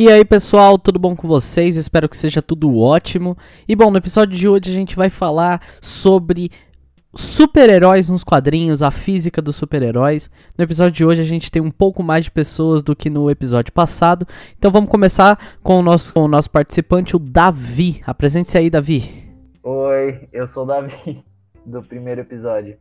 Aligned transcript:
E 0.00 0.08
aí 0.08 0.24
pessoal, 0.24 0.78
tudo 0.78 0.96
bom 0.96 1.16
com 1.16 1.26
vocês? 1.26 1.74
Espero 1.74 2.08
que 2.08 2.16
seja 2.16 2.40
tudo 2.40 2.78
ótimo. 2.78 3.36
E 3.66 3.74
bom, 3.74 3.90
no 3.90 3.96
episódio 3.96 4.36
de 4.36 4.46
hoje 4.46 4.70
a 4.70 4.72
gente 4.72 4.94
vai 4.94 5.10
falar 5.10 5.60
sobre 5.80 6.52
super-heróis 7.12 8.08
nos 8.08 8.22
quadrinhos, 8.22 8.80
a 8.80 8.92
física 8.92 9.42
dos 9.42 9.56
super-heróis. 9.56 10.30
No 10.56 10.62
episódio 10.62 10.92
de 10.92 11.04
hoje 11.04 11.20
a 11.20 11.24
gente 11.24 11.50
tem 11.50 11.60
um 11.60 11.70
pouco 11.72 12.00
mais 12.00 12.26
de 12.26 12.30
pessoas 12.30 12.80
do 12.80 12.94
que 12.94 13.10
no 13.10 13.28
episódio 13.28 13.72
passado. 13.72 14.24
Então 14.56 14.70
vamos 14.70 14.88
começar 14.88 15.36
com 15.64 15.80
o 15.80 15.82
nosso, 15.82 16.14
com 16.14 16.20
o 16.20 16.28
nosso 16.28 16.48
participante, 16.48 17.16
o 17.16 17.18
Davi. 17.18 18.00
Apresente-se 18.06 18.56
aí, 18.56 18.70
Davi. 18.70 19.28
Oi, 19.64 20.28
eu 20.32 20.46
sou 20.46 20.62
o 20.62 20.66
Davi, 20.66 21.24
do 21.66 21.82
primeiro 21.82 22.20
episódio. 22.20 22.76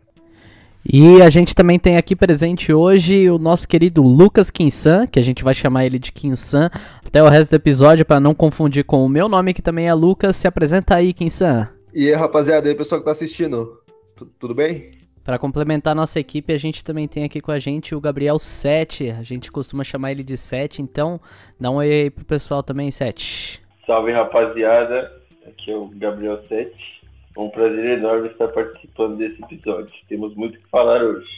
E 0.90 1.22
a 1.22 1.30
gente 1.30 1.54
também 1.54 1.78
tem 1.78 1.98
aqui 1.98 2.16
presente 2.16 2.72
hoje 2.72 3.30
o 3.30 3.38
nosso 3.38 3.68
querido 3.68 4.02
Lucas 4.02 4.50
Kinsan, 4.50 5.05
que 5.05 5.20
a 5.20 5.22
gente 5.22 5.44
vai 5.44 5.54
chamar 5.54 5.86
ele 5.86 6.00
de 6.00 6.14
Kinsan 6.14 6.70
até 7.05 7.22
o 7.22 7.28
resto 7.28 7.52
do 7.52 7.55
episódio 7.55 8.05
para 8.05 8.22
não 8.22 8.34
confundir 8.34 8.86
com 8.86 9.05
o 9.05 9.09
meu 9.09 9.28
nome 9.28 9.54
que 9.54 9.62
também 9.62 9.90
é 9.90 9.94
Lucas. 9.94 10.38
Se 10.38 10.48
apresenta 10.48 10.95
aí, 10.95 11.12
Kinsan. 11.14 11.68
E 11.94 12.08
aí, 12.08 12.14
rapaziada, 12.14 12.68
e 12.68 12.72
aí, 12.72 12.78
pessoal 12.78 13.02
que 13.02 13.05
tá 13.05 13.12
assistindo, 13.12 13.81
tu- 14.16 14.28
tudo 14.40 14.55
bem? 14.55 14.92
Para 15.26 15.38
complementar 15.38 15.92
a 15.92 15.95
nossa 15.95 16.22
equipe, 16.22 16.54
a 16.54 16.58
gente 16.58 16.86
também 16.86 17.06
tem 17.06 17.26
aqui 17.26 17.42
com 17.42 17.52
a 17.52 17.59
gente 17.59 17.94
o 17.94 18.00
Gabriel 18.00 18.40
7. 18.40 19.09
A 19.12 19.23
gente 19.23 19.52
costuma 19.52 19.84
chamar 19.84 20.14
ele 20.14 20.23
de 20.23 20.38
7, 20.38 20.81
então 20.81 21.20
dá 21.59 21.70
um 21.70 21.76
oi 21.76 21.92
aí 21.92 22.09
pro 22.09 22.23
pessoal 22.23 22.64
também, 22.64 22.92
7. 22.92 23.62
Salve 23.86 24.14
rapaziada, 24.14 25.12
aqui 25.45 25.70
é 25.70 25.76
o 25.76 25.88
Gabriel 25.90 26.40
Sete. 26.48 26.97
É 27.38 27.40
um 27.40 27.50
prazer 27.50 28.00
enorme 28.00 28.30
estar 28.30 28.48
participando 28.48 29.18
desse 29.18 29.41
episódio. 29.44 29.94
Temos 30.09 30.36
muito 30.36 30.58
o 30.58 30.62
que 30.62 30.70
falar 30.70 31.02
hoje. 31.04 31.30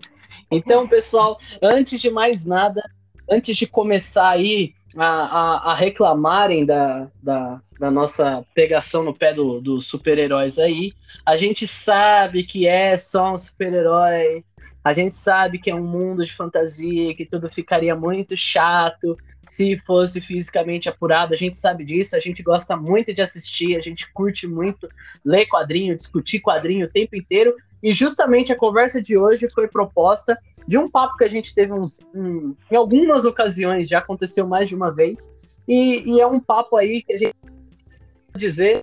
Então, 0.53 0.85
pessoal, 0.85 1.39
antes 1.62 2.02
de 2.02 2.09
mais 2.09 2.45
nada, 2.45 2.84
antes 3.29 3.55
de 3.55 3.65
começar 3.65 4.27
aí 4.32 4.73
a, 4.98 5.05
a, 5.05 5.71
a 5.71 5.76
reclamarem 5.76 6.65
da, 6.65 7.07
da, 7.23 7.62
da 7.79 7.90
nossa 7.90 8.45
pegação 8.54 9.01
no 9.01 9.13
pé 9.13 9.34
do- 9.34 9.62
dos 9.62 9.87
super-heróis 9.87 10.60
aí, 10.60 10.91
a 11.26 11.38
gente 11.38 11.65
sabe 11.65 12.43
que 12.43 12.67
é 12.67 12.98
só 12.98 13.32
um 13.32 13.38
super-herói, 13.38 14.43
a 14.84 14.93
gente 14.93 15.15
sabe 15.15 15.57
que 15.57 15.71
é 15.71 15.76
um 15.76 15.88
mundo 15.88 16.26
de 16.26 16.35
fantasia, 16.35 17.15
que 17.15 17.26
tudo 17.26 17.48
ficaria 17.48 17.95
muito 17.95 18.35
chato 18.35 19.17
se 19.43 19.77
fosse 19.79 20.21
fisicamente 20.21 20.87
apurado, 20.87 21.34
a 21.34 21.37
gente 21.37 21.57
sabe 21.57 21.84
disso, 21.84 22.15
a 22.15 22.20
gente 22.20 22.43
gosta 22.43 22.77
muito 22.77 23.13
de 23.13 23.21
assistir, 23.21 23.75
a 23.75 23.79
gente 23.79 24.11
curte 24.13 24.48
muito 24.48 24.87
ler 25.25 25.48
quadrinho, 25.48 25.95
discutir 25.95 26.39
quadrinho 26.39 26.85
o 26.85 26.89
tempo 26.89 27.15
inteiro, 27.15 27.55
e 27.81 27.91
justamente 27.91 28.53
a 28.53 28.57
conversa 28.57 29.01
de 29.01 29.17
hoje 29.17 29.48
foi 29.53 29.67
proposta 29.67 30.37
de 30.67 30.77
um 30.77 30.89
papo 30.89 31.17
que 31.17 31.23
a 31.23 31.29
gente 31.29 31.53
teve 31.55 31.73
uns, 31.73 32.07
um- 32.13 32.55
em 32.70 32.75
algumas 32.75 33.25
ocasiões, 33.25 33.89
já 33.89 33.98
aconteceu 33.99 34.48
mais 34.48 34.70
de 34.70 34.75
uma 34.75 34.93
vez, 34.93 35.33
e, 35.67 36.15
e 36.15 36.21
é 36.21 36.27
um 36.27 36.39
papo 36.39 36.77
aí 36.77 37.01
que 37.01 37.13
a 37.13 37.17
gente 37.17 37.35
dizer 38.35 38.81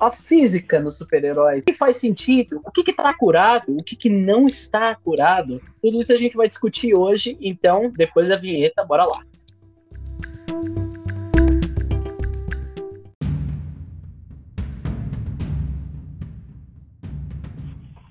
a 0.00 0.10
física 0.10 0.80
nos 0.80 0.96
super-heróis, 0.96 1.62
o 1.62 1.66
que 1.66 1.74
faz 1.74 1.98
sentido, 1.98 2.60
o 2.64 2.72
que 2.72 2.90
está 2.90 3.12
curado, 3.12 3.76
o 3.78 3.84
que, 3.84 3.94
que 3.94 4.08
não 4.08 4.48
está 4.48 4.94
curado, 4.94 5.60
tudo 5.82 6.00
isso 6.00 6.12
a 6.12 6.16
gente 6.16 6.36
vai 6.36 6.48
discutir 6.48 6.96
hoje, 6.96 7.36
então, 7.40 7.92
depois 7.94 8.28
da 8.28 8.36
vinheta, 8.36 8.82
bora 8.82 9.04
lá. 9.04 9.22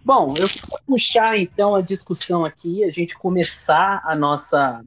Bom, 0.09 0.33
eu 0.35 0.47
vou 0.67 0.79
puxar 0.87 1.37
então 1.37 1.75
a 1.75 1.81
discussão 1.81 2.43
aqui, 2.43 2.83
a 2.83 2.89
gente 2.89 3.15
começar 3.15 4.01
a 4.03 4.15
nossa, 4.15 4.83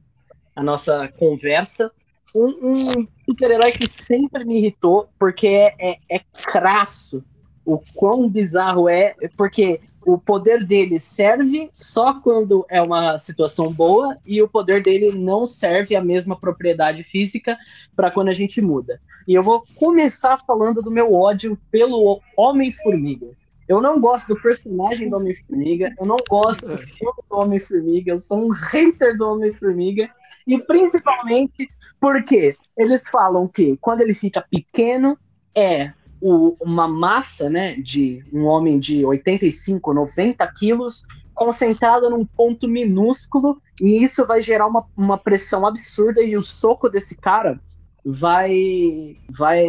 a 0.53 0.61
nossa 0.61 1.07
conversa. 1.17 1.89
Um, 2.35 2.47
um 2.61 3.07
super-herói 3.25 3.71
que 3.71 3.87
sempre 3.87 4.43
me 4.43 4.57
irritou, 4.57 5.07
porque 5.17 5.47
é, 5.47 5.75
é, 5.79 5.97
é 6.09 6.19
crasso 6.51 7.23
o 7.65 7.79
quão 7.95 8.27
bizarro 8.27 8.89
é, 8.89 9.15
porque 9.37 9.79
o 10.05 10.17
poder 10.17 10.65
dele 10.65 10.99
serve 10.99 11.69
só 11.71 12.19
quando 12.19 12.65
é 12.69 12.81
uma 12.81 13.17
situação 13.17 13.71
boa 13.71 14.17
e 14.25 14.41
o 14.41 14.49
poder 14.49 14.83
dele 14.83 15.17
não 15.17 15.45
serve 15.45 15.95
a 15.95 16.03
mesma 16.03 16.37
propriedade 16.37 17.01
física 17.01 17.57
para 17.95 18.11
quando 18.11 18.27
a 18.27 18.33
gente 18.33 18.61
muda. 18.61 18.99
E 19.25 19.33
eu 19.33 19.41
vou 19.41 19.63
começar 19.75 20.35
falando 20.45 20.81
do 20.81 20.91
meu 20.91 21.13
ódio 21.13 21.57
pelo 21.71 22.19
Homem-Formiga. 22.35 23.41
Eu 23.67 23.81
não 23.81 23.99
gosto 23.99 24.33
do 24.33 24.41
personagem 24.41 25.09
do 25.09 25.17
Homem-Formiga, 25.17 25.93
eu 25.99 26.05
não 26.05 26.17
gosto 26.29 26.67
do 26.67 26.77
filme 26.77 27.23
do 27.29 27.37
Homem-Formiga, 27.37 28.11
eu 28.11 28.17
sou 28.17 28.45
um 28.45 28.49
hater 28.49 29.17
do 29.17 29.25
Homem-Formiga, 29.27 30.09
e 30.45 30.59
principalmente 30.59 31.69
porque 31.99 32.57
eles 32.77 33.03
falam 33.07 33.47
que 33.47 33.77
quando 33.77 34.01
ele 34.01 34.13
fica 34.13 34.45
pequeno 34.51 35.17
é 35.55 35.93
o- 36.21 36.55
uma 36.61 36.87
massa 36.87 37.49
né, 37.49 37.75
de 37.75 38.23
um 38.33 38.43
homem 38.45 38.79
de 38.79 39.05
85, 39.05 39.93
90 39.93 40.45
quilos 40.57 41.03
concentrada 41.33 42.09
num 42.09 42.25
ponto 42.25 42.67
minúsculo, 42.67 43.57
e 43.81 44.03
isso 44.03 44.25
vai 44.25 44.39
gerar 44.39 44.67
uma, 44.67 44.85
uma 44.95 45.17
pressão 45.17 45.65
absurda, 45.65 46.21
e 46.21 46.37
o 46.37 46.41
soco 46.41 46.89
desse 46.89 47.17
cara 47.17 47.59
vai, 48.05 49.17
vai 49.29 49.65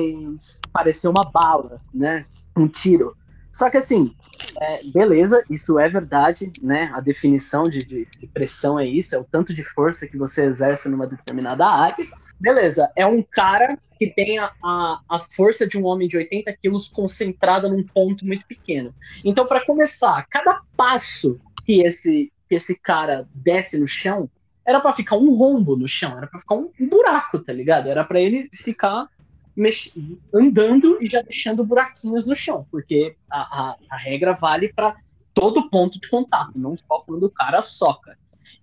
parecer 0.72 1.08
uma 1.08 1.30
bala, 1.32 1.80
né? 1.92 2.26
Um 2.56 2.68
tiro. 2.68 3.16
Só 3.54 3.70
que 3.70 3.78
assim, 3.78 4.14
é, 4.60 4.82
beleza, 4.84 5.44
isso 5.48 5.78
é 5.78 5.88
verdade, 5.88 6.50
né? 6.60 6.90
A 6.94 7.00
definição 7.00 7.68
de, 7.68 7.84
de- 7.84 8.06
de 8.18 8.26
pressão 8.26 8.78
é 8.78 8.86
isso, 8.86 9.14
é 9.14 9.18
o 9.18 9.24
tanto 9.24 9.54
de 9.54 9.64
força 9.64 10.06
que 10.08 10.18
você 10.18 10.44
exerce 10.46 10.88
numa 10.88 11.06
determinada 11.06 11.64
área. 11.66 12.04
Beleza, 12.40 12.90
é 12.96 13.06
um 13.06 13.22
cara 13.22 13.78
que 13.98 14.08
tem 14.08 14.38
a, 14.38 14.50
a, 14.62 15.00
a 15.08 15.18
força 15.20 15.66
de 15.68 15.78
um 15.78 15.84
homem 15.86 16.08
de 16.08 16.16
80 16.16 16.52
quilos 16.52 16.88
concentrada 16.88 17.68
num 17.68 17.84
ponto 17.84 18.26
muito 18.26 18.44
pequeno. 18.46 18.92
Então, 19.24 19.46
para 19.46 19.64
começar, 19.64 20.26
cada 20.28 20.60
passo 20.76 21.40
que 21.64 21.80
esse, 21.82 22.32
que 22.48 22.56
esse 22.56 22.78
cara 22.78 23.28
desce 23.34 23.78
no 23.78 23.86
chão 23.86 24.28
era 24.66 24.80
para 24.80 24.92
ficar 24.92 25.16
um 25.16 25.34
rombo 25.34 25.76
no 25.76 25.86
chão, 25.86 26.16
era 26.16 26.26
para 26.26 26.40
ficar 26.40 26.54
um 26.56 26.70
buraco, 26.80 27.38
tá 27.44 27.52
ligado? 27.52 27.88
Era 27.88 28.02
para 28.04 28.18
ele 28.20 28.48
ficar 28.52 29.06
mex- 29.56 29.96
andando 30.32 30.98
e 31.00 31.06
já 31.06 31.22
deixando 31.22 31.64
buraquinhos 31.64 32.26
no 32.26 32.34
chão, 32.34 32.66
porque 32.70 33.16
a, 33.30 33.38
a, 33.40 33.76
a 33.90 33.96
regra 33.96 34.32
vale 34.32 34.72
para 34.72 34.96
todo 35.32 35.68
ponto 35.68 36.00
de 36.00 36.08
contato, 36.08 36.52
não 36.56 36.76
só 36.76 37.00
quando 37.00 37.24
o 37.24 37.30
cara 37.30 37.60
soca. 37.60 38.16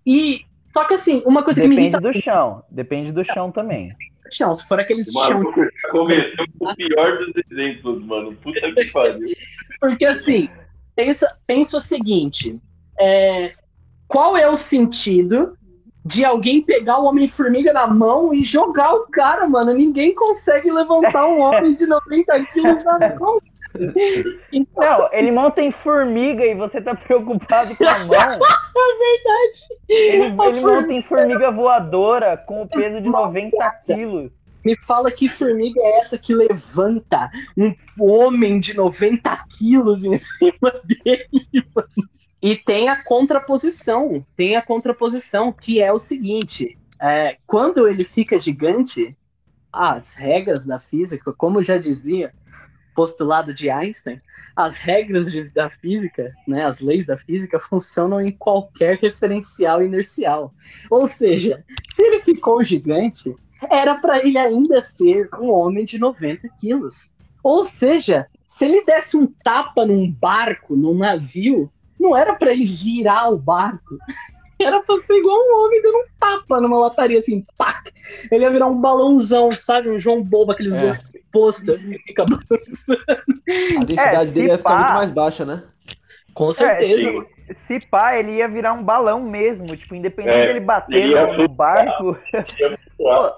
E 0.05 0.45
só 0.73 0.85
que 0.85 0.93
assim, 0.93 1.21
uma 1.25 1.43
coisa 1.43 1.61
que 1.61 1.67
me 1.67 1.75
Depende 1.75 1.95
irrita 1.97 2.11
do 2.11 2.21
chão, 2.21 2.63
depende 2.69 3.11
do 3.11 3.23
chão 3.25 3.51
também. 3.51 3.93
chão, 4.31 4.55
se 4.55 4.67
for 4.67 4.79
aqueles 4.79 5.07
O 5.13 5.25
chão, 5.25 5.43
começou 5.91 6.45
com 6.57 6.69
o 6.69 6.75
pior 6.75 7.17
dos 7.17 7.33
exemplos, 7.51 8.03
mano. 8.03 8.35
Puta 8.37 8.59
que 8.73 8.85
pariu. 8.91 9.19
porque 9.79 10.05
assim, 10.05 10.49
pensa, 10.95 11.37
pensa 11.45 11.77
o 11.77 11.81
seguinte, 11.81 12.59
é, 12.99 13.53
qual 14.07 14.37
é 14.37 14.49
o 14.49 14.55
sentido 14.55 15.57
de 16.03 16.25
alguém 16.25 16.61
pegar 16.61 16.99
o 16.99 17.05
Homem-Formiga 17.05 17.71
na 17.71 17.87
mão 17.87 18.33
e 18.33 18.41
jogar 18.41 18.93
o 18.93 19.07
cara, 19.07 19.47
mano? 19.47 19.73
Ninguém 19.73 20.15
consegue 20.15 20.71
levantar 20.71 21.27
um 21.27 21.39
homem 21.39 21.73
de 21.73 21.85
90 21.85 22.45
quilos 22.45 22.83
na 22.83 22.97
mão. 23.19 23.39
Então, 24.51 24.99
Não, 24.99 25.09
ele 25.13 25.31
monta 25.31 25.61
em 25.61 25.71
formiga 25.71 26.43
e 26.45 26.53
você 26.53 26.81
tá 26.81 26.93
preocupado 26.93 27.75
com 27.77 27.85
a 27.85 27.99
mão. 28.05 28.39
Ele, 29.87 30.35
A 30.37 30.47
ele 30.47 30.61
monta 30.61 30.91
em 30.91 31.03
formiga 31.03 31.51
voadora 31.51 32.35
com 32.35 32.63
o 32.63 32.67
peso 32.67 32.99
de 32.99 33.07
90 33.09 33.71
quilos. 33.85 34.31
Me 34.63 34.75
fala 34.85 35.11
que 35.11 35.27
formiga 35.27 35.79
é 35.81 35.99
essa 35.99 36.17
que 36.17 36.33
levanta 36.33 37.29
um 37.57 37.73
homem 37.97 38.59
de 38.59 38.75
90 38.75 39.45
quilos 39.57 40.03
em 40.03 40.15
cima 40.17 40.71
dele. 40.83 41.27
E 42.41 42.55
tem 42.55 42.89
a 42.89 43.03
contraposição, 43.03 44.23
tem 44.35 44.55
a 44.55 44.61
contraposição, 44.61 45.51
que 45.51 45.81
é 45.81 45.91
o 45.91 45.99
seguinte: 45.99 46.77
é, 46.99 47.37
quando 47.45 47.87
ele 47.87 48.03
fica 48.03 48.39
gigante, 48.39 49.15
as 49.71 50.15
regras 50.15 50.65
da 50.65 50.77
física, 50.77 51.33
como 51.33 51.61
já 51.61 51.77
dizia, 51.77 52.33
postulado 52.95 53.53
de 53.53 53.69
Einstein, 53.69 54.21
as 54.55 54.77
regras 54.77 55.31
de- 55.31 55.49
da 55.51 55.69
física, 55.69 56.33
né, 56.47 56.65
as 56.65 56.81
leis 56.81 57.05
da 57.05 57.15
física, 57.15 57.57
funcionam 57.59 58.19
em 58.21 58.31
qualquer 58.37 58.97
referencial 58.97 59.81
inercial. 59.81 60.53
Ou 60.89 61.07
seja, 61.07 61.63
se 61.93 62.03
ele 62.03 62.21
ficou 62.21 62.63
gigante, 62.63 63.33
era 63.69 63.95
para 63.95 64.19
ele 64.19 64.37
ainda 64.37 64.81
ser 64.81 65.29
um 65.39 65.49
homem 65.51 65.85
de 65.85 65.97
90 65.99 66.47
quilos. 66.59 67.13
Ou 67.43 67.63
seja, 67.65 68.27
se 68.45 68.65
ele 68.65 68.83
desse 68.85 69.17
um 69.17 69.27
tapa 69.43 69.85
num 69.85 70.11
barco, 70.11 70.75
num 70.75 70.93
navio, 70.97 71.71
não 71.99 72.15
era 72.15 72.35
para 72.35 72.51
ele 72.51 72.65
virar 72.65 73.29
o 73.29 73.37
barco. 73.37 73.97
Era 74.61 74.79
pra 74.83 74.95
ser 74.97 75.15
igual 75.17 75.35
um 75.39 75.65
homem 75.65 75.81
dando 75.81 75.95
um 75.97 76.05
tapa 76.19 76.61
numa 76.61 76.77
lataria, 76.77 77.17
assim, 77.17 77.43
pá! 77.57 77.81
Ele 78.31 78.43
ia 78.43 78.51
virar 78.51 78.67
um 78.67 78.79
balãozão, 78.79 79.55
sabe? 79.55 79.89
Um 79.89 79.97
João 79.97 80.23
Bobo, 80.23 80.51
aqueles 80.51 80.75
É. 80.75 80.89
é. 80.89 80.99
pôster 81.31 81.79
que 81.79 81.97
fica 82.03 82.25
balançando. 82.25 83.01
A 83.75 83.83
densidade 83.83 84.27
se 84.29 84.33
dele 84.35 84.47
ia 84.49 84.57
ficar 84.59 84.75
pá- 84.75 84.77
muito 84.77 84.93
mais 84.93 85.09
baixa, 85.09 85.43
né? 85.45 85.63
Com 86.33 86.51
certeza. 86.51 87.01
sim. 87.01 87.11
mano. 87.11 87.27
Se 87.67 87.79
pá, 87.79 88.15
ele 88.17 88.33
ia 88.37 88.47
virar 88.47 88.73
um 88.73 88.83
balão 88.83 89.21
mesmo. 89.23 89.75
Tipo, 89.75 89.95
independente 89.95 90.35
É, 90.37 90.47
dele 90.47 90.59
bater 90.59 91.07
no, 91.07 91.37
no 91.43 91.47
barco. 91.49 92.17
Pô, 92.97 93.31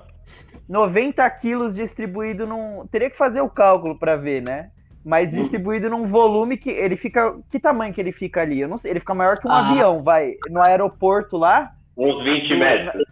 90 0.74 1.30
quilos 1.30 1.76
distribuído 1.76 2.48
num. 2.48 2.88
Teria 2.88 3.08
que 3.08 3.16
fazer 3.16 3.42
o 3.42 3.50
cálculo 3.50 3.96
para 3.96 4.16
ver, 4.16 4.42
né? 4.42 4.72
Mas 5.06 5.30
distribuído 5.30 5.88
num 5.88 6.08
volume 6.08 6.58
que 6.58 6.72
ele 6.72 6.98
fica. 6.98 7.36
Que 7.52 7.60
tamanho 7.60 7.94
que 7.94 8.02
ele 8.02 8.12
fica 8.12 8.42
ali? 8.42 8.60
Eu 8.60 8.68
não 8.68 8.80
sei. 8.80 8.90
Ele 8.90 9.00
fica 9.00 9.14
maior 9.14 9.38
que 9.38 9.48
um 9.48 9.52
Ah. 9.52 9.70
avião, 9.70 10.02
vai. 10.02 10.34
No 10.50 10.60
aeroporto 10.64 11.38
lá. 11.38 11.72
Uns 11.96 12.24
20 12.24 12.56
metros. 12.58 13.04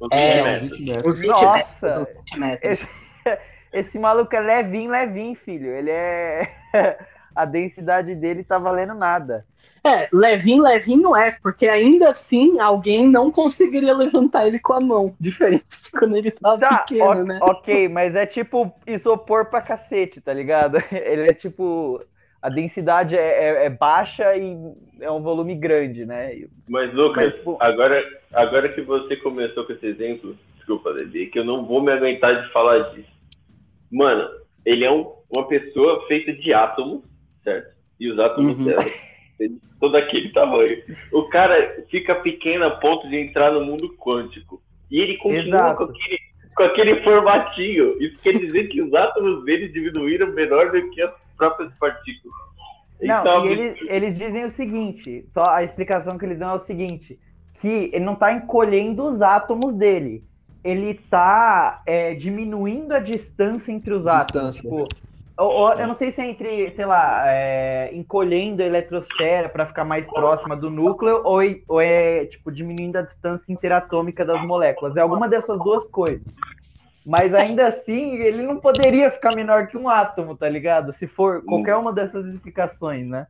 Uns 0.00 0.08
20 0.08 0.12
É, 0.12 0.40
uns 0.40 0.44
metros. 0.44 0.78
20 0.78 0.88
metros. 0.88 1.04
Uns 1.04 1.20
20 1.20 1.28
Nossa! 1.30 1.52
metros. 1.56 1.96
Uns 1.96 2.08
20 2.08 2.40
metros. 2.40 2.70
Esse, 2.70 2.88
esse 3.74 3.98
maluco 3.98 4.34
é 4.34 4.40
levinho, 4.40 4.90
levinho, 4.90 5.34
filho. 5.44 5.70
Ele 5.72 5.90
é. 5.90 6.48
A 7.36 7.44
densidade 7.44 8.14
dele 8.14 8.44
tá 8.44 8.56
valendo 8.58 8.94
nada. 8.94 9.44
É, 9.86 10.08
levinho, 10.12 10.62
levinho 10.62 11.02
não 11.02 11.16
é, 11.16 11.36
porque 11.42 11.68
ainda 11.68 12.08
assim 12.08 12.58
alguém 12.58 13.06
não 13.06 13.30
conseguiria 13.30 13.92
levantar 13.94 14.46
ele 14.46 14.58
com 14.58 14.72
a 14.72 14.80
mão, 14.80 15.14
diferente 15.20 15.82
de 15.82 15.90
quando 15.90 16.16
ele 16.16 16.30
tava 16.30 16.58
Tá, 16.58 16.78
pequeno, 16.78 17.20
o- 17.20 17.24
né? 17.24 17.38
ok, 17.42 17.88
mas 17.88 18.14
é 18.14 18.24
tipo 18.24 18.74
isopor 18.86 19.46
pra 19.50 19.60
cacete, 19.60 20.20
tá 20.22 20.32
ligado? 20.32 20.78
Ele 20.90 21.28
é 21.28 21.34
tipo. 21.34 22.00
A 22.40 22.50
densidade 22.50 23.16
é, 23.16 23.20
é- 23.20 23.64
é 23.66 23.70
baixa 23.70 24.36
e 24.36 24.54
é 25.00 25.10
um 25.10 25.22
volume 25.22 25.54
grande, 25.54 26.04
né? 26.04 26.44
Mas, 26.68 26.92
Lucas, 26.92 27.24
Mas, 27.24 27.34
tipo- 27.34 27.56
agora, 27.58 28.02
agora 28.34 28.68
que 28.70 28.82
você 28.82 29.16
começou 29.16 29.64
com 29.64 29.72
esse 29.72 29.86
exemplo, 29.86 30.36
desculpa, 30.56 30.90
Levi, 30.90 31.26
que 31.28 31.38
eu 31.38 31.44
não 31.44 31.64
vou 31.64 31.82
me 31.82 31.90
aguentar 31.90 32.42
de 32.42 32.52
falar 32.52 32.90
disso. 32.94 33.08
Mano, 33.90 34.28
ele 34.64 34.84
é 34.84 34.90
um- 34.92 35.10
uma 35.34 35.48
pessoa 35.48 36.06
feita 36.06 36.32
de 36.34 36.52
átomos, 36.52 37.02
certo? 37.42 37.72
E 37.98 38.10
os 38.10 38.18
átomos 38.18 38.58
Uhum. 38.58 38.64
dela, 38.64 38.84
todo 39.80 39.96
aquele 39.96 40.32
tamanho. 40.32 40.76
O 41.12 41.24
cara 41.24 41.84
fica 41.90 42.14
pequeno 42.16 42.64
a 42.66 42.70
ponto 42.70 43.08
de 43.08 43.16
entrar 43.16 43.52
no 43.52 43.64
mundo 43.64 43.94
quântico. 43.98 44.62
E 44.90 45.00
ele 45.00 45.16
continua 45.18 45.40
Exato. 45.58 45.76
com 45.76 45.84
aquele, 45.92 46.18
com 46.56 46.62
aquele 46.62 47.02
formatinho. 47.02 48.02
Isso 48.02 48.22
quer 48.22 48.38
dizer 48.38 48.68
que 48.68 48.80
os 48.82 48.92
átomos 48.94 49.44
dele 49.44 49.68
diminuíram 49.68 50.32
menor 50.32 50.70
do 50.70 50.90
que 50.90 51.02
as 51.02 51.12
próprias 51.36 51.76
partículas. 51.78 52.36
Não, 53.02 53.20
Então, 53.20 53.46
e 53.46 53.52
eles, 53.52 53.78
eles 53.88 54.18
dizem 54.18 54.44
o 54.44 54.50
seguinte: 54.50 55.24
só 55.28 55.42
a 55.48 55.62
explicação 55.64 56.16
que 56.16 56.24
eles 56.24 56.38
dão 56.38 56.50
é 56.50 56.54
o 56.54 56.58
seguinte: 56.60 57.18
que 57.60 57.90
ele 57.92 58.04
não 58.04 58.14
tá 58.14 58.32
encolhendo 58.32 59.04
os 59.04 59.20
átomos 59.20 59.74
dele. 59.74 60.22
Ele 60.62 60.94
tá 60.94 61.82
é, 61.86 62.14
diminuindo 62.14 62.92
a 62.94 62.98
distância 63.00 63.70
entre 63.72 63.92
os 63.92 64.06
átomos. 64.06 64.52
Distância. 64.54 64.62
Tipo, 64.62 64.74
ou- 64.74 64.80
ou- 64.82 64.88
eu 65.36 65.86
não 65.88 65.94
sei 65.94 66.12
se 66.12 66.20
é 66.20 66.26
entre, 66.26 66.70
sei 66.70 66.86
lá, 66.86 67.24
é, 67.26 67.90
encolhendo 67.92 68.62
a 68.62 68.66
eletrosfera 68.66 69.48
para 69.48 69.66
ficar 69.66 69.84
mais 69.84 70.06
próxima 70.06 70.56
do 70.56 70.70
núcleo 70.70 71.22
ou, 71.24 71.42
é- 71.42 71.60
ou 71.66 71.80
é 71.80 72.26
tipo 72.26 72.52
diminuindo 72.52 72.96
a 72.96 73.02
distância 73.02 73.52
interatômica 73.52 74.24
das 74.24 74.42
moléculas. 74.42 74.96
É 74.96 75.00
alguma 75.00 75.28
dessas 75.28 75.58
duas 75.58 75.88
coisas. 75.88 76.22
Mas 77.04 77.34
ainda 77.34 77.66
assim, 77.66 78.14
ele 78.14 78.42
não 78.42 78.58
poderia 78.58 79.10
ficar 79.10 79.34
menor 79.34 79.66
que 79.66 79.76
um 79.76 79.88
átomo, 79.88 80.36
tá 80.36 80.48
ligado? 80.48 80.92
Se 80.92 81.06
for 81.06 81.44
qualquer 81.44 81.76
uma 81.76 81.92
dessas 81.92 82.26
explicações, 82.26 83.06
né? 83.06 83.26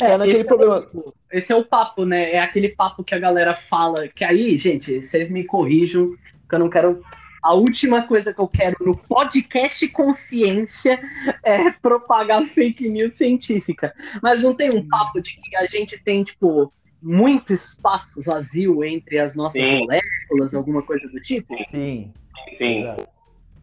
Cai 0.00 0.18
naquele 0.18 0.38
esse, 0.38 0.48
problema. 0.48 0.78
É 0.78 0.98
o, 0.98 1.14
esse 1.30 1.52
é 1.52 1.56
o 1.56 1.64
papo, 1.64 2.04
né? 2.04 2.32
É 2.32 2.40
aquele 2.40 2.70
papo 2.70 3.04
que 3.04 3.14
a 3.14 3.18
galera 3.18 3.54
fala. 3.54 4.08
Que 4.08 4.24
aí, 4.24 4.56
gente, 4.56 5.02
vocês 5.02 5.30
me 5.30 5.44
corrijam, 5.44 6.10
que 6.48 6.54
eu 6.54 6.58
não 6.58 6.68
quero. 6.68 7.00
A 7.44 7.54
última 7.54 8.06
coisa 8.06 8.32
que 8.32 8.40
eu 8.40 8.48
quero 8.48 8.74
no 8.80 8.96
podcast 8.96 9.86
Consciência 9.88 10.98
é 11.44 11.70
propagar 11.82 12.42
fake 12.42 12.88
news 12.88 13.14
científica. 13.14 13.94
Mas 14.22 14.42
não 14.42 14.54
tem 14.54 14.70
um 14.74 14.88
papo 14.88 15.20
de 15.20 15.36
que 15.36 15.54
a 15.56 15.66
gente 15.66 16.02
tem, 16.02 16.24
tipo, 16.24 16.72
muito 17.02 17.52
espaço 17.52 18.22
vazio 18.22 18.82
entre 18.82 19.18
as 19.18 19.36
nossas 19.36 19.60
Sim. 19.62 19.80
moléculas, 19.80 20.54
alguma 20.54 20.82
coisa 20.82 21.06
do 21.10 21.20
tipo? 21.20 21.54
Sim. 21.70 22.10
Sim, 22.56 22.86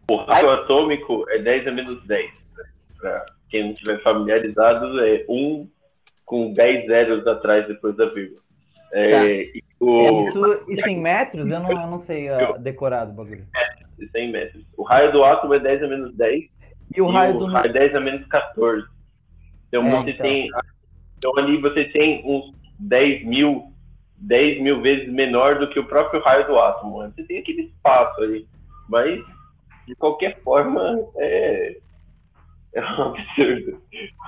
o 0.08 0.16
raio 0.16 0.50
atômico 0.50 1.24
é 1.30 1.38
10 1.38 1.66
a 1.66 1.72
menos 1.72 2.06
10. 2.06 2.30
né? 2.56 2.64
Pra 3.00 3.26
quem 3.48 3.64
não 3.64 3.72
estiver 3.72 4.00
familiarizado, 4.02 5.00
é 5.04 5.24
1 5.28 5.68
com 6.24 6.52
10 6.52 6.86
zeros 6.86 7.26
atrás 7.26 7.66
depois 7.66 7.96
da 7.96 8.06
vírgula. 8.06 8.40
É, 8.92 9.10
Tá. 9.10 9.26
e 9.26 9.62
o, 9.80 10.28
Isso, 10.28 10.64
isso 10.68 10.88
em 10.88 11.00
metros? 11.00 11.50
Eu 11.50 11.58
não, 11.60 11.70
eu 11.70 11.86
não 11.88 11.98
sei 11.98 12.28
ah, 12.28 12.52
decorar 12.58 13.06
do 13.06 13.14
bagulho. 13.14 13.44
100 14.10 14.32
metros. 14.32 14.64
O 14.76 14.82
raio 14.82 15.12
do 15.12 15.24
átomo 15.24 15.54
é 15.54 15.58
10 15.58 15.82
a 15.82 15.88
menos 15.88 16.14
10 16.16 16.44
E 16.94 17.00
o 17.00 17.10
raio 17.10 17.38
do 17.38 17.46
raio 17.46 17.66
é 17.66 17.72
10 17.72 17.94
a 17.94 18.00
menos 18.00 18.26
14. 18.26 18.86
Então 19.68 19.86
É, 19.86 19.90
você 19.90 20.10
então. 20.10 20.26
tem. 20.26 20.48
Então 21.18 21.38
ali 21.38 21.56
você 21.58 21.84
tem 21.86 22.22
uns 22.24 22.54
10 22.78 23.24
mil, 23.24 23.72
10 24.18 24.60
mil 24.62 24.80
vezes 24.82 25.12
menor 25.12 25.58
do 25.58 25.68
que 25.68 25.78
o 25.78 25.86
próprio 25.86 26.22
raio 26.22 26.46
do 26.46 26.58
átomo. 26.58 27.02
Você 27.10 27.22
tem 27.24 27.38
aquele 27.38 27.62
espaço 27.62 28.20
ali. 28.20 28.46
Mas, 28.88 29.20
de 29.86 29.94
qualquer 29.94 30.40
forma, 30.42 30.98
é. 31.16 31.76
É 32.74 32.80
um 32.80 33.02
absurdo. 33.12 33.82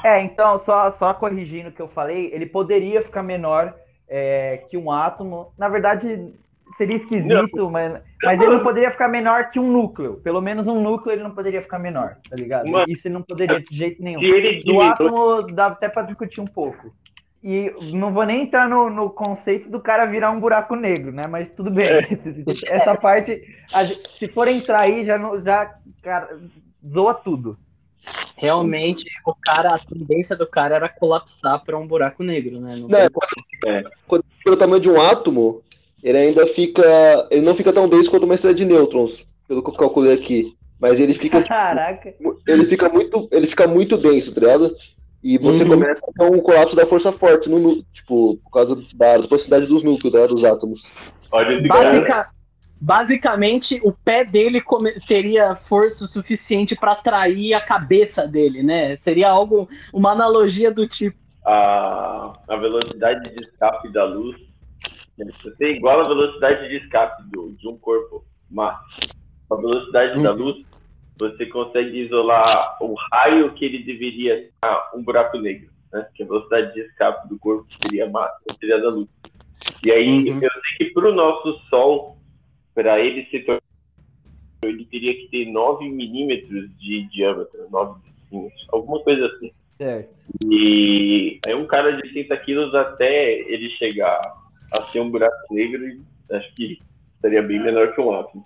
É, 0.04 0.20
então, 0.20 0.58
só, 0.58 0.90
só 0.90 1.14
corrigindo 1.14 1.70
o 1.70 1.72
que 1.72 1.80
eu 1.80 1.88
falei, 1.88 2.30
ele 2.32 2.46
poderia 2.46 3.02
ficar 3.02 3.22
menor 3.22 3.74
é, 4.08 4.58
que 4.68 4.76
um 4.76 4.90
átomo. 4.90 5.52
Na 5.56 5.68
verdade, 5.68 6.32
seria 6.76 6.96
esquisito, 6.96 7.70
mas, 7.70 8.00
mas 8.22 8.40
ele 8.40 8.50
não 8.56 8.62
poderia 8.62 8.90
ficar 8.90 9.08
menor 9.08 9.50
que 9.50 9.58
um 9.60 9.70
núcleo. 9.70 10.14
Pelo 10.22 10.40
menos 10.40 10.66
um 10.68 10.80
núcleo 10.80 11.12
ele 11.14 11.22
não 11.22 11.30
poderia 11.30 11.62
ficar 11.62 11.78
menor, 11.78 12.16
tá 12.28 12.36
ligado? 12.36 12.70
Mas- 12.70 12.86
Isso 12.88 13.06
ele 13.08 13.14
não 13.14 13.22
poderia 13.22 13.60
de 13.60 13.76
jeito 13.76 14.02
nenhum. 14.02 14.22
Ele 14.22 14.58
Do 14.64 14.80
átomo 14.80 15.42
dá 15.42 15.66
até 15.66 15.88
pra 15.88 16.02
discutir 16.02 16.40
um 16.40 16.46
pouco. 16.46 16.94
E 17.42 17.70
não 17.92 18.10
vou 18.12 18.24
nem 18.24 18.42
entrar 18.44 18.66
no, 18.68 18.88
no 18.88 19.10
conceito 19.10 19.68
do 19.68 19.78
cara 19.78 20.06
virar 20.06 20.30
um 20.30 20.40
buraco 20.40 20.74
negro, 20.74 21.12
né? 21.12 21.24
Mas 21.28 21.50
tudo 21.50 21.70
bem. 21.70 21.84
Essa 22.70 22.94
parte, 22.94 23.42
gente- 23.84 24.08
se 24.18 24.28
for 24.28 24.48
entrar 24.48 24.80
aí, 24.80 25.04
já, 25.04 25.18
não- 25.18 25.38
já 25.42 25.74
cara, 26.02 26.38
zoa 26.86 27.12
tudo. 27.12 27.58
Realmente, 28.36 29.04
o 29.26 29.34
cara, 29.34 29.74
a 29.74 29.78
tendência 29.78 30.36
do 30.36 30.46
cara 30.46 30.74
era 30.76 30.88
colapsar 30.88 31.62
para 31.64 31.78
um 31.78 31.86
buraco 31.86 32.22
negro, 32.22 32.60
né? 32.60 32.76
Não 32.76 32.88
Não, 32.88 32.98
é, 32.98 33.08
como. 33.08 33.26
quando, 34.06 34.24
pelo 34.44 34.56
tamanho 34.56 34.80
de 34.80 34.90
um 34.90 35.00
átomo, 35.00 35.62
ele 36.04 36.18
ainda 36.18 36.46
fica. 36.46 36.84
Ele 37.30 37.40
não 37.40 37.56
fica 37.56 37.72
tão 37.72 37.88
denso 37.88 38.10
quanto 38.10 38.24
uma 38.24 38.34
estrela 38.34 38.54
de 38.54 38.64
nêutrons, 38.64 39.26
pelo 39.48 39.62
que 39.62 39.70
eu 39.70 39.74
calculei 39.74 40.12
aqui. 40.12 40.54
Mas 40.78 41.00
ele 41.00 41.14
fica, 41.14 41.42
Caraca. 41.42 42.14
ele 42.46 42.66
fica 42.66 42.88
muito. 42.90 43.26
Ele 43.32 43.46
fica 43.46 43.66
muito 43.66 43.96
denso, 43.96 44.32
tá 44.34 44.40
ligado? 44.42 44.76
E 45.22 45.38
você 45.38 45.62
Uhum. 45.64 45.70
começa 45.70 46.04
a 46.06 46.12
ter 46.12 46.30
um 46.30 46.40
colapso 46.40 46.76
da 46.76 46.84
força 46.84 47.10
forte 47.10 47.48
no 47.48 47.82
tipo, 47.90 48.36
por 48.44 48.50
causa 48.52 48.76
da, 48.94 49.16
da 49.16 49.26
proximidade 49.26 49.66
dos 49.66 49.82
núcleos, 49.82 50.12
tá 50.12 50.18
ligado? 50.18 50.34
Dos 50.34 50.44
átomos. 50.44 51.12
Basica- 51.66 52.28
basicamente, 52.78 53.80
o 53.82 53.90
pé 53.92 54.24
dele 54.24 54.60
come- 54.60 54.92
teria 55.08 55.54
força 55.54 56.06
suficiente 56.06 56.76
para 56.76 56.92
atrair 56.92 57.54
a 57.54 57.60
cabeça 57.60 58.28
dele, 58.28 58.62
né? 58.62 58.96
Seria 58.98 59.30
algo, 59.30 59.66
uma 59.92 60.12
analogia 60.12 60.70
do 60.70 60.86
tipo. 60.86 61.16
a, 61.46 62.32
a 62.48 62.56
velocidade 62.56 63.30
de 63.34 63.44
escape 63.44 63.92
da 63.92 64.04
luz, 64.04 64.36
você 65.16 65.72
iguala 65.72 66.04
a 66.04 66.08
velocidade 66.08 66.68
de 66.68 66.76
escape 66.76 67.22
do, 67.30 67.52
de 67.52 67.68
um 67.68 67.78
corpo, 67.78 68.24
mas 68.50 68.76
a 69.50 69.54
velocidade 69.54 70.22
da 70.22 70.32
luz, 70.32 70.64
você 71.16 71.46
consegue 71.46 72.04
isolar 72.06 72.76
o 72.80 72.94
raio 73.12 73.52
que 73.54 73.64
ele 73.64 73.84
deveria 73.84 74.50
a 74.64 74.90
um 74.94 75.02
buraco 75.02 75.38
negro, 75.38 75.70
né? 75.92 76.06
Que 76.14 76.22
a 76.24 76.26
velocidade 76.26 76.74
de 76.74 76.80
escape 76.80 77.28
do 77.28 77.38
corpo 77.38 77.66
seria 77.80 78.08
máxima, 78.08 78.52
seria 78.58 78.80
da 78.80 78.88
luz. 78.88 79.08
E 79.82 79.92
aí, 79.92 80.30
Uhum. 80.30 80.40
eu 80.42 80.50
sei 80.50 80.88
que 80.88 80.94
para 80.94 81.10
o 81.10 81.14
nosso 81.14 81.58
Sol, 81.68 82.16
para 82.74 82.98
ele 82.98 83.24
se 83.26 83.40
tornar, 83.40 83.60
ele 84.64 84.84
teria 84.86 85.14
que 85.14 85.28
ter 85.28 85.44
9 85.46 85.88
milímetros 85.88 86.70
de 86.78 87.06
diâmetro, 87.10 87.68
9 87.70 88.00
centímetros, 88.30 88.66
alguma 88.72 89.00
coisa 89.04 89.26
assim. 89.26 89.52
Certo. 89.76 90.14
E 90.50 91.38
é 91.44 91.54
um 91.54 91.66
cara 91.66 91.92
de 91.92 92.12
30 92.12 92.36
quilos 92.38 92.74
até 92.74 93.40
ele 93.40 93.68
chegar 93.70 94.43
a 94.76 94.82
ser 94.82 95.00
um 95.00 95.10
buraco 95.10 95.34
negro, 95.50 95.82
e 95.86 96.00
acho 96.32 96.54
que 96.54 96.78
estaria 97.16 97.42
bem 97.42 97.62
menor 97.62 97.94
que 97.94 98.00
um 98.00 98.12
átomo. 98.12 98.44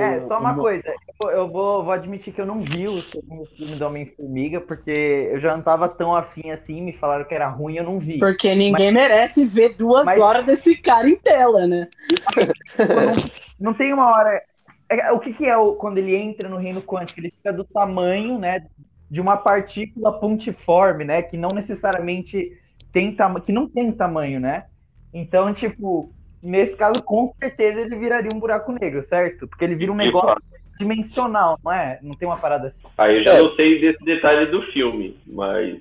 É, 0.00 0.18
só 0.20 0.40
uma 0.40 0.50
uma- 0.50 0.60
coisa, 0.60 0.82
eu, 1.22 1.30
eu 1.30 1.48
vou, 1.48 1.84
vou 1.84 1.92
admitir 1.92 2.32
que 2.34 2.40
eu 2.40 2.46
não 2.46 2.58
vi 2.58 2.88
o 2.88 3.00
segundo 3.02 3.44
filme 3.56 3.76
do 3.76 3.86
Homem-Formiga, 3.86 4.60
porque 4.60 4.90
eu 4.90 5.38
já 5.38 5.56
não 5.56 5.62
tava 5.62 5.88
tão 5.88 6.12
afim 6.14 6.50
assim, 6.50 6.82
me 6.82 6.92
falaram 6.92 7.24
que 7.24 7.32
era 7.34 7.48
ruim, 7.48 7.76
eu 7.76 7.84
não 7.84 8.00
vi. 8.00 8.18
Porque 8.18 8.52
ninguém 8.52 8.90
merece 8.90 9.46
ver 9.46 9.76
duas 9.76 10.04
Mas- 10.04 10.18
horas 10.18 10.44
desse 10.44 10.74
cara 10.76 11.08
em 11.08 11.14
tela, 11.14 11.68
né? 11.68 11.86
Não 13.60 13.74
tem 13.74 13.92
uma 13.92 14.06
hora. 14.06 14.42
é, 14.88 15.12
o 15.12 15.20
que, 15.20 15.32
que 15.34 15.46
é 15.46 15.56
o, 15.56 15.74
quando 15.74 15.98
ele 15.98 16.16
entra 16.16 16.48
no 16.48 16.56
reino 16.56 16.82
quântico? 16.82 17.20
Ele 17.20 17.30
fica 17.30 17.52
do 17.52 17.62
tamanho, 17.64 18.38
né, 18.38 18.66
de 19.10 19.20
uma 19.20 19.36
partícula 19.36 20.18
pontiforme, 20.18 21.04
né, 21.04 21.22
que 21.22 21.36
não 21.36 21.50
necessariamente 21.54 22.50
tem 22.92 23.14
tamanho, 23.14 23.44
que 23.44 23.52
não 23.52 23.68
tem 23.68 23.92
tamanho, 23.92 24.40
né? 24.40 24.64
Então, 25.12 25.52
tipo, 25.52 26.12
nesse 26.42 26.76
caso, 26.76 27.02
com 27.02 27.32
certeza 27.38 27.80
ele 27.80 27.96
viraria 27.96 28.30
um 28.34 28.38
buraco 28.40 28.72
negro, 28.72 29.02
certo? 29.02 29.46
Porque 29.48 29.64
ele 29.64 29.74
vira 29.74 29.92
um 29.92 29.96
negócio 29.96 30.36
dimensional, 30.78 31.58
não 31.62 31.72
é? 31.72 31.98
Não 32.02 32.16
tem 32.16 32.26
uma 32.26 32.38
parada 32.38 32.68
assim. 32.68 32.86
Aí 32.96 33.18
eu 33.18 33.24
já 33.24 33.34
É. 33.34 33.42
não 33.42 33.54
sei 33.54 33.80
desse 33.80 34.02
detalhe 34.04 34.46
do 34.50 34.62
filme, 34.72 35.18
mas 35.26 35.78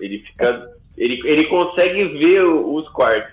ele 0.00 0.18
fica. 0.20 0.68
Ele, 0.96 1.20
ele 1.26 1.46
consegue 1.48 2.04
ver 2.18 2.42
os 2.42 2.88
quartos. 2.90 3.32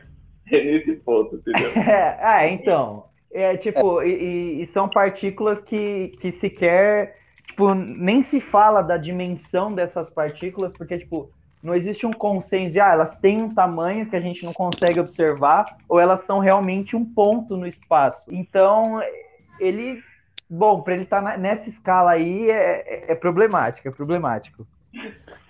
É 0.51 0.63
nesse 0.63 0.95
ponto, 0.97 1.35
entendeu? 1.35 1.71
É, 1.75 2.17
ah, 2.21 2.47
então. 2.47 3.05
É, 3.31 3.57
tipo, 3.57 4.01
e, 4.03 4.61
e 4.61 4.65
são 4.65 4.87
partículas 4.87 5.61
que, 5.61 6.09
que 6.21 6.31
sequer, 6.31 7.17
tipo, 7.45 7.73
nem 7.73 8.21
se 8.21 8.39
fala 8.39 8.81
da 8.81 8.95
dimensão 8.95 9.73
dessas 9.73 10.09
partículas, 10.09 10.71
porque, 10.71 10.97
tipo, 10.97 11.29
não 11.61 11.73
existe 11.75 12.05
um 12.05 12.13
consenso 12.13 12.71
de, 12.71 12.79
ah, 12.79 12.91
elas 12.91 13.15
têm 13.15 13.41
um 13.41 13.53
tamanho 13.53 14.09
que 14.09 14.15
a 14.15 14.21
gente 14.21 14.45
não 14.45 14.53
consegue 14.53 14.99
observar, 14.99 15.77
ou 15.89 15.99
elas 15.99 16.21
são 16.21 16.39
realmente 16.39 16.95
um 16.95 17.03
ponto 17.03 17.57
no 17.57 17.67
espaço. 17.67 18.23
Então, 18.29 19.01
ele, 19.59 20.01
bom, 20.49 20.81
para 20.81 20.93
ele 20.93 21.03
estar 21.03 21.21
tá 21.21 21.37
nessa 21.37 21.69
escala 21.69 22.11
aí 22.11 22.49
é, 22.49 23.05
é, 23.09 23.11
é 23.11 23.15
problemático, 23.15 23.87
é 23.87 23.91
problemático. 23.91 24.67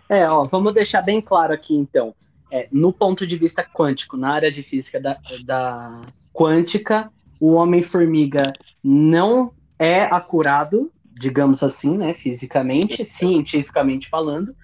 É, 0.10 0.28
ó, 0.30 0.44
vamos 0.44 0.74
deixar 0.74 1.02
bem 1.02 1.22
claro 1.22 1.54
aqui, 1.54 1.76
então. 1.76 2.16
É, 2.50 2.68
no 2.72 2.94
ponto 2.94 3.28
de 3.28 3.36
vista 3.36 3.62
quântico, 3.64 4.16
na 4.16 4.34
área 4.34 4.52
de 4.52 4.64
física 4.64 5.02
da, 5.02 5.18
da 5.44 6.02
quântica, 6.34 7.12
o 7.40 7.54
Homem-Formiga 7.54 8.54
não 8.82 9.52
é 9.78 10.04
acurado, 10.04 10.92
digamos 11.14 11.62
assim, 11.62 11.98
né, 11.98 12.14
fisicamente, 12.14 13.04
cientificamente 13.04 14.08
falando, 14.08 14.56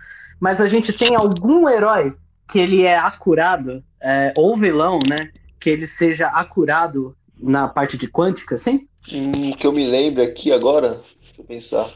mas 0.43 0.59
a 0.59 0.67
gente 0.67 0.91
tem 0.91 1.15
algum 1.15 1.69
herói 1.69 2.13
que 2.51 2.59
ele 2.59 2.83
é 2.83 2.97
acurado, 2.97 3.81
é, 4.01 4.33
ou 4.35 4.57
vilão, 4.57 4.99
né, 5.07 5.31
que 5.57 5.69
ele 5.69 5.87
seja 5.87 6.27
acurado 6.27 7.15
na 7.39 7.69
parte 7.69 7.97
de 7.97 8.09
quântica, 8.09 8.57
sim? 8.57 8.85
Hum, 9.09 9.51
que 9.51 9.65
eu 9.65 9.71
me 9.71 9.89
lembre 9.89 10.21
aqui 10.21 10.51
agora, 10.51 10.99
deixa 11.21 11.39
eu 11.39 11.45
pensar. 11.45 11.89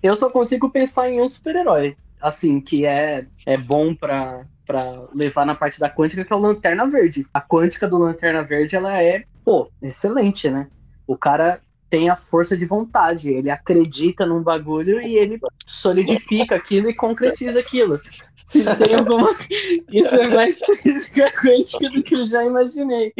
Eu 0.00 0.14
só 0.14 0.30
consigo 0.30 0.70
pensar 0.70 1.10
em 1.10 1.20
um 1.20 1.26
super-herói, 1.26 1.96
assim, 2.22 2.60
que 2.60 2.86
é, 2.86 3.26
é 3.44 3.56
bom 3.56 3.92
para 3.92 4.46
para 4.64 5.08
levar 5.14 5.46
na 5.46 5.54
parte 5.54 5.80
da 5.80 5.88
quântica, 5.88 6.22
que 6.22 6.30
é 6.30 6.36
o 6.36 6.40
Lanterna 6.40 6.86
Verde. 6.86 7.24
A 7.32 7.40
quântica 7.40 7.88
do 7.88 7.96
Lanterna 7.96 8.42
Verde, 8.44 8.76
ela 8.76 9.02
é, 9.02 9.24
pô, 9.42 9.70
excelente, 9.80 10.50
né? 10.50 10.68
O 11.06 11.16
cara 11.16 11.62
tem 11.88 12.10
a 12.10 12.16
força 12.16 12.56
de 12.56 12.66
vontade, 12.66 13.30
ele 13.30 13.50
acredita 13.50 14.26
num 14.26 14.42
bagulho 14.42 15.00
e 15.00 15.16
ele 15.16 15.40
solidifica 15.66 16.54
aquilo 16.54 16.88
e 16.88 16.94
concretiza 16.94 17.60
aquilo. 17.60 17.98
Se 18.44 18.64
tem 18.64 18.94
alguma. 18.94 19.34
Isso 19.92 20.14
é 20.14 20.28
mais 20.28 20.58
física 20.82 21.30
quântica 21.32 21.90
do 21.90 22.02
que 22.02 22.14
eu 22.14 22.24
já 22.24 22.44
imaginei. 22.44 23.12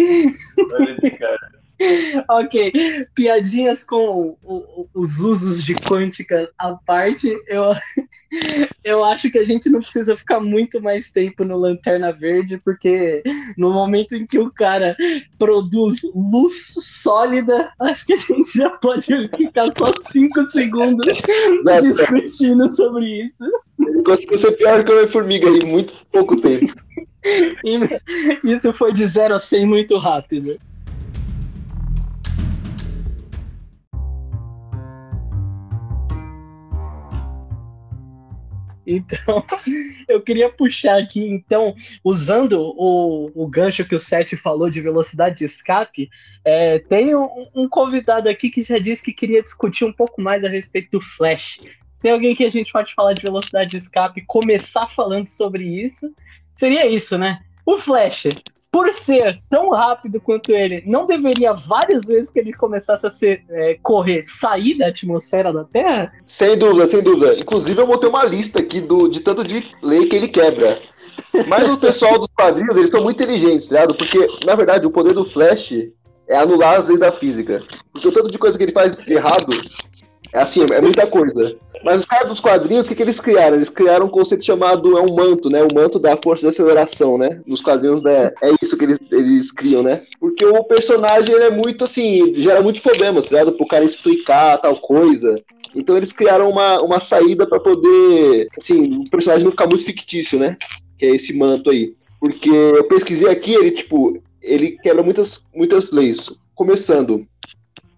Olha, 0.73 1.19
cara 1.19 1.58
ok, 2.29 2.73
piadinhas 3.15 3.85
com 3.85 4.37
o, 4.43 4.55
o, 4.57 4.89
os 4.95 5.21
usos 5.21 5.63
de 5.65 5.75
quântica 5.75 6.51
à 6.59 6.75
parte, 6.75 7.29
eu, 7.47 7.73
eu 8.83 9.05
acho 9.05 9.31
que 9.31 9.39
a 9.39 9.45
gente 9.45 9.71
não 9.71 9.81
precisa 9.81 10.17
ficar 10.17 10.41
muito 10.41 10.83
mais 10.83 11.11
tempo 11.11 11.45
no 11.45 11.57
Lanterna 11.57 12.13
Verde, 12.13 12.61
porque 12.65 13.23
no 13.57 13.73
momento 13.73 14.17
em 14.17 14.27
que 14.27 14.39
o 14.39 14.51
cara 14.51 14.97
produz 15.39 16.03
luz 16.15 16.75
sólida, 16.81 17.73
acho 17.81 18.07
que 18.07 18.13
a 18.15 18.17
gente 18.17 18.53
já 18.57 18.71
pode 18.71 19.07
ficar 19.37 19.71
só 19.79 19.93
cinco 20.11 20.45
segundos 20.51 21.07
discutindo 21.81 22.71
sobre 22.73 23.27
isso. 23.27 23.45
Conseguiu 24.05 24.39
ser 24.39 24.53
pior 24.53 24.85
que 24.85 24.93
uma 24.93 25.07
formiga 25.07 25.49
em 25.49 25.65
muito 25.65 25.95
pouco 26.11 26.41
tempo. 26.41 26.75
isso 28.45 28.73
foi 28.73 28.93
de 28.93 29.07
0 29.07 29.35
a 29.35 29.39
100 29.39 29.67
muito 29.67 29.97
rápido. 29.97 30.59
Então, 38.91 39.45
eu 40.09 40.23
queria 40.23 40.49
puxar 40.49 40.99
aqui, 40.99 41.21
então, 41.21 41.75
usando 42.03 42.59
o, 42.59 43.31
o 43.35 43.47
gancho 43.47 43.85
que 43.85 43.95
o 43.95 43.99
Seth 43.99 44.35
falou 44.37 44.71
de 44.71 44.81
velocidade 44.81 45.37
de 45.37 45.45
escape, 45.45 46.09
é, 46.43 46.79
tem 46.79 47.15
um, 47.15 47.47
um, 47.55 47.69
convidado 47.69 48.29
aqui 48.29 48.49
que 48.49 48.63
já 48.63 48.79
disse 48.79 49.05
que 49.05 49.13
queria 49.13 49.43
discutir 49.43 49.85
um 49.85 49.93
pouco 49.93 50.23
mais 50.23 50.43
a 50.43 50.49
respeito 50.49 50.93
do 50.93 51.01
Flash. 51.01 51.61
Tem 52.01 52.13
alguém 52.13 52.35
que 52.35 52.45
a 52.45 52.51
gente 52.51 52.73
pode 52.73 52.95
falar 52.95 53.13
de 53.13 53.23
velocidade 53.23 53.71
de 53.71 53.77
escape, 53.77 54.25
começar 54.27 54.89
falando 54.89 55.27
sobre 55.27 55.65
isso? 55.65 56.11
Seria 56.57 56.87
isso, 56.87 57.19
né? 57.19 57.41
O 57.67 57.77
Flash, 57.77 58.29
por 58.71 58.93
ser 58.93 59.41
tão 59.49 59.71
rápido 59.71 60.21
quanto 60.21 60.53
ele, 60.53 60.83
não 60.87 61.07
deveria 61.07 61.53
várias 61.53 62.07
vezes 62.07 62.31
que 62.31 62.39
ele 62.39 62.53
começasse 62.53 63.07
a 63.07 63.11
ser, 63.11 63.45
é, 63.49 63.79
correr, 63.83 64.23
sair 64.23 64.77
da 64.77 64.89
atmosfera 64.89 65.53
da 65.53 65.65
Terra? 65.65 66.13
Sem 66.27 66.57
dúvida, 66.57 66.87
sem 66.87 67.03
dúvida. 67.03 67.39
Inclusive, 67.39 67.81
eu 67.81 67.87
montei 67.87 68.09
uma 68.09 68.25
lista 68.25 68.61
aqui 68.61 68.81
do, 68.81 69.09
de 69.09 69.21
tanto 69.21 69.43
de 69.43 69.65
lei 69.83 70.07
que 70.07 70.17
ele 70.17 70.29
quebra. 70.29 70.79
Mas 71.47 71.69
o 71.69 71.79
pessoal 71.79 72.19
dos 72.19 72.29
quadrinhos, 72.37 72.77
eles 72.77 72.91
são 72.91 73.03
muito 73.03 73.23
inteligentes, 73.23 73.69
tá 73.69 73.75
ligado? 73.75 73.95
Porque, 73.95 74.27
na 74.45 74.55
verdade, 74.55 74.87
o 74.87 74.91
poder 74.91 75.15
do 75.15 75.25
Flash 75.25 75.73
é 76.29 76.37
anular 76.37 76.79
as 76.79 76.89
leis 76.89 77.01
da 77.01 77.11
física. 77.11 77.63
Porque 77.93 78.09
o 78.09 78.13
tanto 78.13 78.31
de 78.31 78.39
coisa 78.39 78.57
que 78.57 78.65
ele 78.65 78.73
faz 78.73 78.99
errado 79.07 79.49
é 80.33 80.41
assim, 80.41 80.65
é 80.71 80.81
muita 80.81 81.07
coisa. 81.07 81.57
Mas 81.85 82.01
os 82.01 82.07
caras 82.07 82.29
dos 82.29 82.41
quadrinhos, 82.41 82.87
o 82.87 82.89
que, 82.89 82.95
que 82.97 83.03
eles 83.03 83.21
criaram? 83.21 83.57
Eles 83.57 83.69
criaram 83.69 84.07
um 84.07 84.11
conceito 84.11 84.45
chamado 84.45 84.99
é 84.99 85.01
um 85.01 85.15
manto, 85.15 85.49
né? 85.49 85.63
O 85.63 85.75
manto 85.75 85.99
da 85.99 86.17
força 86.17 86.43
de 86.43 86.49
aceleração, 86.49 87.17
né? 87.17 87.41
Nos 87.47 87.61
quadrinhos 87.61 88.03
né? 88.03 88.33
é 88.43 88.53
isso 88.61 88.77
que 88.77 88.85
eles, 88.85 88.99
eles 89.11 89.53
criam, 89.53 89.83
né? 89.83 90.03
Porque 90.19 90.45
o 90.45 90.65
personagem 90.65 91.35
ele 91.35 91.45
é 91.45 91.51
muito 91.51 91.85
assim, 91.85 92.35
gera 92.35 92.61
muitos 92.61 92.83
problemas, 92.83 93.27
tá 93.27 93.31
ligado? 93.31 93.57
Pro 93.57 93.67
cara 93.67 93.85
explicar 93.85 94.59
tal 94.59 94.77
coisa. 94.77 95.37
Então 95.75 95.97
eles 95.97 96.13
criaram 96.13 96.51
uma, 96.51 96.83
uma 96.83 97.01
saída 97.01 97.47
para 97.47 97.61
poder, 97.61 98.49
assim, 98.59 98.99
o 98.99 99.11
personagem 99.11 99.45
não 99.45 99.51
ficar 99.51 99.67
muito 99.67 99.85
fictício, 99.85 100.39
né? 100.39 100.57
Que 100.99 101.07
é 101.07 101.15
esse 101.15 101.33
manto 101.33 101.71
aí. 101.71 101.95
Porque 102.21 102.51
eu 102.51 102.85
pesquisei 102.85 103.29
aqui, 103.29 103.55
ele, 103.55 103.71
tipo, 103.71 104.21
ele 104.43 104.73
quebra 104.83 105.03
muitas, 105.03 105.47
muitas 105.55 105.93
leis. 105.93 106.31
Começando, 106.55 107.25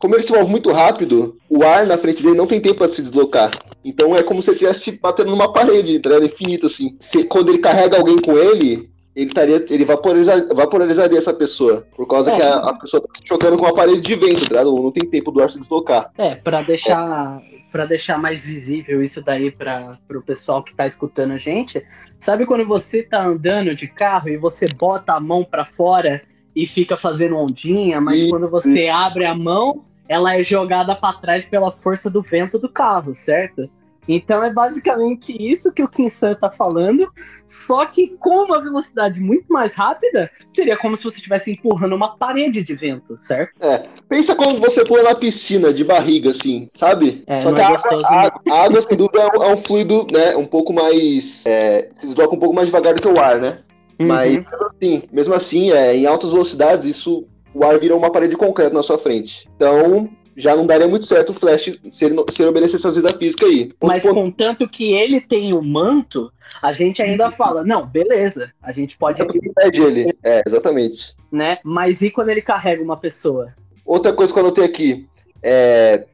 como 0.00 0.14
ele 0.14 0.22
se 0.22 0.32
move 0.32 0.50
muito 0.50 0.72
rápido, 0.72 1.36
o 1.48 1.62
ar 1.62 1.86
na 1.86 1.98
frente 1.98 2.22
dele 2.22 2.34
não 2.34 2.46
tem 2.46 2.58
tempo 2.58 2.78
para 2.78 2.88
se 2.88 3.02
deslocar. 3.02 3.50
Então 3.84 4.16
é 4.16 4.22
como 4.22 4.42
se 4.42 4.48
ele 4.48 4.56
estivesse 4.56 4.92
batendo 4.92 5.30
numa 5.30 5.52
parede, 5.52 5.96
entendeu? 5.96 6.24
infinito 6.24 6.66
assim. 6.66 6.96
Se, 6.98 7.22
quando 7.24 7.50
ele 7.50 7.58
carrega 7.58 7.98
alguém 7.98 8.16
com 8.16 8.36
ele, 8.36 8.90
ele 9.14 9.26
estaria, 9.26 9.62
ele 9.68 9.84
vaporizar, 9.84 10.46
vaporizaria 10.54 11.18
essa 11.18 11.34
pessoa. 11.34 11.86
Por 11.94 12.06
causa 12.06 12.32
é, 12.32 12.36
que 12.36 12.42
a, 12.42 12.56
a, 12.56 12.78
pessoa 12.78 13.02
tá 13.02 13.08
chocando 13.24 13.58
com 13.58 13.66
uma 13.66 13.74
parede 13.74 14.00
de 14.00 14.14
vento, 14.14 14.48
tá 14.48 14.64
Não 14.64 14.90
tem 14.90 15.08
tempo 15.08 15.30
do 15.30 15.42
ar 15.42 15.50
se 15.50 15.58
deslocar. 15.58 16.10
É, 16.16 16.34
para 16.34 16.62
deixar 16.62 17.38
para 17.70 17.86
deixar 17.86 18.18
mais 18.18 18.46
visível 18.46 19.00
isso 19.00 19.22
daí 19.22 19.50
para 19.50 19.92
o 20.12 20.22
pessoal 20.22 20.62
que 20.62 20.74
tá 20.74 20.86
escutando 20.86 21.32
a 21.32 21.38
gente, 21.38 21.80
sabe 22.18 22.44
quando 22.44 22.66
você 22.66 23.00
tá 23.00 23.24
andando 23.24 23.76
de 23.76 23.86
carro 23.86 24.28
e 24.28 24.36
você 24.36 24.66
bota 24.66 25.12
a 25.12 25.20
mão 25.20 25.44
para 25.44 25.64
fora 25.64 26.20
e 26.54 26.66
fica 26.66 26.96
fazendo 26.96 27.36
ondinha, 27.36 28.00
mas 28.00 28.22
e, 28.22 28.28
quando 28.28 28.48
você 28.48 28.86
e... 28.86 28.88
abre 28.88 29.24
a 29.24 29.36
mão, 29.36 29.84
ela 30.10 30.36
é 30.36 30.42
jogada 30.42 30.96
para 30.96 31.20
trás 31.20 31.48
pela 31.48 31.70
força 31.70 32.10
do 32.10 32.20
vento 32.20 32.58
do 32.58 32.68
carro, 32.68 33.14
certo? 33.14 33.70
Então 34.08 34.42
é 34.42 34.52
basicamente 34.52 35.32
isso 35.38 35.72
que 35.72 35.84
o 35.84 35.88
Kinsan 35.88 36.34
tá 36.34 36.50
falando, 36.50 37.08
só 37.46 37.86
que 37.86 38.16
com 38.18 38.44
uma 38.44 38.60
velocidade 38.60 39.20
muito 39.20 39.52
mais 39.52 39.76
rápida, 39.76 40.28
seria 40.52 40.76
como 40.76 40.96
se 40.96 41.04
você 41.04 41.18
estivesse 41.18 41.52
empurrando 41.52 41.94
uma 41.94 42.16
parede 42.16 42.60
de 42.60 42.74
vento, 42.74 43.16
certo? 43.16 43.52
É. 43.60 43.84
Pensa 44.08 44.34
quando 44.34 44.60
você 44.60 44.84
pula 44.84 45.04
na 45.04 45.14
piscina 45.14 45.72
de 45.72 45.84
barriga, 45.84 46.30
assim, 46.30 46.66
sabe? 46.76 47.22
É, 47.24 47.42
só 47.42 47.52
que 47.52 47.60
é 47.60 47.64
a, 47.64 47.70
gostoso, 47.70 48.04
a, 48.04 48.26
a, 48.26 48.40
a, 48.50 48.64
água, 48.64 48.82
sem 48.82 48.96
dúvida, 48.96 49.20
é 49.20 49.38
um, 49.38 49.42
é 49.44 49.52
um, 49.52 49.56
fluido, 49.56 50.06
né, 50.10 50.34
um 50.34 50.46
pouco 50.46 50.72
mais. 50.72 51.46
É, 51.46 51.88
se 51.94 52.06
desloca 52.06 52.34
um 52.34 52.40
pouco 52.40 52.54
mais 52.54 52.66
devagar 52.66 52.94
do 52.94 53.02
que 53.02 53.06
o 53.06 53.20
ar, 53.20 53.38
né? 53.38 53.60
Uhum. 54.00 54.08
Mas, 54.08 54.44
assim, 54.62 55.04
mesmo 55.12 55.34
assim, 55.34 55.70
é, 55.70 55.94
em 55.94 56.06
altas 56.06 56.32
velocidades, 56.32 56.86
isso 56.86 57.28
o 57.54 57.64
ar 57.64 57.78
vira 57.78 57.96
uma 57.96 58.10
parede 58.10 58.32
de 58.32 58.38
concreto 58.38 58.74
na 58.74 58.82
sua 58.82 58.98
frente. 58.98 59.48
Então, 59.56 60.08
já 60.36 60.56
não 60.56 60.66
daria 60.66 60.88
muito 60.88 61.06
certo 61.06 61.30
o 61.30 61.34
Flash 61.34 61.78
se 61.88 62.04
ele, 62.04 62.16
se 62.30 62.42
ele 62.42 62.48
obedecesse 62.48 62.86
essa 62.86 62.92
vida 62.92 63.12
física 63.16 63.46
aí. 63.46 63.70
Mas 63.82 64.02
ponto... 64.02 64.14
contanto 64.14 64.68
que 64.68 64.92
ele 64.92 65.20
tem 65.20 65.54
o 65.54 65.62
manto, 65.62 66.32
a 66.62 66.72
gente 66.72 67.02
ainda 67.02 67.30
fala, 67.30 67.62
não, 67.64 67.86
beleza, 67.86 68.52
a 68.62 68.72
gente 68.72 68.96
pode... 68.96 69.22
Impede 69.22 69.82
ele, 69.82 70.16
é, 70.24 70.42
exatamente. 70.46 71.14
Né? 71.30 71.58
Mas 71.64 72.02
e 72.02 72.10
quando 72.10 72.30
ele 72.30 72.42
carrega 72.42 72.82
uma 72.82 72.96
pessoa? 72.96 73.52
Outra 73.84 74.12
coisa 74.12 74.32
que 74.32 74.38
eu 74.38 74.44
anotei 74.44 74.64
aqui, 74.64 75.08
é... 75.42 76.06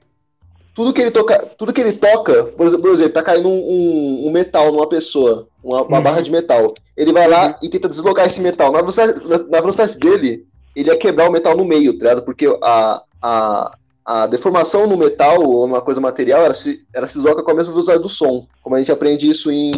Tudo 0.75 0.93
que 0.93 1.01
ele 1.01 1.11
toca, 1.11 1.39
tudo 1.57 1.73
que 1.73 1.81
ele 1.81 1.95
toca, 1.95 2.45
por 2.45 2.67
exemplo, 2.67 3.13
tá 3.13 3.23
caindo 3.23 3.49
um, 3.49 3.53
um, 3.53 4.29
um 4.29 4.31
metal 4.31 4.71
numa 4.71 4.87
pessoa, 4.87 5.49
uma, 5.65 5.81
uma 5.83 5.97
uhum. 5.97 6.03
barra 6.03 6.21
de 6.21 6.31
metal. 6.31 6.75
Ele 6.95 7.15
vai 7.15 7.27
lá 7.27 7.47
uhum. 7.47 7.55
e 7.63 7.71
tenta 7.71 7.89
deslocar 7.89 8.27
esse 8.27 8.39
metal. 8.41 8.71
Na 8.71 8.81
velocidade, 8.81 9.27
na, 9.27 9.39
na 9.39 9.61
velocidade 9.61 9.99
dele, 9.99 10.46
ele 10.77 10.91
ia 10.91 10.97
quebrar 10.99 11.29
o 11.29 11.33
metal 11.33 11.57
no 11.57 11.65
meio, 11.65 11.95
tá 11.95 12.05
ligado? 12.05 12.23
Porque 12.23 12.47
a, 12.63 13.03
a, 13.23 13.79
a 14.05 14.27
deformação 14.27 14.87
no 14.87 14.97
metal 14.97 15.43
ou 15.43 15.65
uma 15.65 15.81
coisa 15.81 16.01
material, 16.01 16.45
ela 16.45 16.55
se, 16.55 16.85
ela 16.93 17.09
se 17.09 17.15
desloca 17.15 17.43
com 17.43 17.51
a 17.51 17.55
mesma 17.55 17.73
velocidade 17.73 18.03
do 18.03 18.11
som, 18.11 18.47
como 18.63 18.77
a 18.77 18.79
gente 18.79 18.93
aprende 18.93 19.29
isso 19.29 19.51
em, 19.51 19.73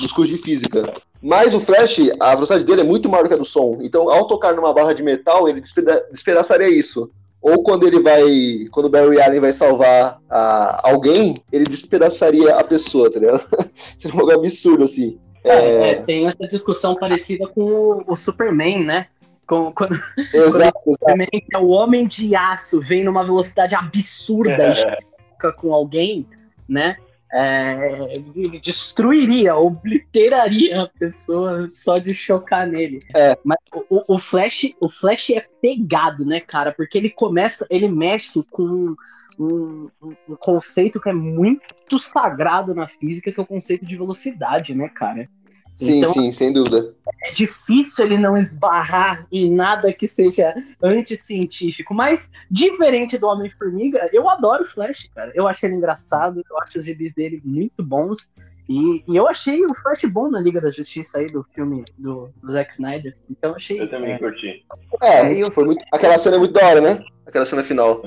nos 0.00 0.12
cursos 0.12 0.36
de 0.36 0.42
física. 0.42 0.92
Mas 1.22 1.54
o 1.54 1.60
Flash, 1.60 1.98
a 2.20 2.34
velocidade 2.34 2.64
dele 2.64 2.82
é 2.82 2.84
muito 2.84 3.08
maior 3.08 3.26
que 3.26 3.32
a 3.32 3.38
do 3.38 3.44
som. 3.46 3.78
Então, 3.80 4.10
ao 4.10 4.26
tocar 4.26 4.54
numa 4.54 4.74
barra 4.74 4.92
de 4.92 5.02
metal, 5.02 5.48
ele 5.48 5.62
despeda 5.62 6.06
despedaçaria 6.12 6.68
isso. 6.68 7.10
Ou 7.40 7.62
quando 7.62 7.86
ele 7.86 8.00
vai. 8.00 8.66
Quando 8.70 8.86
o 8.86 8.90
Barry 8.90 9.20
Allen 9.20 9.40
vai 9.40 9.52
salvar 9.52 10.18
a, 10.28 10.88
alguém, 10.88 11.42
ele 11.50 11.64
despedaçaria 11.64 12.54
a 12.56 12.64
pessoa, 12.64 13.10
tá 13.10 13.20
ligado? 13.20 13.42
Seria 13.98 14.22
um 14.22 14.30
absurdo, 14.30 14.84
assim. 14.84 15.18
É, 15.44 15.52
é... 15.52 15.90
É, 15.90 15.94
tem 16.02 16.26
essa 16.26 16.46
discussão 16.46 16.94
parecida 16.96 17.46
com 17.46 17.62
o, 17.62 18.04
o 18.08 18.16
Superman, 18.16 18.82
né? 18.82 19.06
Com- 19.46 19.72
Quando 19.72 19.94
Exato, 20.32 20.80
exato. 20.86 21.30
Que 21.30 21.44
é 21.54 21.58
o 21.58 21.68
homem 21.68 22.06
de 22.06 22.34
aço, 22.34 22.80
vem 22.80 23.04
numa 23.04 23.24
velocidade 23.24 23.74
absurda 23.74 24.70
e 24.70 24.74
choca 24.74 25.52
com 25.52 25.72
alguém, 25.74 26.26
né? 26.68 26.96
É, 27.36 28.12
ele 28.14 28.60
destruiria, 28.60 29.56
obliteraria 29.56 30.82
a 30.82 30.88
pessoa 30.88 31.68
só 31.72 31.94
de 31.94 32.14
chocar 32.14 32.64
nele. 32.66 33.00
É. 33.14 33.36
Mas 33.44 33.58
o, 33.90 34.14
o- 34.14 34.18
Flash, 34.18 34.72
o 34.80 34.88
Flash 34.88 35.30
é 35.30 35.44
pegado, 35.60 36.24
né, 36.24 36.38
cara? 36.38 36.70
Porque 36.72 36.96
ele 36.96 37.10
começa, 37.10 37.66
ele 37.68 37.88
mexe 37.88 38.40
com 38.50 38.94
um- 39.36 39.90
um 40.00 40.36
conceito 40.38 41.00
que 41.00 41.08
é 41.08 41.12
muito 41.12 41.98
sagrado 41.98 42.72
na 42.72 42.86
física, 42.86 43.32
que 43.32 43.40
é 43.40 43.42
o 43.42 43.46
conceito 43.46 43.84
de 43.84 43.96
velocidade, 43.96 44.72
né, 44.72 44.88
cara? 44.88 45.28
Sim, 45.74 45.98
Então- 45.98 46.12
sim, 46.12 46.30
sem 46.32 46.52
dúvida. 46.52 46.94
é 47.22 47.32
difícil 47.32 48.04
ele 48.04 48.16
não 48.18 48.36
esbarrar 48.36 49.26
em 49.32 49.50
nada 49.52 49.92
que 49.92 50.06
seja 50.06 50.54
anticientífico. 50.82 51.92
Mas, 51.94 52.30
diferente 52.50 53.18
do 53.18 53.26
Homem-Formiga, 53.26 54.08
eu 54.12 54.28
adoro 54.28 54.62
o 54.62 54.66
Flash, 54.66 55.08
cara. 55.14 55.32
Eu 55.34 55.46
achei 55.48 55.68
ele 55.68 55.76
engraçado, 55.76 56.42
eu 56.48 56.58
acho 56.60 56.78
os 56.78 56.84
gibis 56.84 57.14
dele 57.14 57.40
muito 57.44 57.82
bons. 57.82 58.30
E, 58.68 59.04
e 59.06 59.14
eu 59.16 59.28
achei 59.28 59.62
o 59.64 59.74
Flash 59.74 60.04
bom 60.06 60.30
na 60.30 60.40
Liga 60.40 60.58
da 60.60 60.70
Justiça 60.70 61.18
aí 61.18 61.30
do 61.30 61.44
filme 61.54 61.84
do, 61.98 62.30
do 62.42 62.52
Zack 62.52 62.72
Snyder. 62.72 63.14
Então 63.30 63.50
eu 63.50 63.56
achei. 63.56 63.78
Eu 63.80 63.90
também 63.90 64.16
curti. 64.18 64.64
É, 65.02 65.32
eu- 65.42 65.52
foi 65.52 65.64
muito... 65.66 65.84
aquela 65.92 66.16
cena 66.18 66.36
é 66.36 66.38
muito 66.38 66.54
da 66.54 66.66
hora, 66.66 66.80
né? 66.80 67.04
Aquela 67.26 67.44
cena 67.44 67.62
final. 67.62 68.02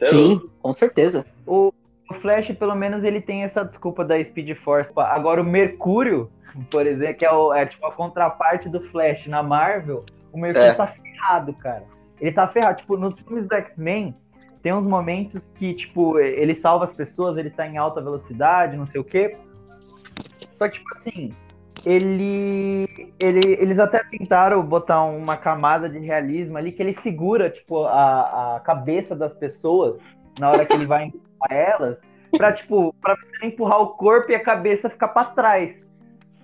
É 0.00 0.04
Sim, 0.04 0.40
com 0.60 0.72
certeza. 0.72 1.24
O, 1.46 1.72
o 2.10 2.14
Flash, 2.14 2.50
pelo 2.52 2.74
menos, 2.74 3.04
ele 3.04 3.20
tem 3.20 3.42
essa 3.42 3.64
desculpa 3.64 4.04
da 4.04 4.22
Speed 4.22 4.56
Force. 4.56 4.92
Agora, 4.96 5.40
o 5.40 5.44
Mercúrio, 5.44 6.30
por 6.70 6.86
exemplo, 6.86 7.14
que 7.16 7.24
é, 7.26 7.32
o- 7.32 7.52
é 7.54 7.64
tipo 7.66 7.86
a 7.86 7.92
contraparte 7.92 8.68
do 8.68 8.80
Flash 8.90 9.26
na 9.26 9.42
Marvel, 9.42 10.04
o 10.32 10.38
Mercúrio 10.38 10.68
É. 10.68 10.74
tá 10.74 10.86
ferrado, 10.86 11.52
cara. 11.54 11.84
Ele 12.20 12.32
tá 12.32 12.46
ferrado. 12.48 12.78
Tipo, 12.78 12.96
nos 12.96 13.14
filmes 13.20 13.46
do 13.46 13.54
X-Men, 13.54 14.14
tem 14.62 14.72
uns 14.74 14.86
momentos 14.86 15.50
que, 15.54 15.72
tipo, 15.72 16.18
ele 16.18 16.54
salva 16.54 16.84
as 16.84 16.92
pessoas, 16.92 17.36
ele 17.38 17.48
tá 17.50 17.66
em 17.66 17.78
alta 17.78 18.00
velocidade, 18.00 18.76
não 18.76 18.84
sei 18.86 19.00
o 19.00 19.04
quê. 19.04 19.36
Só 20.54 20.68
que, 20.68 20.78
tipo 20.78 20.92
assim, 20.94 21.30
ele, 21.86 22.86
ele. 23.18 23.52
Eles 23.60 23.78
até 23.78 24.02
tentaram 24.04 24.62
botar 24.62 25.02
uma 25.04 25.36
camada 25.36 25.88
de 25.88 25.98
realismo 25.98 26.58
ali 26.58 26.72
que 26.72 26.82
ele 26.82 26.92
segura, 26.92 27.48
tipo, 27.48 27.84
a, 27.84 28.56
a 28.56 28.60
cabeça 28.60 29.16
das 29.16 29.32
pessoas 29.32 29.98
na 30.38 30.50
hora 30.50 30.66
que 30.66 30.72
ele 30.74 30.86
vai 30.86 31.10
empurrar 31.40 31.52
elas, 31.52 31.98
pra, 32.36 32.52
tipo, 32.54 32.94
pra 33.00 33.16
você 33.16 33.46
empurrar 33.46 33.80
o 33.80 33.88
corpo 33.88 34.30
e 34.30 34.34
a 34.34 34.42
cabeça 34.42 34.90
ficar 34.90 35.08
pra 35.08 35.24
trás. 35.24 35.88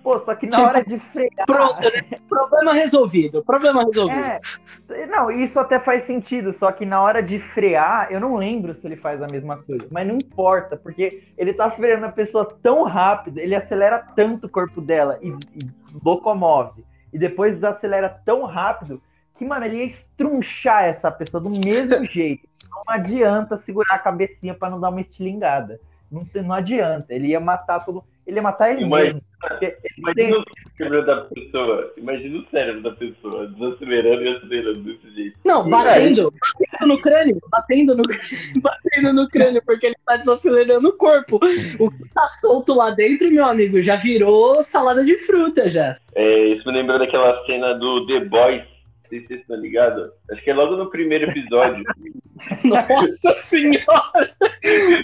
Pô, 0.03 0.17
só 0.19 0.33
que 0.35 0.45
na 0.45 0.51
Tipo, 0.51 0.67
hora 0.67 0.83
de 0.85 0.99
frear. 0.99 1.45
Pronto, 1.45 1.83
né? 1.83 2.19
Problema 2.29 2.73
resolvido. 2.73 3.43
Problema 3.43 3.83
resolvido. 3.83 4.19
É, 4.19 5.05
não, 5.07 5.29
isso 5.29 5.59
até 5.59 5.79
faz 5.79 6.03
sentido, 6.03 6.53
só 6.53 6.71
que 6.71 6.85
na 6.85 7.01
hora 7.01 7.21
de 7.21 7.39
frear, 7.39 8.07
eu 8.09 8.19
não 8.19 8.37
lembro 8.37 8.73
se 8.73 8.87
ele 8.87 8.95
faz 8.95 9.21
a 9.21 9.27
mesma 9.29 9.57
coisa, 9.57 9.85
mas 9.91 10.07
não 10.07 10.15
importa, 10.15 10.77
porque 10.77 11.23
ele 11.37 11.51
tá 11.51 11.69
freando 11.69 12.05
a 12.05 12.11
pessoa 12.11 12.45
tão 12.63 12.83
rápido, 12.83 13.39
ele 13.39 13.53
acelera 13.53 13.99
tanto 14.15 14.47
o 14.47 14.49
corpo 14.49 14.79
dela 14.79 15.19
e, 15.21 15.27
e 15.29 15.69
locomove, 16.01 16.85
e 17.11 17.19
depois 17.19 17.55
desacelera 17.55 18.07
tão 18.23 18.45
rápido 18.45 19.01
que, 19.37 19.43
mano, 19.43 19.65
ele 19.65 19.77
ia 19.77 19.83
estrunchar 19.83 20.85
essa 20.85 21.11
pessoa 21.11 21.41
do 21.41 21.49
mesmo 21.49 22.03
jeito. 22.09 22.46
Não 22.85 22.93
adianta 22.95 23.57
segurar 23.57 23.95
a 23.95 23.99
cabecinha 23.99 24.53
pra 24.53 24.69
não 24.69 24.79
dar 24.79 24.89
uma 24.89 25.01
estilingada. 25.01 25.79
Não, 26.11 26.25
não 26.43 26.53
adianta, 26.55 27.13
ele 27.13 27.27
ia 27.27 27.39
matar 27.39 27.83
todo. 27.83 28.03
Ele 28.25 28.37
ia 28.37 28.41
matar 28.41 28.71
ele 28.71 28.83
Imagina- 28.83 29.13
mesmo. 29.13 29.21
ele 29.61 29.71
tem 30.15 30.29
Imagina 30.29 30.37
o 30.37 30.43
cérebro 30.77 31.05
da 31.05 31.21
pessoa. 31.21 31.93
Imagina 31.97 32.39
o 32.39 32.45
cérebro 32.49 32.81
da 32.81 32.91
pessoa 32.91 33.47
desacelerando 33.47 34.23
e 34.23 34.35
acelerando 34.35 34.83
desse 34.83 35.09
jeito. 35.15 35.37
Não, 35.45 35.69
batendo, 35.69 36.33
batendo 36.33 36.87
no 36.87 37.01
crânio, 37.01 37.37
batendo 37.49 37.95
no, 37.95 38.03
batendo 38.61 39.13
no 39.13 39.29
crânio, 39.29 39.61
porque 39.65 39.85
ele 39.87 39.95
tá 40.05 40.17
desacelerando 40.17 40.87
o 40.89 40.93
corpo. 40.97 41.39
O 41.79 41.91
que 41.91 42.09
tá 42.13 42.27
solto 42.39 42.73
lá 42.73 42.91
dentro, 42.91 43.31
meu 43.31 43.45
amigo, 43.45 43.81
já 43.81 43.95
virou 43.95 44.61
salada 44.63 45.03
de 45.05 45.17
fruta 45.19 45.69
já. 45.69 45.95
É, 46.15 46.45
isso 46.49 46.65
me 46.69 46.77
lembrou 46.77 46.99
daquela 46.99 47.45
cena 47.45 47.73
do 47.75 48.05
The 48.07 48.25
Boys. 48.25 48.63
Não 49.07 49.09
sei 49.09 49.21
se 49.21 49.27
vocês 49.27 49.41
estão 49.41 49.55
ligados. 49.57 50.11
Acho 50.31 50.43
que 50.43 50.49
é 50.49 50.53
logo 50.53 50.75
no 50.75 50.89
primeiro 50.89 51.29
episódio. 51.29 51.83
Nossa 52.63 53.41
senhora! 53.41 54.35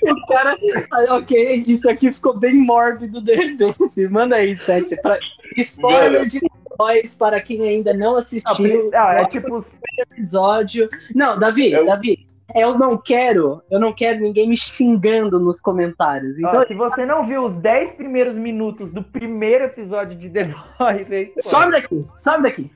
O 0.03 0.27
cara. 0.27 0.57
Ah, 0.91 1.15
Ok, 1.15 1.63
isso 1.67 1.89
aqui 1.89 2.11
ficou 2.11 2.37
bem 2.37 2.53
mórbido 2.55 3.21
de 3.21 3.33
repente. 3.35 4.07
Manda 4.09 4.35
aí, 4.35 4.55
Sete. 4.55 4.95
Pra... 5.01 5.17
Spoiler 5.57 6.25
de 6.27 6.39
Boys 6.77 7.15
para 7.15 7.39
quem 7.41 7.61
ainda 7.67 7.93
não 7.93 8.15
assistiu 8.17 8.91
Ah, 8.93 9.15
é 9.21 9.25
tipo 9.25 9.57
o 9.57 9.65
episódio. 10.11 10.89
Não, 11.15 11.37
Davi, 11.39 11.71
Eu- 11.71 11.85
Davi, 11.85 12.27
eu 12.55 12.77
não 12.77 12.97
quero, 12.97 13.61
eu 13.71 13.79
não 13.79 13.93
quero 13.93 14.19
ninguém 14.19 14.47
me 14.49 14.57
xingando 14.57 15.39
nos 15.39 15.59
comentários. 15.61 16.37
Então, 16.37 16.61
Ó, 16.61 16.63
se 16.65 16.73
você 16.73 17.05
não 17.05 17.25
viu 17.25 17.43
os 17.45 17.55
10 17.55 17.93
primeiros 17.93 18.37
minutos 18.37 18.91
do 18.91 19.01
primeiro 19.03 19.65
episódio 19.65 20.15
de 20.17 20.29
The 20.29 20.43
Voice, 20.45 21.13
é 21.15 21.21
spoiler. 21.23 21.43
sobe 21.43 21.71
daqui, 21.71 22.05
sobe 22.15 22.43
daqui. 22.43 22.71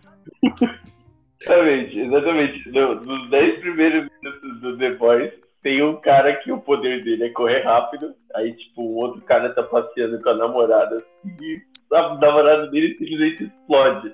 Exatamente, 1.48 2.00
exatamente. 2.00 2.70
No- 2.70 2.96
nos 3.02 3.30
10 3.30 3.60
primeiros 3.60 4.10
minutos 4.22 4.62
do 4.62 4.78
The 4.78 4.92
Boys, 4.96 5.32
tem 5.64 5.82
um 5.82 5.96
cara 5.98 6.36
que 6.36 6.52
o 6.52 6.60
poder 6.60 7.04
dele 7.04 7.26
é 7.26 7.30
correr 7.30 7.62
rápido. 7.62 8.14
Aí, 8.36 8.54
tipo, 8.54 8.82
o 8.82 8.96
outro 8.96 9.22
cara 9.22 9.54
tá 9.54 9.64
passeando 9.64 10.22
com 10.22 10.30
a 10.30 10.36
namorada. 10.36 11.04
E 11.26 11.62
a 11.94 12.16
namorada 12.16 12.68
dele 12.68 12.96
simplesmente 12.98 13.46
explode. 13.46 14.14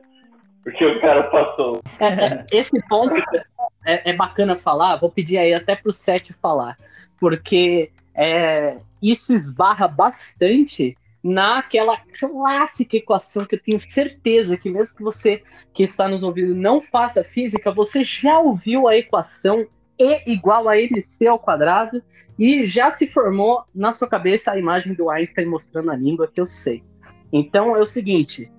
Porque 0.63 0.85
o 0.85 1.01
cara 1.01 1.23
passou. 1.23 1.81
É, 1.99 2.45
esse 2.57 2.81
ponto 2.87 3.13
pessoal, 3.29 3.71
é, 3.85 4.11
é 4.11 4.13
bacana 4.13 4.55
falar, 4.55 4.95
vou 4.95 5.11
pedir 5.11 5.37
aí 5.37 5.53
até 5.53 5.75
pro 5.75 5.91
Sete 5.91 6.31
falar, 6.33 6.77
porque 7.19 7.91
é, 8.15 8.77
isso 9.01 9.33
esbarra 9.33 9.87
bastante 9.89 10.95
naquela 11.23 11.97
clássica 12.19 12.97
equação 12.97 13.45
que 13.45 13.55
eu 13.55 13.61
tenho 13.61 13.79
certeza 13.79 14.57
que 14.57 14.69
mesmo 14.69 14.97
que 14.97 15.03
você 15.03 15.41
que 15.73 15.83
está 15.83 16.07
nos 16.07 16.21
ouvindo 16.21 16.53
não 16.53 16.81
faça 16.81 17.23
física, 17.23 17.71
você 17.71 18.03
já 18.03 18.39
ouviu 18.39 18.87
a 18.87 18.97
equação 18.97 19.65
E 19.97 20.31
igual 20.31 20.67
a 20.67 20.77
MC 20.77 21.27
ao 21.27 21.39
quadrado 21.39 22.03
e 22.37 22.65
já 22.65 22.91
se 22.91 23.07
formou 23.07 23.63
na 23.73 23.91
sua 23.91 24.09
cabeça 24.09 24.51
a 24.51 24.57
imagem 24.57 24.93
do 24.93 25.09
Einstein 25.09 25.45
mostrando 25.45 25.91
a 25.91 25.95
língua 25.95 26.27
que 26.27 26.41
eu 26.41 26.45
sei. 26.45 26.83
Então 27.31 27.75
é 27.75 27.79
o 27.79 27.85
seguinte, 27.85 28.51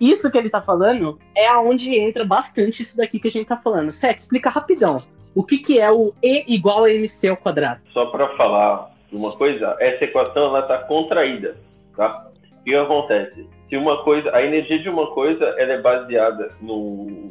isso 0.00 0.30
que 0.30 0.38
ele 0.38 0.50
tá 0.50 0.60
falando 0.60 1.18
é 1.34 1.46
aonde 1.46 1.94
entra 1.94 2.24
bastante 2.24 2.82
isso 2.82 2.96
daqui 2.96 3.20
que 3.20 3.28
a 3.28 3.30
gente 3.30 3.46
tá 3.46 3.56
falando. 3.56 3.92
Seth, 3.92 4.18
explica 4.18 4.50
rapidão. 4.50 5.02
O 5.34 5.44
que, 5.44 5.58
que 5.58 5.78
é 5.78 5.90
o 5.90 6.12
E 6.22 6.52
igual 6.52 6.84
a 6.84 6.90
MC 6.90 7.28
ao 7.28 7.36
quadrado? 7.36 7.80
Só 7.92 8.06
para 8.06 8.36
falar 8.36 8.90
uma 9.12 9.36
coisa, 9.36 9.76
essa 9.78 10.04
equação 10.04 10.44
ela 10.44 10.60
está 10.60 10.78
contraída, 10.78 11.56
tá? 11.96 12.30
O 12.60 12.64
que 12.64 12.74
acontece? 12.74 13.48
Se 13.68 13.76
uma 13.76 14.02
coisa, 14.02 14.34
a 14.34 14.44
energia 14.44 14.78
de 14.78 14.88
uma 14.88 15.06
coisa, 15.08 15.44
ela 15.58 15.72
é 15.72 15.80
baseada 15.80 16.48
no, 16.60 17.30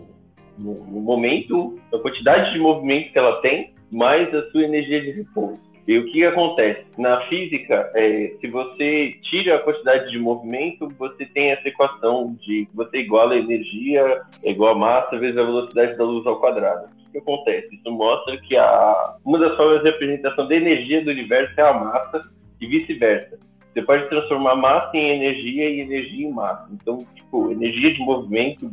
no, 0.57 0.73
no 0.85 1.01
momento, 1.01 1.79
na 1.91 1.99
quantidade 1.99 2.53
de 2.53 2.59
movimento 2.59 3.11
que 3.11 3.19
ela 3.19 3.41
tem, 3.41 3.73
mais 3.91 4.33
a 4.33 4.49
sua 4.51 4.63
energia 4.63 5.01
de 5.01 5.11
repouso. 5.11 5.69
E 5.89 5.97
o 5.97 6.05
que, 6.05 6.23
acontece? 6.23 6.85
Na 6.99 7.21
física, 7.21 7.91
é, 7.95 8.35
se 8.39 8.47
você 8.47 9.15
tira 9.23 9.55
a 9.55 9.59
quantidade 9.59 10.11
de 10.11 10.19
movimento, 10.19 10.87
você 10.99 11.25
tem 11.25 11.49
essa 11.49 11.67
equação 11.67 12.37
de 12.41 12.67
você 12.75 12.99
iguala 12.99 13.33
a 13.33 13.39
energia 13.39 14.21
é 14.43 14.51
igual 14.51 14.75
a 14.75 14.77
massa 14.77 15.17
vezes 15.17 15.35
a 15.35 15.43
velocidade 15.43 15.97
da 15.97 16.03
luz 16.03 16.27
ao 16.27 16.39
quadrado. 16.39 16.85
O 16.85 16.95
que, 17.05 17.11
que 17.13 17.17
acontece? 17.17 17.73
Isso 17.73 17.91
mostra 17.91 18.37
que 18.37 18.55
a, 18.55 19.15
uma 19.25 19.39
das 19.39 19.57
formas 19.57 19.81
de 19.81 19.89
representação 19.89 20.47
da 20.47 20.55
energia 20.55 21.03
do 21.03 21.09
universo 21.09 21.59
é 21.59 21.63
a 21.63 21.73
massa 21.73 22.23
e 22.61 22.67
vice-versa. 22.67 23.39
Você 23.73 23.81
pode 23.83 24.09
transformar 24.09 24.55
massa 24.55 24.95
em 24.97 25.11
energia 25.15 25.69
e 25.69 25.79
energia 25.81 26.27
em 26.27 26.31
massa. 26.31 26.67
Então, 26.73 27.05
tipo, 27.15 27.51
energia 27.51 27.93
de 27.93 27.99
movimento, 27.99 28.71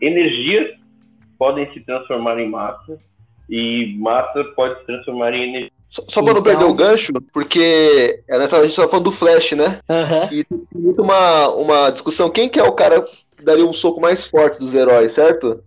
energias 0.00 0.70
podem 1.38 1.70
se 1.72 1.80
transformar 1.80 2.38
em 2.38 2.48
massa 2.48 2.98
e 3.48 3.96
massa 3.98 4.44
pode 4.56 4.78
se 4.80 4.86
transformar 4.86 5.32
em 5.34 5.48
energia. 5.48 5.70
Só, 5.90 6.02
só 6.08 6.22
pra 6.22 6.32
não 6.32 6.40
Então- 6.40 6.42
perder 6.42 6.64
o 6.64 6.74
gancho, 6.74 7.12
porque 7.32 8.22
é, 8.28 8.38
nessa, 8.38 8.58
a 8.58 8.62
gente 8.62 8.74
tava 8.76 8.88
falando 8.88 9.04
do 9.04 9.12
Flash, 9.12 9.52
né? 9.52 9.78
Aham. 9.90 10.28
E 10.32 10.44
tem 10.44 10.60
muito 10.74 11.02
uma, 11.02 11.48
uma 11.50 11.90
discussão, 11.90 12.30
quem 12.30 12.48
que 12.48 12.58
é 12.58 12.62
o 12.62 12.72
cara 12.72 13.02
que 13.36 13.44
daria 13.44 13.64
um 13.66 13.72
soco 13.74 14.00
mais 14.00 14.26
forte 14.26 14.58
dos 14.58 14.74
heróis, 14.74 15.12
certo? 15.12 15.62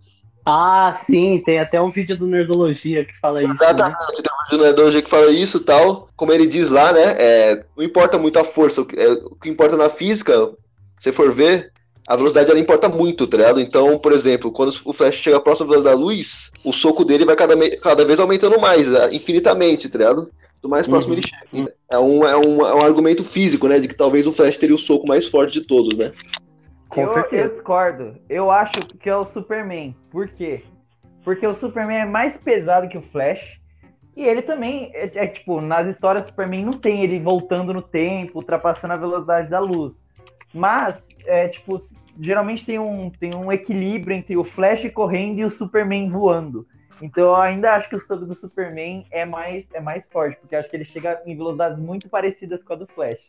Ah, 0.46 0.92
sim, 0.96 1.42
tem 1.44 1.60
até 1.60 1.82
um 1.82 1.90
vídeo 1.90 2.16
do 2.16 2.28
Nerdologia 2.28 3.04
que 3.04 3.18
fala 3.20 3.42
isso. 3.42 3.50
Né? 3.50 3.56
Exatamente, 3.56 3.98
tem 4.22 4.58
um 4.60 4.64
jogador 4.64 5.02
que 5.02 5.10
fala 5.10 5.32
isso 5.32 5.58
e 5.58 5.62
tal. 5.62 6.10
Como 6.16 6.32
ele 6.32 6.46
diz 6.46 6.70
lá, 6.70 6.94
né? 6.94 7.16
é, 7.18 7.66
não 7.76 7.84
importa 7.84 8.20
muito 8.20 8.38
a 8.38 8.44
força, 8.44 8.82
o 8.82 8.86
que, 8.86 8.96
é, 9.00 9.12
o 9.12 9.36
que 9.36 9.50
importa 9.50 9.76
na 9.76 9.90
física, 9.90 10.52
se 11.00 11.12
for 11.12 11.34
ver, 11.34 11.72
a 12.08 12.16
velocidade 12.16 12.52
ela 12.52 12.60
importa 12.60 12.88
muito, 12.88 13.26
tá 13.26 13.38
ligado? 13.38 13.60
Então, 13.60 13.98
por 13.98 14.14
exemplo, 14.14 14.52
quando 14.52 14.72
o 14.86 14.94
Flash 14.94 15.16
chega 15.16 15.40
próximo 15.40 15.68
da 15.68 15.72
velocidade 15.72 15.98
da 15.98 16.06
luz, 16.06 16.52
o 16.64 16.72
soco 16.72 17.04
dele 17.04 17.26
vai 17.26 17.36
cada, 17.36 17.56
cada 17.80 18.06
vez 18.06 18.20
aumentando 18.20 18.60
mais, 18.60 18.88
é, 18.88 19.16
infinitamente, 19.16 19.90
tá 19.90 19.98
ligado? 19.98 20.30
Quanto 20.66 20.70
mais 20.70 20.88
próximo 20.88 21.14
Uhum. 21.14 21.20
ele 21.20 21.28
chega. 21.28 21.74
É 21.90 22.00
um, 22.00 22.26
é, 22.26 22.38
um, 22.38 22.66
é 22.66 22.76
um 22.76 22.86
argumento 22.86 23.24
físico, 23.24 23.68
né? 23.68 23.80
De 23.80 23.88
que 23.88 23.94
talvez 23.94 24.26
o 24.26 24.34
Flash 24.34 24.58
teria 24.58 24.76
o 24.76 24.80
soco 24.80 25.08
mais 25.08 25.28
forte 25.28 25.54
de 25.54 25.62
todos, 25.62 25.98
né? 25.98 26.12
Com 26.96 27.02
eu, 27.02 27.08
certeza. 27.10 27.44
eu 27.44 27.50
discordo. 27.50 28.16
Eu 28.30 28.50
acho 28.50 28.80
que 29.00 29.10
é 29.10 29.16
o 29.16 29.26
Superman. 29.26 29.94
Por 30.10 30.30
quê? 30.30 30.64
Porque 31.26 31.46
o 31.46 31.54
Superman 31.54 32.00
é 32.00 32.06
mais 32.06 32.38
pesado 32.38 32.88
que 32.88 32.98
o 32.98 33.02
Flash. 33.02 33.60
E 34.16 34.24
ele 34.24 34.42
também, 34.42 34.92
é, 34.94 35.12
é, 35.14 35.28
tipo, 35.28 35.60
nas 35.60 35.88
histórias 35.88 36.28
Superman 36.28 36.64
não 36.64 36.74
tem 36.74 37.04
ele 37.04 37.20
voltando 37.20 37.74
no 37.74 37.82
tempo, 37.82 38.38
ultrapassando 38.38 38.94
a 38.94 38.98
velocidade 38.98 39.50
da 39.50 39.60
luz. 39.60 40.02
Mas, 40.54 41.06
é, 41.26 41.50
tipo, 41.50 41.76
geralmente 42.18 42.66
tem 42.66 42.80
um, 42.80 43.10
tem 43.10 43.36
um 43.36 43.52
equilíbrio 43.52 44.16
entre 44.16 44.38
o 44.38 44.44
Flash 44.46 44.90
correndo 44.94 45.40
e 45.40 45.44
o 45.44 45.50
Superman 45.50 46.10
voando. 46.10 46.66
Então 47.02 47.26
eu 47.26 47.36
ainda 47.36 47.72
acho 47.72 47.90
que 47.90 47.96
o 47.98 48.00
soco 48.00 48.26
do 48.26 48.36
Superman 48.36 49.06
é 49.12 49.26
mais, 49.26 49.70
é 49.74 49.82
mais 49.82 50.08
forte, 50.08 50.38
porque 50.40 50.56
acho 50.56 50.70
que 50.70 50.78
ele 50.78 50.86
chega 50.86 51.22
em 51.26 51.36
velocidades 51.36 51.78
muito 51.78 52.08
parecidas 52.08 52.64
com 52.64 52.72
a 52.72 52.78
do 52.78 52.88
Flash. 52.88 53.20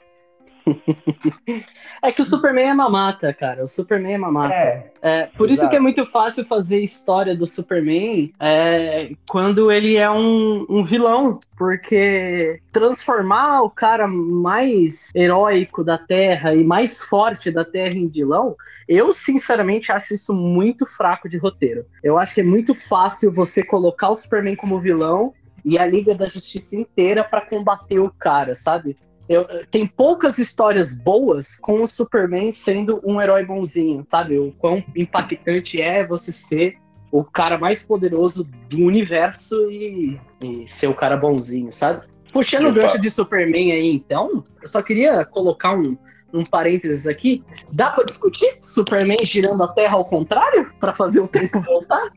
É 2.02 2.12
que 2.12 2.22
o 2.22 2.24
Superman 2.24 2.68
é 2.70 2.74
mamata, 2.74 3.32
cara. 3.32 3.64
O 3.64 3.68
Superman 3.68 4.14
é 4.14 4.18
mamata. 4.18 4.54
É, 4.54 4.90
É, 5.00 5.26
por 5.36 5.50
isso 5.50 5.68
que 5.70 5.76
é 5.76 5.80
muito 5.80 6.04
fácil 6.04 6.44
fazer 6.44 6.80
história 6.80 7.36
do 7.36 7.46
Superman 7.46 8.32
é, 8.40 9.12
quando 9.28 9.70
ele 9.70 9.96
é 9.96 10.10
um, 10.10 10.66
um 10.68 10.84
vilão, 10.84 11.38
porque 11.56 12.60
transformar 12.72 13.62
o 13.62 13.70
cara 13.70 14.06
mais 14.08 15.10
heróico 15.14 15.84
da 15.84 15.96
Terra 15.96 16.54
e 16.54 16.64
mais 16.64 17.02
forte 17.02 17.50
da 17.50 17.64
Terra 17.64 17.94
em 17.94 18.08
vilão, 18.08 18.56
eu 18.88 19.12
sinceramente 19.12 19.90
acho 19.90 20.14
isso 20.14 20.34
muito 20.34 20.86
fraco 20.86 21.28
de 21.28 21.38
roteiro. 21.38 21.86
Eu 22.02 22.18
acho 22.18 22.34
que 22.34 22.40
é 22.40 22.44
muito 22.44 22.74
fácil 22.74 23.32
você 23.32 23.62
colocar 23.64 24.10
o 24.10 24.16
Superman 24.16 24.56
como 24.56 24.80
vilão 24.80 25.32
e 25.64 25.78
a 25.78 25.86
Liga 25.86 26.14
da 26.14 26.26
Justiça 26.26 26.76
inteira 26.76 27.24
pra 27.24 27.40
combater 27.40 27.98
o 27.98 28.12
cara, 28.16 28.54
sabe? 28.54 28.96
Eu- 29.28 29.46
tem 29.70 29.86
poucas 29.86 30.38
histórias 30.38 30.96
boas 30.96 31.56
com 31.56 31.82
o 31.82 31.86
Superman 31.88 32.52
sendo 32.52 33.00
um 33.04 33.20
herói 33.20 33.44
bonzinho, 33.44 34.06
sabe? 34.10 34.38
O 34.38 34.52
quão 34.52 34.82
impactante 34.94 35.80
é 35.80 36.06
você 36.06 36.32
ser 36.32 36.76
o 37.10 37.24
cara 37.24 37.56
mais 37.58 37.84
poderoso 37.84 38.44
do 38.68 38.78
universo 38.84 39.70
e, 39.70 40.20
e 40.40 40.66
ser 40.66 40.86
o 40.88 40.94
cara 40.94 41.16
bonzinho, 41.16 41.72
sabe? 41.72 42.02
Puxando 42.32 42.66
o 42.68 42.72
gancho 42.72 43.00
de 43.00 43.10
Superman 43.10 43.72
aí, 43.72 43.90
então, 43.90 44.44
eu 44.60 44.68
só 44.68 44.82
queria 44.82 45.24
colocar 45.24 45.74
um, 45.74 45.96
um 46.32 46.44
parênteses 46.44 47.06
aqui. 47.06 47.42
Dá 47.72 47.90
pra 47.90 48.04
discutir 48.04 48.58
Superman 48.60 49.18
girando 49.22 49.62
a 49.62 49.68
Terra 49.68 49.94
ao 49.94 50.04
contrário 50.04 50.70
pra 50.78 50.94
fazer 50.94 51.20
o 51.20 51.28
tempo 51.28 51.60
voltar? 51.60 52.10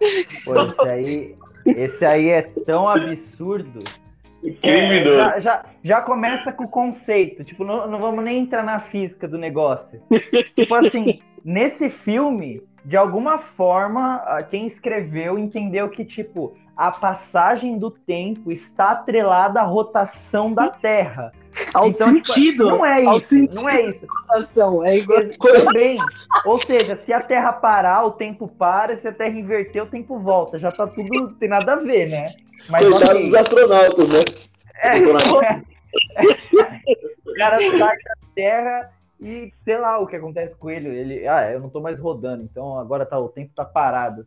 pô, 0.44 0.56
esse 0.66 0.82
aí, 0.88 1.36
esse 1.66 2.06
aí 2.06 2.30
é 2.30 2.42
tão 2.42 2.90
absurdo. 2.90 3.80
É, 4.64 5.04
já, 5.04 5.40
já, 5.40 5.66
já 5.84 6.02
começa 6.02 6.52
com 6.52 6.64
o 6.64 6.68
conceito, 6.68 7.44
tipo, 7.44 7.64
não, 7.64 7.88
não 7.88 8.00
vamos 8.00 8.24
nem 8.24 8.40
entrar 8.40 8.64
na 8.64 8.80
física 8.80 9.28
do 9.28 9.38
negócio. 9.38 10.02
tipo 10.56 10.74
assim, 10.76 11.20
nesse 11.44 11.90
filme, 11.90 12.62
de 12.86 12.96
alguma 12.96 13.38
forma, 13.38 14.16
ah, 14.26 14.42
quem 14.44 14.66
escreveu 14.66 15.38
entendeu 15.38 15.90
que, 15.90 16.06
tipo, 16.06 16.56
a 16.76 16.92
passagem 16.92 17.78
do 17.78 17.92
tempo 17.92 18.52
está 18.52 18.92
atrelada 18.92 19.60
à 19.60 19.64
rotação 19.64 20.54
da 20.54 20.70
Terra. 20.70 21.34
Ao 21.74 21.88
Então, 21.88 22.14
tipo, 22.14 22.28
sentido, 22.28 22.66
não 22.66 22.86
é 22.86 23.18
isso, 23.18 23.28
sentido 23.28 23.64
não 23.64 23.70
é 23.70 23.82
isso. 23.86 24.08
é 24.86 24.98
igual 24.98 25.22
Também. 25.66 25.98
Ou 26.46 26.62
seja, 26.62 26.96
se 26.96 27.12
a 27.14 27.22
Terra 27.22 27.54
parar, 27.54 28.06
o 28.06 28.12
tempo 28.12 28.48
para, 28.48 28.96
se 28.98 29.08
a 29.08 29.14
Terra 29.14 29.38
inverter, 29.38 29.84
o 29.84 29.88
tempo 29.88 30.20
volta. 30.20 30.60
Já 30.60 30.72
tá 30.72 30.88
tudo, 30.88 31.34
tem 31.36 31.50
nada 31.50 31.74
a 31.74 31.76
ver, 31.78 32.10
né? 32.10 32.34
Mas 32.70 32.88
Coitado 32.88 33.20
dos 33.20 33.34
astronautas, 33.34 34.10
né? 34.10 34.20
É, 34.82 35.00
o 37.26 37.34
cara 37.36 37.60
sai 37.60 37.98
da 37.98 38.16
Terra 38.36 38.92
e 39.20 39.52
sei 39.60 39.78
lá 39.78 40.00
o 40.00 40.08
que 40.08 40.16
acontece 40.16 40.58
com 40.58 40.70
ele. 40.70 40.88
Ele, 40.90 41.28
ah, 41.28 41.52
eu 41.52 41.60
não 41.60 41.70
tô 41.70 41.82
mais 41.82 42.00
rodando, 42.00 42.44
então 42.44 42.78
agora 42.80 43.06
tá, 43.06 43.20
o 43.20 43.30
tempo 43.30 43.52
tá 43.54 43.66
parado. 43.66 44.26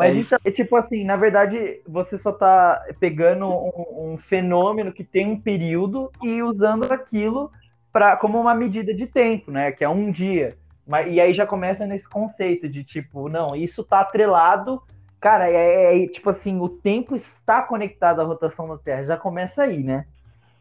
Mas 0.00 0.16
É 0.16 0.20
isso 0.20 0.36
é 0.42 0.50
tipo 0.50 0.76
assim, 0.76 1.04
na 1.04 1.14
verdade, 1.16 1.80
você 1.86 2.16
só 2.16 2.32
tá 2.32 2.82
pegando 2.98 3.46
um, 3.46 4.12
um 4.14 4.16
fenômeno 4.18 4.92
que 4.92 5.04
tem 5.04 5.26
um 5.26 5.38
período 5.38 6.10
e 6.22 6.42
usando 6.42 6.90
aquilo 6.90 7.52
pra, 7.92 8.16
como 8.16 8.40
uma 8.40 8.54
medida 8.54 8.94
de 8.94 9.06
tempo, 9.06 9.50
né? 9.50 9.70
Que 9.72 9.84
é 9.84 9.88
um 9.88 10.10
dia. 10.10 10.56
Mas, 10.86 11.12
e 11.12 11.20
aí 11.20 11.34
já 11.34 11.46
começa 11.46 11.86
nesse 11.86 12.08
conceito 12.08 12.66
de 12.68 12.82
tipo, 12.82 13.28
não, 13.28 13.54
isso 13.54 13.84
tá 13.84 14.00
atrelado. 14.00 14.82
Cara, 15.20 15.50
é, 15.50 16.02
é 16.02 16.06
tipo 16.08 16.30
assim, 16.30 16.58
o 16.60 16.68
tempo 16.68 17.14
está 17.14 17.60
conectado 17.60 18.20
à 18.20 18.24
rotação 18.24 18.66
da 18.66 18.78
Terra. 18.78 19.04
Já 19.04 19.16
começa 19.18 19.62
aí, 19.64 19.82
né? 19.82 20.06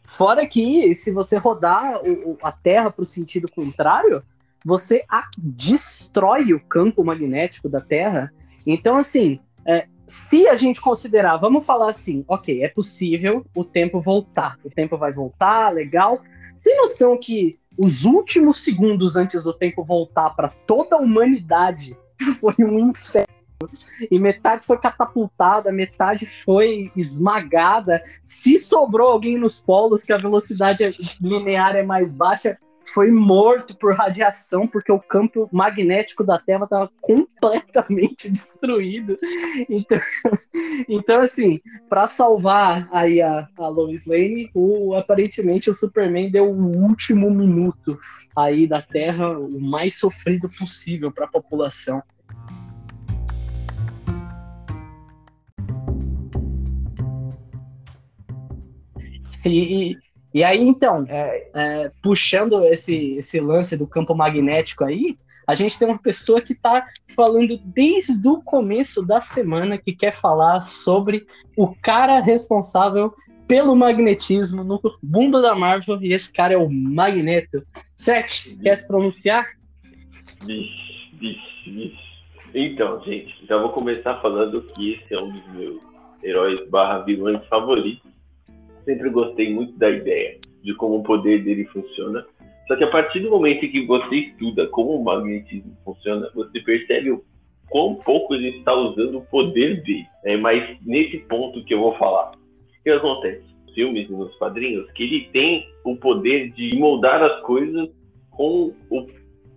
Fora 0.03 0.45
que, 0.45 0.93
se 0.95 1.13
você 1.13 1.37
rodar 1.37 2.01
o- 2.03 2.31
o- 2.31 2.37
a 2.43 2.51
Terra 2.51 2.91
para 2.91 3.03
o 3.03 3.05
sentido 3.05 3.49
contrário, 3.49 4.21
você 4.65 5.05
a- 5.09 5.29
destrói 5.37 6.53
o 6.53 6.59
campo 6.59 7.05
magnético 7.05 7.69
da 7.69 7.79
Terra. 7.79 8.33
Então, 8.67 8.97
assim, 8.97 9.39
é, 9.65 9.87
se 10.07 10.47
a 10.47 10.55
gente 10.55 10.81
considerar, 10.81 11.37
vamos 11.37 11.65
falar 11.65 11.89
assim, 11.89 12.25
ok, 12.27 12.63
é 12.63 12.67
possível 12.67 13.45
o 13.55 13.63
tempo 13.63 14.01
voltar. 14.01 14.57
O 14.63 14.69
tempo 14.69 14.97
vai 14.97 15.13
voltar, 15.13 15.73
legal. 15.73 16.21
Sem 16.57 16.75
noção 16.77 17.17
que 17.17 17.59
os 17.77 18.03
últimos 18.03 18.63
segundos 18.63 19.15
antes 19.15 19.43
do 19.43 19.53
tempo 19.53 19.83
voltar 19.83 20.31
para 20.31 20.49
toda 20.49 20.95
a 20.95 20.99
humanidade 20.99 21.95
foi 22.39 22.53
um 22.59 22.89
inferno. 22.89 23.27
E 24.09 24.17
metade 24.17 24.65
foi 24.65 24.77
catapultada, 24.77 25.69
metade 25.69 26.25
foi 26.25 26.89
esmagada, 26.95 28.01
se 28.23 28.57
sobrou 28.57 29.09
alguém 29.09 29.37
nos 29.37 29.61
polos 29.61 30.03
que 30.03 30.13
a 30.13 30.17
velocidade 30.17 30.95
linear 31.21 31.75
é 31.75 31.83
mais 31.83 32.15
baixa, 32.15 32.57
foi 32.93 33.11
morto 33.11 33.75
por 33.77 33.95
radiação, 33.95 34.67
porque 34.67 34.91
o 34.91 34.99
campo 34.99 35.49
magnético 35.51 36.23
da 36.23 36.37
Terra 36.37 36.63
estava 36.63 36.91
completamente 37.01 38.29
destruído. 38.31 39.17
Então, 39.69 39.97
então 40.87 41.21
assim, 41.21 41.59
para 41.87 42.07
salvar 42.07 42.87
aí 42.91 43.21
a, 43.21 43.47
a 43.57 43.67
Lois 43.67 44.05
Lane, 44.05 44.49
o, 44.53 44.95
aparentemente 44.95 45.69
o 45.69 45.73
Superman 45.73 46.31
deu 46.31 46.51
o 46.51 46.83
último 46.83 47.29
minuto 47.29 47.99
aí 48.35 48.67
da 48.67 48.81
Terra, 48.81 49.37
o 49.37 49.59
mais 49.59 49.97
sofrido 49.97 50.47
possível 50.57 51.11
para 51.11 51.25
a 51.25 51.29
população. 51.29 52.01
E, 59.45 59.91
e, 59.91 59.97
e 60.33 60.43
aí, 60.43 60.61
então, 60.61 61.05
É, 61.07 61.47
é, 61.53 61.91
puxando 62.01 62.63
esse, 62.65 63.15
esse 63.15 63.39
lance 63.39 63.77
do 63.77 63.87
campo 63.87 64.13
magnético 64.13 64.83
aí, 64.83 65.17
a 65.47 65.55
gente 65.55 65.79
tem 65.79 65.87
uma 65.87 65.97
pessoa 65.97 66.41
que 66.41 66.53
está 66.53 66.85
falando 67.15 67.57
desde 67.65 68.27
o 68.27 68.39
começo 68.39 69.03
da 69.03 69.19
semana 69.19 69.79
que 69.79 69.93
quer 69.93 70.11
falar 70.11 70.59
sobre 70.59 71.25
o 71.57 71.73
cara 71.75 72.19
responsável 72.19 73.13
pelo 73.47 73.75
magnetismo 73.75 74.63
no 74.63 74.79
mundo 75.01 75.41
da 75.41 75.55
Marvel, 75.55 75.99
e 76.03 76.13
esse 76.13 76.31
cara 76.31 76.53
é 76.53 76.57
o 76.57 76.69
Magneto. 76.69 77.63
Seth, 77.95 78.55
quer 78.61 78.77
se 78.77 78.87
pronunciar? 78.87 79.47
Vixe, 80.45 81.17
vixe, 81.19 81.71
vixe. 81.71 82.09
Então, 82.53 83.01
gente, 83.03 83.33
já 83.47 83.57
vou 83.57 83.69
começar 83.69 84.21
falando 84.21 84.61
que 84.61 84.93
esse 84.93 85.15
é 85.15 85.19
um 85.19 85.31
dos 85.31 85.47
meus 85.53 85.81
heróis 86.21 86.69
barra 86.69 86.99
vilões 86.99 87.43
favoritos. 87.47 88.08
Sempre 88.89 89.11
gostei 89.11 89.53
muito 89.53 89.77
da 89.77 89.87
ideia 89.87 90.39
de 90.63 90.73
como 90.73 90.97
o 90.97 91.03
poder 91.03 91.43
dele 91.43 91.63
funciona. 91.65 92.25
Só 92.67 92.75
que 92.75 92.83
a 92.83 92.89
partir 92.89 93.19
do 93.19 93.29
momento 93.29 93.69
que 93.69 93.85
você 93.85 94.15
estuda 94.15 94.65
como 94.65 94.95
o 94.95 95.03
magnetismo 95.03 95.77
funciona, 95.85 96.27
você 96.33 96.59
percebe 96.61 97.11
o 97.11 97.23
quão 97.69 97.93
pouco 97.93 98.33
ele 98.33 98.49
está 98.57 98.73
usando 98.73 99.19
o 99.19 99.25
poder 99.25 99.83
dele. 99.83 100.07
É 100.25 100.35
mas 100.35 100.75
nesse 100.83 101.19
ponto 101.19 101.63
que 101.65 101.75
eu 101.75 101.81
vou 101.81 101.95
falar. 101.97 102.31
O 102.31 102.83
que 102.83 102.89
acontece? 102.89 103.43
Nos 103.67 103.75
filmes 103.75 104.09
e 104.09 104.11
nos 104.11 104.35
quadrinhos, 104.37 104.91
que 104.93 105.03
ele 105.03 105.29
tem 105.31 105.67
o 105.85 105.95
poder 105.95 106.49
de 106.53 106.75
moldar 106.75 107.21
as 107.21 107.41
coisas 107.41 107.89
com 108.31 108.73
o 108.89 109.07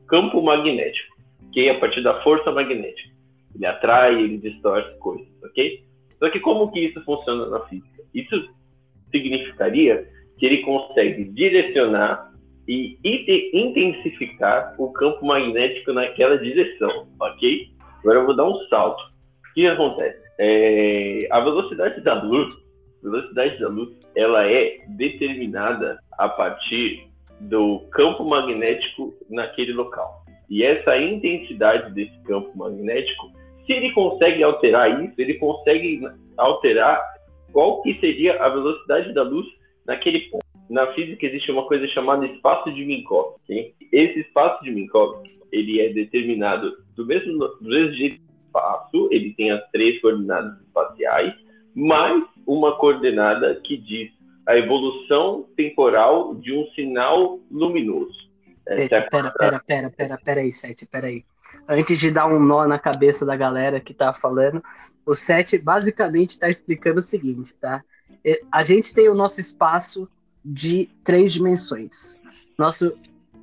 campo 0.08 0.42
magnético, 0.42 1.16
que 1.54 1.68
é 1.68 1.70
a 1.70 1.80
partir 1.80 2.02
da 2.02 2.20
força 2.22 2.52
magnética. 2.52 3.08
Ele 3.54 3.64
atrai, 3.64 4.22
ele 4.22 4.36
distorce 4.36 4.94
coisas, 4.98 5.26
ok? 5.42 5.82
Só 6.18 6.28
que 6.28 6.38
como 6.38 6.70
que 6.70 6.80
isso 6.80 7.02
funciona 7.02 7.46
na 7.46 7.60
física? 7.60 8.02
Isso 8.12 8.36
significaria 9.12 10.04
que 10.38 10.46
ele 10.46 10.58
consegue 10.62 11.24
direcionar 11.24 12.32
e 12.66 12.98
intensificar 13.52 14.74
o 14.78 14.92
campo 14.92 15.24
magnético 15.24 15.92
naquela 15.92 16.38
direção, 16.38 17.06
ok? 17.20 17.68
Agora 18.00 18.18
eu 18.20 18.26
vou 18.26 18.36
dar 18.36 18.44
um 18.44 18.58
salto. 18.68 19.00
O 19.50 19.54
que 19.54 19.66
acontece? 19.66 20.20
É, 20.38 21.28
a 21.30 21.40
velocidade 21.40 22.00
da 22.00 22.20
luz, 22.22 22.54
velocidade 23.02 23.60
da 23.60 23.68
luz, 23.68 23.90
ela 24.16 24.50
é 24.50 24.78
determinada 24.88 25.98
a 26.12 26.28
partir 26.28 27.08
do 27.40 27.80
campo 27.90 28.24
magnético 28.24 29.14
naquele 29.30 29.72
local. 29.72 30.24
E 30.48 30.62
essa 30.62 30.96
intensidade 30.98 31.92
desse 31.94 32.16
campo 32.24 32.50
magnético, 32.56 33.30
se 33.66 33.72
ele 33.72 33.92
consegue 33.92 34.42
alterar 34.42 35.02
isso, 35.04 35.14
ele 35.18 35.34
consegue 35.34 36.00
alterar 36.36 37.11
qual 37.52 37.82
que 37.82 37.98
seria 38.00 38.42
a 38.42 38.48
velocidade 38.48 39.12
da 39.12 39.22
luz 39.22 39.46
naquele 39.86 40.20
ponto. 40.30 40.42
Na 40.70 40.92
física 40.94 41.26
existe 41.26 41.50
uma 41.50 41.66
coisa 41.66 41.86
chamada 41.88 42.26
espaço 42.26 42.72
de 42.72 42.84
Minkowski. 42.84 43.74
Esse 43.92 44.20
espaço 44.20 44.64
de 44.64 44.70
Minkowski, 44.70 45.30
ele 45.50 45.80
é 45.80 45.92
determinado 45.92 46.76
do 46.96 47.06
mesmo, 47.06 47.38
do 47.38 47.68
mesmo 47.68 47.92
jeito 47.92 48.20
do 48.22 48.46
espaço, 48.46 49.08
ele 49.10 49.34
tem 49.34 49.50
as 49.50 49.62
três 49.70 50.00
coordenadas 50.00 50.58
espaciais, 50.62 51.34
mais 51.74 52.24
uma 52.46 52.76
coordenada 52.76 53.54
que 53.64 53.76
diz 53.76 54.10
a 54.46 54.56
evolução 54.56 55.46
temporal 55.56 56.34
de 56.36 56.52
um 56.52 56.66
sinal 56.72 57.38
luminoso. 57.50 58.30
É 58.66 58.84
a 58.84 59.02
pera, 59.02 59.08
pera, 59.08 59.60
pera, 59.66 59.90
pera, 59.90 60.18
pera 60.24 60.40
aí, 60.40 60.52
Sete, 60.52 60.86
pera 60.86 61.08
aí. 61.08 61.24
Antes 61.68 61.98
de 61.98 62.10
dar 62.10 62.26
um 62.26 62.40
nó 62.40 62.66
na 62.66 62.78
cabeça 62.78 63.24
da 63.24 63.36
galera 63.36 63.80
que 63.80 63.94
tá 63.94 64.12
falando, 64.12 64.62
o 65.06 65.14
Sete 65.14 65.58
basicamente 65.58 66.30
está 66.30 66.48
explicando 66.48 66.98
o 66.98 67.02
seguinte, 67.02 67.54
tá? 67.60 67.82
A 68.50 68.62
gente 68.62 68.92
tem 68.94 69.08
o 69.08 69.14
nosso 69.14 69.40
espaço 69.40 70.08
de 70.44 70.90
três 71.04 71.32
dimensões. 71.32 72.18
Nosso 72.58 72.92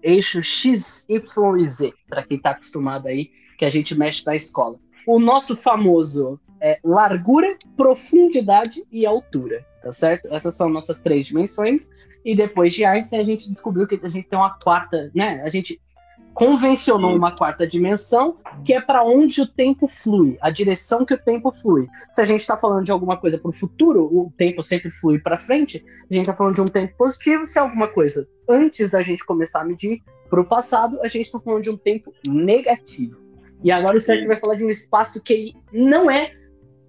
eixo 0.02 0.42
X, 0.42 1.06
Y 1.10 1.58
e 1.58 1.68
Z, 1.68 1.94
para 2.08 2.24
quem 2.24 2.40
tá 2.40 2.52
acostumado 2.52 3.08
aí, 3.08 3.32
que 3.58 3.66
a 3.66 3.70
gente 3.70 3.98
mexe 3.98 4.26
na 4.26 4.36
escola. 4.36 4.78
O 5.06 5.20
nosso 5.20 5.56
famoso 5.56 6.40
é 6.62 6.80
largura, 6.84 7.58
profundidade 7.76 8.86
e 8.92 9.06
altura, 9.06 9.66
tá 9.82 9.92
certo? 9.92 10.28
Essas 10.34 10.56
são 10.56 10.70
nossas 10.70 11.02
três 11.02 11.28
dimensões. 11.28 11.90
E 12.24 12.36
depois 12.36 12.74
de 12.74 12.84
Einstein, 12.84 13.20
a 13.20 13.24
gente 13.24 13.50
descobriu 13.50 13.88
que 13.88 14.00
a 14.02 14.08
gente 14.08 14.28
tem 14.28 14.38
uma 14.38 14.58
quarta, 14.62 15.10
né? 15.16 15.42
A 15.44 15.50
gente 15.50 15.82
convencionou 16.40 17.14
uma 17.14 17.36
quarta 17.36 17.68
dimensão, 17.68 18.38
que 18.64 18.74
é 18.74 18.80
para 18.80 19.04
onde 19.04 19.42
o 19.42 19.46
tempo 19.46 19.90
flui, 19.90 20.38
a 20.40 20.50
direção 20.50 21.06
que 21.06 21.14
o 21.14 21.22
tempo 21.22 21.52
flui. 21.52 21.86
Se 22.14 22.22
a 22.22 22.24
gente 22.24 22.40
está 22.40 22.56
falando 22.56 22.86
de 22.86 22.92
alguma 22.94 23.18
coisa 23.18 23.38
para 23.38 23.50
o 23.50 23.54
futuro, 23.54 24.06
o 24.06 24.32
tempo 24.38 24.64
sempre 24.64 24.90
flui 24.90 25.20
para 25.20 25.38
frente. 25.38 25.84
A 26.10 26.14
gente 26.14 26.24
está 26.24 26.34
falando 26.34 26.56
de 26.56 26.62
um 26.62 26.66
tempo 26.66 26.96
positivo. 26.98 27.46
Se 27.46 27.60
é 27.60 27.62
alguma 27.62 27.90
coisa 27.90 28.26
antes 28.48 28.90
da 28.90 29.04
gente 29.04 29.26
começar 29.26 29.60
a 29.60 29.66
medir 29.66 30.00
para 30.30 30.40
o 30.40 30.46
passado, 30.46 30.98
a 31.02 31.10
gente 31.10 31.26
está 31.26 31.42
falando 31.42 31.64
de 31.64 31.72
um 31.72 31.78
tempo 31.78 32.14
negativo. 32.26 33.20
E 33.62 33.70
agora 33.70 33.98
o 33.98 34.00
Sérgio 34.00 34.28
vai 34.28 34.38
falar 34.38 34.56
de 34.56 34.64
um 34.64 34.70
espaço 34.70 35.22
que 35.22 35.54
não 35.74 36.10
é 36.10 36.32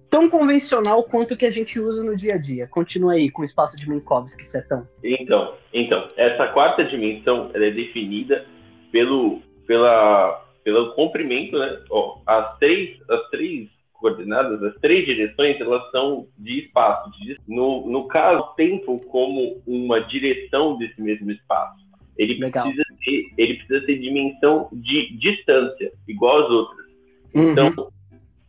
tão 0.09 0.29
convencional 0.29 1.03
quanto 1.03 1.33
o 1.33 1.37
que 1.37 1.45
a 1.45 1.49
gente 1.49 1.77
usa 1.77 2.01
no 2.01 2.15
dia 2.15 2.35
a 2.35 2.37
dia. 2.37 2.67
Continua 2.67 3.13
aí 3.13 3.29
com 3.29 3.41
o 3.41 3.45
espaço 3.45 3.75
de 3.75 3.89
Minkowski, 3.89 4.45
Setão. 4.45 4.87
Então, 5.03 5.55
então, 5.73 6.07
essa 6.15 6.47
quarta 6.47 6.85
dimensão 6.85 7.51
é 7.53 7.69
definida 7.69 8.45
pelo, 8.91 9.41
pela, 9.67 10.43
pelo 10.63 10.93
comprimento, 10.93 11.57
né? 11.57 11.79
Ó, 11.89 12.19
as 12.25 12.57
três, 12.59 12.99
as 13.09 13.29
três 13.29 13.69
coordenadas, 13.93 14.61
as 14.63 14.75
três 14.81 15.05
direções, 15.05 15.59
elas 15.61 15.89
são 15.91 16.27
de 16.37 16.65
espaço. 16.65 17.11
de- 17.19 17.37
no, 17.47 17.87
no 17.89 18.07
caso, 18.07 18.41
o 18.41 18.53
tempo 18.55 18.99
como 19.07 19.61
uma 19.67 19.99
direção 20.01 20.77
desse 20.77 20.99
mesmo 21.01 21.31
espaço. 21.31 21.79
Ele 22.17 22.39
Legal. 22.39 22.63
precisa 22.63 22.83
ter, 23.03 23.31
ele 23.37 23.53
precisa 23.55 23.85
ter 23.85 23.99
dimensão 23.99 24.67
de 24.73 25.17
distância, 25.17 25.91
igual 26.07 26.43
às 26.45 26.49
outras. 26.49 26.85
Uhum. 27.33 27.51
Então, 27.51 27.91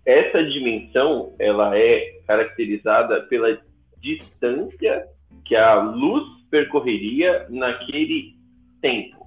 essa 0.04 0.42
dimensão, 0.44 1.34
ela 1.38 1.78
é 1.78 2.20
caracterizada 2.26 3.20
pela 3.22 3.56
distância 4.00 5.06
que 5.44 5.54
a 5.54 5.80
luz 5.80 6.24
percorreria 6.50 7.46
naquele 7.48 8.34
tempo. 8.80 9.21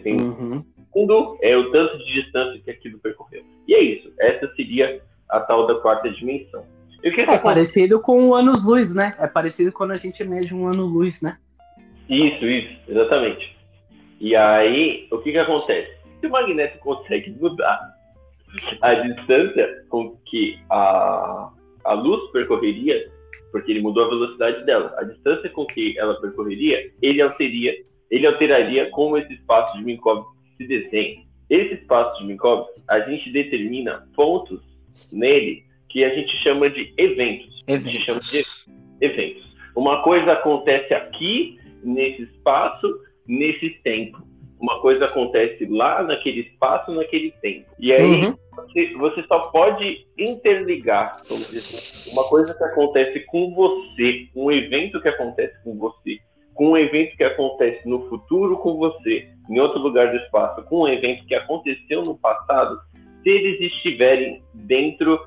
Tem 0.00 0.20
Uhum. 0.20 0.64
segundo 0.76 1.38
é 1.42 1.56
o 1.56 1.70
tanto 1.70 1.98
de 1.98 2.22
distância 2.22 2.60
que 2.60 2.70
aquilo 2.70 2.98
percorreu. 2.98 3.42
E 3.66 3.74
é 3.74 3.82
isso. 3.82 4.12
Essa 4.20 4.52
seria 4.54 5.00
a 5.28 5.40
tal 5.40 5.66
da 5.66 5.76
quarta 5.76 6.10
dimensão. 6.10 6.64
É 7.02 7.38
parecido 7.38 8.00
com 8.00 8.28
o 8.28 8.34
anos-luz, 8.34 8.94
né? 8.94 9.10
É 9.18 9.26
parecido 9.26 9.70
quando 9.70 9.90
a 9.90 9.96
gente 9.96 10.24
mede 10.24 10.54
um 10.54 10.66
ano-luz, 10.66 11.20
né? 11.20 11.36
Isso, 12.08 12.44
isso, 12.44 12.76
exatamente. 12.88 13.54
E 14.20 14.34
aí, 14.34 15.06
o 15.10 15.18
que, 15.18 15.32
que 15.32 15.38
acontece? 15.38 15.92
Se 16.20 16.26
o 16.26 16.30
magneto 16.30 16.78
consegue 16.78 17.30
mudar 17.38 17.78
a 18.80 18.94
distância 18.94 19.84
com 19.90 20.16
que 20.24 20.58
a, 20.70 21.50
a 21.84 21.92
luz 21.92 22.30
percorreria, 22.30 23.10
porque 23.52 23.72
ele 23.72 23.82
mudou 23.82 24.04
a 24.04 24.08
velocidade 24.08 24.64
dela, 24.64 24.94
a 24.96 25.04
distância 25.04 25.50
com 25.50 25.66
que 25.66 25.98
ela 25.98 26.20
percorreria, 26.20 26.90
ele 27.02 27.20
alteria, 27.20 27.74
ele 28.14 28.26
alteraria 28.28 28.88
como 28.90 29.18
esse 29.18 29.32
espaço 29.32 29.76
de 29.76 29.84
Minkowski 29.84 30.30
se 30.56 30.66
desenha. 30.68 31.22
Esse 31.50 31.74
espaço 31.74 32.20
de 32.20 32.26
Minkowski, 32.28 32.80
a 32.88 33.00
gente 33.00 33.30
determina 33.32 34.06
pontos 34.14 34.60
nele 35.12 35.64
que 35.88 36.04
a 36.04 36.14
gente 36.14 36.34
chama 36.42 36.70
de 36.70 36.92
eventos. 36.96 37.62
A 37.68 37.76
gente 37.76 38.04
chama 38.04 38.20
de 38.20 38.42
eventos. 39.00 39.42
Uma 39.74 40.02
coisa 40.02 40.32
acontece 40.32 40.94
aqui, 40.94 41.58
nesse 41.82 42.22
espaço, 42.22 42.86
nesse 43.26 43.70
tempo. 43.82 44.22
Uma 44.60 44.80
coisa 44.80 45.06
acontece 45.06 45.66
lá, 45.66 46.02
naquele 46.04 46.42
espaço, 46.42 46.92
naquele 46.92 47.32
tempo. 47.42 47.66
E 47.80 47.92
aí, 47.92 48.26
Uhum. 48.26 48.36
você, 48.54 48.94
você 48.94 49.22
só 49.24 49.40
pode 49.50 50.06
interligar, 50.16 51.16
vamos 51.28 51.46
dizer 51.48 51.58
assim, 51.58 52.12
uma 52.12 52.24
coisa 52.28 52.54
que 52.54 52.62
acontece 52.64 53.20
com 53.26 53.52
você, 53.54 54.28
um 54.36 54.50
evento 54.52 55.00
que 55.02 55.08
acontece 55.08 55.60
com 55.64 55.76
você, 55.76 56.18
com 56.54 56.70
um 56.70 56.76
evento 56.76 57.16
que 57.16 57.24
acontece 57.24 57.86
no 57.88 58.08
futuro 58.08 58.56
com 58.58 58.76
você, 58.76 59.28
em 59.50 59.58
outro 59.60 59.80
lugar 59.80 60.10
do 60.10 60.16
espaço, 60.16 60.62
com 60.64 60.82
um 60.82 60.88
evento 60.88 61.26
que 61.26 61.34
aconteceu 61.34 62.02
no 62.02 62.16
passado, 62.16 62.78
se 63.22 63.28
eles 63.28 63.60
estiverem 63.72 64.42
dentro 64.54 65.18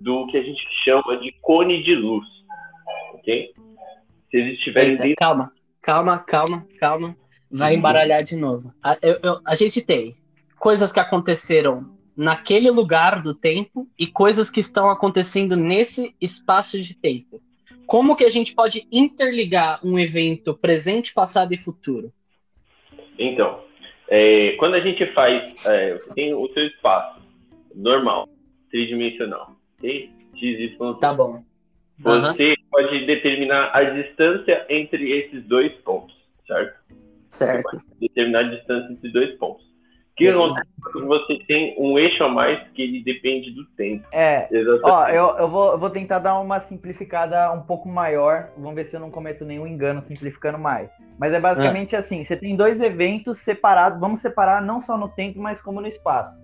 do 0.00 0.26
que 0.26 0.36
a 0.36 0.42
gente 0.42 0.62
chama 0.84 1.18
de 1.18 1.32
cone 1.40 1.82
de 1.82 1.94
luz, 1.94 2.26
ok? 3.14 3.52
Se 4.30 4.36
eles 4.36 4.58
estiverem 4.58 4.90
Eita, 4.92 5.02
dentro 5.04 5.16
calma, 5.18 5.52
calma, 5.80 6.18
calma, 6.18 6.66
calma. 6.80 7.16
Vai 7.50 7.74
embaralhar 7.74 8.22
de 8.22 8.34
novo. 8.34 8.72
A, 8.82 8.96
eu- 9.02 9.18
eu- 9.22 9.40
a 9.44 9.54
gente 9.54 9.84
tem 9.84 10.16
coisas 10.58 10.90
que 10.90 10.98
aconteceram 10.98 11.84
naquele 12.16 12.70
lugar 12.70 13.20
do 13.20 13.34
tempo 13.34 13.86
e 13.98 14.06
coisas 14.06 14.48
que 14.48 14.60
estão 14.60 14.88
acontecendo 14.88 15.54
nesse 15.54 16.14
espaço 16.18 16.80
de 16.80 16.94
tempo. 16.94 17.41
Como 17.86 18.16
que 18.16 18.24
a 18.24 18.30
gente 18.30 18.54
pode 18.54 18.86
interligar 18.90 19.84
um 19.84 19.98
evento 19.98 20.54
presente, 20.54 21.12
passado 21.12 21.52
e 21.52 21.56
futuro? 21.56 22.12
Então, 23.18 23.60
é, 24.08 24.52
quando 24.58 24.74
a 24.74 24.80
gente 24.80 25.06
faz, 25.12 25.64
é, 25.66 25.92
você 25.92 26.14
tem 26.14 26.34
o 26.34 26.48
seu 26.52 26.66
espaço 26.66 27.20
normal, 27.74 28.28
tridimensional, 28.70 29.56
ok? 29.78 30.10
X, 30.34 30.60
Y, 30.60 30.94
Tá 30.98 31.12
bom. 31.12 31.42
Você 31.98 32.56
pode 32.70 33.06
determinar 33.06 33.70
a 33.72 33.84
distância 33.84 34.66
entre 34.68 35.12
esses 35.12 35.44
dois 35.44 35.72
pontos, 35.82 36.14
certo? 36.46 36.78
certo. 37.28 37.80
Determinar 38.00 38.40
a 38.40 38.54
distância 38.54 38.92
entre 38.92 39.10
dois 39.10 39.38
pontos. 39.38 39.71
Que 40.92 41.00
você 41.00 41.38
tem 41.46 41.74
um 41.78 41.98
eixo 41.98 42.22
a 42.24 42.28
mais 42.28 42.60
que 42.74 42.82
ele 42.82 43.02
depende 43.02 43.50
do 43.52 43.64
tempo? 43.76 44.04
É, 44.12 44.46
Exatamente. 44.50 44.82
ó, 44.84 45.08
eu, 45.08 45.38
eu, 45.38 45.48
vou, 45.48 45.72
eu 45.72 45.78
vou 45.78 45.90
tentar 45.90 46.18
dar 46.18 46.38
uma 46.38 46.60
simplificada 46.60 47.50
um 47.52 47.62
pouco 47.62 47.88
maior. 47.88 48.48
Vamos 48.56 48.74
ver 48.74 48.84
se 48.84 48.94
eu 48.96 49.00
não 49.00 49.10
cometo 49.10 49.44
nenhum 49.44 49.66
engano 49.66 50.00
simplificando 50.00 50.58
mais. 50.58 50.90
Mas 51.18 51.32
é 51.32 51.40
basicamente 51.40 51.96
assim: 51.96 52.22
você 52.24 52.36
tem 52.36 52.56
dois 52.56 52.80
eventos 52.80 53.38
separados, 53.38 53.98
vamos 54.00 54.20
separar 54.20 54.60
não 54.60 54.80
só 54.82 54.96
no 54.98 55.08
tempo, 55.08 55.40
mas 55.40 55.60
como 55.62 55.80
no 55.80 55.86
espaço. 55.86 56.40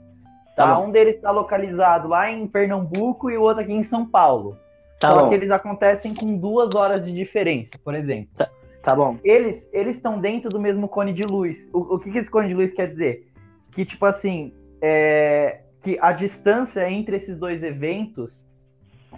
Tá 0.57 0.67
Tá? 0.67 0.75
bom. 0.75 0.87
um 0.87 0.91
deles 0.91 1.17
está 1.17 1.31
localizado 1.31 2.09
lá 2.09 2.31
em 2.31 2.47
Pernambuco 2.47 3.31
e 3.31 3.37
o 3.39 3.43
outro 3.43 3.63
aqui 3.63 3.73
em 3.73 3.83
São 3.83 4.05
Paulo. 4.05 4.57
Tá 4.99 5.11
só 5.11 5.23
bom, 5.23 5.29
que 5.29 5.35
eles 5.37 5.51
acontecem 5.53 6.13
com 6.13 6.37
duas 6.37 6.75
horas 6.75 7.05
de 7.05 7.13
diferença, 7.13 7.79
por 7.85 7.95
exemplo. 7.95 8.31
tá 8.83 8.97
bom. 8.97 9.17
Eles 9.23 9.71
eles 9.73 9.95
estão 9.95 10.19
dentro 10.19 10.51
do 10.51 10.59
mesmo 10.59 10.89
cone 10.89 11.13
de 11.13 11.23
luz. 11.23 11.69
O, 11.73 11.95
o 11.95 11.99
que, 12.01 12.11
que 12.11 12.19
esse 12.19 12.29
cone 12.29 12.49
de 12.49 12.55
luz 12.55 12.73
quer 12.73 12.89
dizer? 12.89 13.28
Que, 13.73 13.85
tipo 13.85 14.05
assim, 14.07 14.53
é, 14.81 15.61
que 15.81 15.99
a 16.01 16.13
distância 16.13 16.89
entre 16.91 17.17
esses 17.17 17.39
dois 17.39 17.63
eventos 17.63 18.47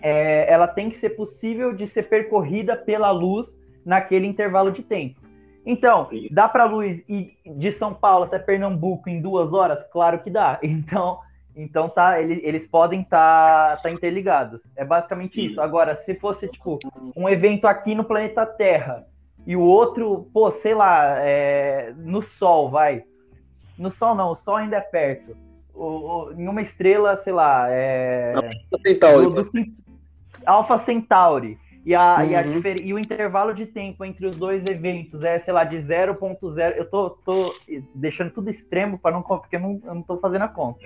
é, 0.03 0.51
ela 0.51 0.67
tem 0.67 0.89
que 0.89 0.97
ser 0.97 1.11
possível 1.11 1.73
de 1.73 1.87
ser 1.87 2.05
percorrida 2.05 2.77
pela 2.77 3.11
luz 3.11 3.49
naquele 3.85 4.27
intervalo 4.27 4.71
de 4.71 4.83
tempo. 4.83 5.21
Então, 5.65 6.09
dá 6.31 6.49
para 6.49 6.65
a 6.65 6.67
luz 6.67 7.05
ir 7.09 7.37
de 7.45 7.71
São 7.71 7.93
Paulo 7.93 8.25
até 8.25 8.39
Pernambuco 8.39 9.09
em 9.09 9.21
duas 9.21 9.53
horas? 9.53 9.83
Claro 9.93 10.21
que 10.21 10.31
dá. 10.31 10.59
Então, 10.63 11.19
então 11.55 11.89
tá, 11.89 12.21
eles, 12.21 12.41
eles 12.43 12.67
podem 12.67 13.03
estar 13.03 13.77
tá, 13.77 13.83
tá 13.83 13.91
interligados. 13.91 14.63
É 14.77 14.85
basicamente 14.85 15.45
isso. 15.45 15.61
Agora, 15.61 15.95
se 15.95 16.15
fosse 16.15 16.49
tipo 16.49 16.79
um 17.17 17.29
evento 17.29 17.67
aqui 17.67 17.95
no 17.95 18.05
planeta 18.05 18.47
Terra 18.47 19.05
e 19.47 19.57
o 19.57 19.61
outro, 19.61 20.31
pô, 20.33 20.51
sei 20.53 20.75
lá, 20.75 21.17
é, 21.19 21.93
no 21.97 22.23
Sol, 22.23 22.71
vai. 22.71 23.05
No 23.81 23.91
Sol 23.91 24.15
não, 24.15 24.31
o 24.31 24.35
Sol 24.37 24.57
ainda 24.57 24.77
é 24.77 24.81
perto. 24.81 25.35
O, 25.75 25.85
o- 25.85 26.33
em 26.33 26.47
uma 26.49 26.61
estrela, 26.61 27.17
sei 27.17 27.33
lá, 27.33 27.67
é. 27.71 28.35
Centauri. 28.87 29.27
do, 29.27 29.43
do 29.43 29.65
Alpha 30.47 30.79
Centauri. 30.79 31.59
E, 31.85 31.95
a, 31.95 32.25
e, 32.27 32.37
a 32.37 32.43
Uhum. 32.43 32.61
e 32.85 32.93
o 32.93 32.99
intervalo 32.99 33.55
de 33.55 33.65
tempo 33.65 34.05
entre 34.05 34.27
os 34.27 34.37
dois 34.37 34.63
eventos 34.69 35.25
é, 35.25 35.39
sei 35.39 35.55
lá, 35.55 35.65
de 35.65 35.77
0.0. 35.79 36.75
Eu 36.77 36.85
tô, 36.85 37.09
tô 37.11 37.55
deixando 37.95 38.31
tudo 38.31 38.51
extremo 38.51 38.99
para 38.99 39.13
não, 39.13 39.23
porque 39.23 39.57
eu 39.57 39.61
não, 39.61 39.81
eu 39.85 39.95
não 39.95 40.03
tô 40.03 40.19
fazendo 40.19 40.43
a 40.43 40.49
conta. 40.49 40.81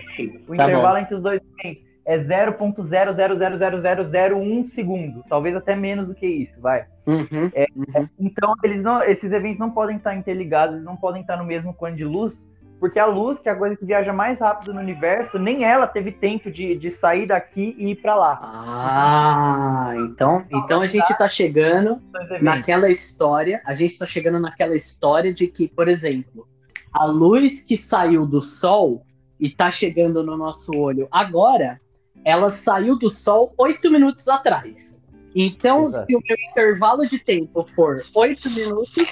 O 0.46 0.54
Tá 0.54 0.64
intervalo 0.64 0.98
entre 0.98 1.16
os 1.16 1.22
dois 1.22 1.40
eventos 1.58 1.82
é 2.06 2.18
0.0000001 2.18 4.64
segundo. 4.66 5.24
Talvez 5.28 5.56
até 5.56 5.74
menos 5.74 6.06
do 6.06 6.14
que 6.14 6.26
isso, 6.26 6.60
vai. 6.60 6.84
Uhum, 7.06 7.50
uhum. 7.96 8.08
Então, 8.18 8.54
eles 8.62 8.82
não, 8.82 9.02
esses 9.02 9.30
eventos 9.32 9.58
não 9.58 9.70
podem 9.70 9.96
estar 9.96 10.14
interligados, 10.14 10.74
eles 10.76 10.84
não 10.86 10.96
podem 10.96 11.22
estar 11.22 11.36
no 11.36 11.44
mesmo 11.44 11.74
cone 11.74 11.96
de 11.96 12.04
luz, 12.04 12.40
porque 12.78 12.98
a 12.98 13.06
luz, 13.06 13.38
que 13.38 13.48
é 13.48 13.52
a 13.52 13.56
coisa 13.56 13.76
que 13.76 13.84
viaja 13.84 14.12
mais 14.12 14.40
rápido 14.40 14.74
no 14.74 14.80
universo, 14.80 15.38
nem 15.38 15.64
ela 15.64 15.86
teve 15.86 16.12
tempo 16.12 16.50
de, 16.50 16.76
de 16.76 16.90
sair 16.90 17.26
daqui 17.26 17.74
e 17.78 17.90
ir 17.90 17.96
para 17.96 18.14
lá. 18.14 18.38
Ah, 18.42 19.94
então, 19.96 20.44
então 20.50 20.80
a 20.80 20.86
gente 20.86 21.10
está 21.10 21.28
chegando 21.28 22.00
naquela 22.40 22.90
história, 22.90 23.62
a 23.64 23.74
gente 23.74 23.92
está 23.92 24.06
chegando 24.06 24.38
naquela 24.38 24.74
história 24.74 25.32
de 25.32 25.46
que, 25.46 25.68
por 25.68 25.88
exemplo, 25.88 26.46
a 26.92 27.06
luz 27.06 27.64
que 27.64 27.76
saiu 27.76 28.26
do 28.26 28.40
Sol 28.40 29.04
e 29.40 29.46
está 29.46 29.70
chegando 29.70 30.22
no 30.22 30.36
nosso 30.36 30.76
olho 30.76 31.08
agora, 31.10 31.80
ela 32.24 32.50
saiu 32.50 32.98
do 32.98 33.08
Sol 33.08 33.54
oito 33.56 33.90
minutos 33.90 34.28
atrás. 34.28 35.02
Então, 35.34 35.88
Exato. 35.88 36.06
se 36.06 36.16
o 36.16 36.20
meu 36.24 36.36
intervalo 36.50 37.06
de 37.06 37.18
tempo 37.18 37.64
for 37.64 38.04
8 38.14 38.48
minutos, 38.50 39.08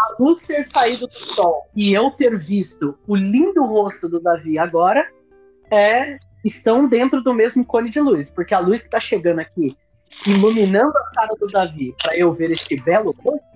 a 0.00 0.16
luz 0.18 0.46
ter 0.46 0.64
saído 0.64 1.06
do 1.06 1.18
sol 1.18 1.68
e 1.74 1.92
eu 1.92 2.10
ter 2.10 2.36
visto 2.38 2.98
o 3.06 3.14
lindo 3.14 3.64
rosto 3.64 4.08
do 4.08 4.20
Davi 4.20 4.58
agora, 4.58 5.06
é, 5.70 6.16
estão 6.44 6.88
dentro 6.88 7.22
do 7.22 7.34
mesmo 7.34 7.64
cone 7.64 7.90
de 7.90 8.00
luz. 8.00 8.30
Porque 8.30 8.54
a 8.54 8.58
luz 8.58 8.80
que 8.80 8.86
está 8.86 8.98
chegando 9.00 9.40
aqui, 9.40 9.76
iluminando 10.26 10.96
a 10.96 11.10
cara 11.14 11.34
do 11.38 11.46
Davi 11.46 11.94
para 12.02 12.16
eu 12.16 12.32
ver 12.32 12.50
este 12.50 12.76
belo 12.76 13.14
rosto, 13.22 13.50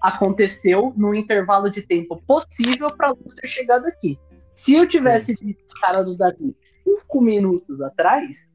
aconteceu 0.00 0.92
no 0.96 1.14
intervalo 1.14 1.68
de 1.68 1.82
tempo 1.82 2.22
possível 2.26 2.88
para 2.96 3.08
a 3.08 3.10
luz 3.10 3.34
ter 3.34 3.48
chegado 3.48 3.86
aqui. 3.86 4.18
Se 4.54 4.74
eu 4.74 4.86
tivesse 4.86 5.34
visto 5.34 5.64
a 5.76 5.86
cara 5.86 6.02
do 6.02 6.16
Davi 6.16 6.56
5 6.62 7.20
minutos 7.20 7.80
atrás, 7.80 8.48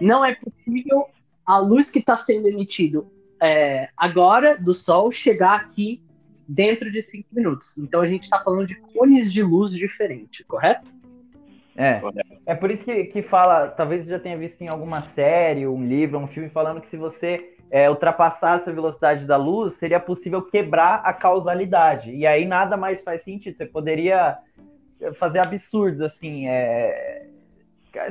não 0.00 0.24
é 0.24 0.34
possível 0.34 1.06
a 1.44 1.58
luz 1.58 1.90
que 1.90 1.98
está 1.98 2.16
sendo 2.16 2.48
emitida 2.48 3.04
é, 3.40 3.88
agora 3.96 4.58
do 4.58 4.72
Sol 4.72 5.10
chegar 5.10 5.56
aqui 5.56 6.02
dentro 6.48 6.90
de 6.90 7.02
cinco 7.02 7.28
minutos. 7.32 7.78
Então 7.78 8.00
a 8.00 8.06
gente 8.06 8.22
está 8.22 8.40
falando 8.40 8.66
de 8.66 8.76
cones 8.76 9.32
de 9.32 9.42
luz 9.42 9.70
diferentes, 9.70 10.44
correto? 10.46 10.90
É. 11.76 12.00
É 12.46 12.54
por 12.54 12.70
isso 12.70 12.84
que, 12.84 13.04
que 13.04 13.22
fala, 13.22 13.68
talvez 13.68 14.04
você 14.04 14.10
já 14.10 14.18
tenha 14.18 14.36
visto 14.36 14.62
em 14.62 14.68
alguma 14.68 15.02
série, 15.02 15.66
um 15.66 15.86
livro, 15.86 16.18
um 16.18 16.26
filme, 16.26 16.48
falando 16.48 16.80
que 16.80 16.88
se 16.88 16.96
você 16.96 17.54
é, 17.70 17.90
ultrapassasse 17.90 18.70
a 18.70 18.72
velocidade 18.72 19.26
da 19.26 19.36
luz, 19.36 19.74
seria 19.74 20.00
possível 20.00 20.40
quebrar 20.42 21.02
a 21.04 21.12
causalidade. 21.12 22.10
E 22.10 22.26
aí 22.26 22.46
nada 22.46 22.76
mais 22.76 23.02
faz 23.02 23.22
sentido. 23.22 23.56
Você 23.56 23.66
poderia 23.66 24.38
fazer 25.14 25.40
absurdos, 25.40 26.00
assim. 26.00 26.48
É... 26.48 27.26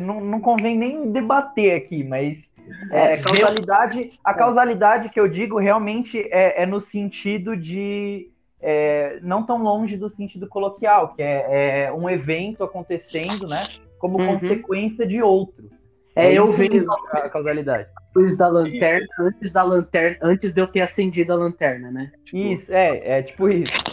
Não, 0.02 0.22
não 0.22 0.40
convém 0.40 0.78
nem 0.78 1.12
debater 1.12 1.76
aqui, 1.76 2.04
mas 2.04 2.52
é, 2.92 3.14
é 3.14 3.18
causalidade, 3.18 4.20
a 4.24 4.34
causalidade 4.34 5.10
que 5.10 5.20
eu 5.20 5.28
digo 5.28 5.58
realmente 5.58 6.20
é, 6.32 6.64
é 6.64 6.66
no 6.66 6.80
sentido 6.80 7.56
de 7.56 8.30
é, 8.62 9.20
não 9.22 9.46
tão 9.46 9.62
longe 9.62 9.98
do 9.98 10.10
sentido 10.10 10.48
coloquial, 10.48 11.14
que 11.14 11.22
é, 11.22 11.86
é 11.86 11.94
um 11.94 12.10
evento 12.10 12.64
acontecendo, 12.64 13.48
né, 13.48 13.66
como 14.00 14.20
uhum. 14.20 14.28
consequência 14.34 15.06
de 15.06 15.22
outro. 15.22 15.70
É, 16.16 16.34
eu 16.34 16.48
vejo 16.48 16.86
a 17.12 17.30
causalidade. 17.30 17.90
Luz 18.16 18.38
da 18.38 18.48
lanterna 18.48 19.06
antes 19.20 19.52
da 19.52 19.64
lanterna, 19.64 20.18
antes 20.22 20.54
de 20.54 20.62
eu 20.62 20.68
ter 20.68 20.80
acendido 20.80 21.34
a 21.34 21.36
lanterna, 21.36 21.92
né? 21.92 22.12
Tipo... 22.24 22.38
Isso, 22.38 22.74
é, 22.74 23.20
é 23.20 23.22
tipo 23.22 23.50
isso. 23.50 23.84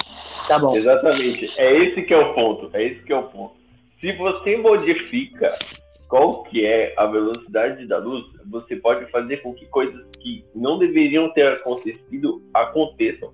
Tá 0.46 0.56
bom. 0.56 0.76
Exatamente. 0.76 1.52
É 1.58 1.76
esse 1.82 2.02
que 2.02 2.14
é 2.14 2.18
o 2.18 2.32
ponto. 2.32 2.70
É 2.74 2.84
esse 2.84 3.02
que 3.02 3.12
é 3.12 3.16
o 3.16 3.24
ponto. 3.24 3.56
Se 4.02 4.12
você 4.14 4.56
modifica 4.56 5.46
qual 6.08 6.42
que 6.42 6.66
é 6.66 6.92
a 6.98 7.06
velocidade 7.06 7.86
da 7.86 7.98
luz, 7.98 8.24
você 8.50 8.74
pode 8.74 9.08
fazer 9.12 9.36
com 9.42 9.54
que 9.54 9.64
coisas 9.66 10.04
que 10.18 10.44
não 10.52 10.76
deveriam 10.76 11.32
ter 11.32 11.46
acontecido 11.46 12.42
aconteçam. 12.52 13.32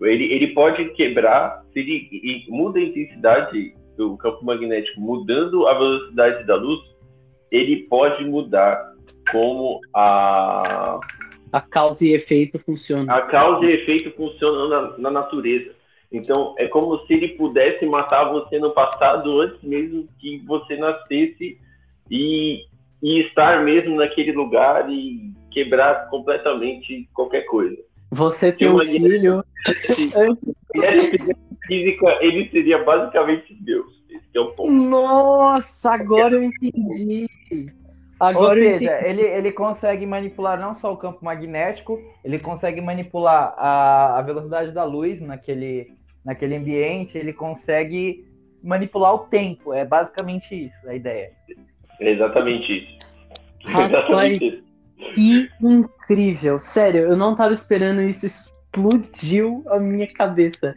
Ele, 0.00 0.32
ele 0.32 0.54
pode 0.54 0.88
quebrar, 0.90 1.64
se 1.72 1.80
ele, 1.80 2.08
ele 2.12 2.44
muda 2.48 2.78
a 2.78 2.82
intensidade 2.82 3.74
do 3.96 4.16
campo 4.16 4.44
magnético, 4.44 5.00
mudando 5.00 5.66
a 5.66 5.74
velocidade 5.74 6.46
da 6.46 6.54
luz, 6.54 6.78
ele 7.50 7.78
pode 7.88 8.24
mudar 8.24 8.94
como 9.32 9.80
a 9.92 11.00
a 11.50 11.60
causa 11.60 12.06
e 12.06 12.12
efeito 12.12 12.58
funciona. 12.58 13.12
A 13.12 13.22
causa 13.22 13.64
e 13.64 13.72
efeito 13.72 14.12
funcionam 14.12 14.68
na, 14.68 14.98
na 14.98 15.10
natureza. 15.10 15.77
Então, 16.10 16.54
é 16.58 16.66
como 16.68 16.98
se 17.06 17.12
ele 17.12 17.28
pudesse 17.28 17.84
matar 17.84 18.32
você 18.32 18.58
no 18.58 18.70
passado 18.70 19.40
antes 19.40 19.62
mesmo 19.62 20.08
que 20.18 20.38
você 20.46 20.76
nascesse 20.76 21.58
e, 22.10 22.64
e 23.02 23.20
estar 23.20 23.62
mesmo 23.62 23.96
naquele 23.96 24.32
lugar 24.32 24.90
e 24.90 25.32
quebrar 25.50 26.08
completamente 26.08 27.08
qualquer 27.12 27.42
coisa. 27.42 27.76
Você 28.10 28.50
tem 28.52 28.70
um 28.70 28.78
filho. 28.80 29.44
física, 31.68 32.18
ele 32.22 32.48
seria 32.50 32.82
basicamente 32.82 33.54
Deus. 33.60 33.92
Esse 34.08 34.24
é 34.34 34.40
o 34.40 34.52
ponto. 34.52 34.72
Nossa, 34.72 35.92
agora 35.92 36.34
eu 36.34 36.42
entendi. 36.42 37.28
Agora 38.18 38.58
Ou 38.58 38.66
seja, 38.66 39.06
ele, 39.06 39.22
ele 39.22 39.52
consegue 39.52 40.04
manipular 40.04 40.58
não 40.58 40.74
só 40.74 40.92
o 40.92 40.96
campo 40.96 41.24
magnético, 41.24 42.00
ele 42.24 42.38
consegue 42.38 42.80
manipular 42.80 43.54
a, 43.56 44.18
a 44.18 44.22
velocidade 44.22 44.72
da 44.72 44.82
luz 44.82 45.20
naquele, 45.20 45.92
naquele 46.24 46.56
ambiente, 46.56 47.16
ele 47.16 47.32
consegue 47.32 48.26
manipular 48.62 49.14
o 49.14 49.20
tempo. 49.20 49.72
É 49.72 49.84
basicamente 49.84 50.54
isso 50.54 50.88
a 50.88 50.94
ideia. 50.94 51.32
É 52.00 52.10
exatamente 52.10 52.72
isso. 52.72 52.98
Rapaz, 53.64 53.90
exatamente 53.90 54.46
isso. 54.46 55.12
que 55.14 55.48
incrível. 55.60 56.58
Sério, 56.58 57.00
eu 57.02 57.16
não 57.16 57.34
tava 57.34 57.52
esperando 57.52 58.02
isso. 58.02 58.26
Explodiu 58.26 59.64
a 59.68 59.78
minha 59.78 60.06
cabeça. 60.12 60.74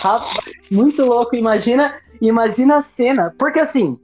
Rapaz, 0.00 0.44
muito 0.70 1.04
louco. 1.04 1.36
Imagina, 1.36 1.94
imagina 2.20 2.78
a 2.78 2.82
cena. 2.82 3.34
Porque 3.38 3.60
assim, 3.60 3.98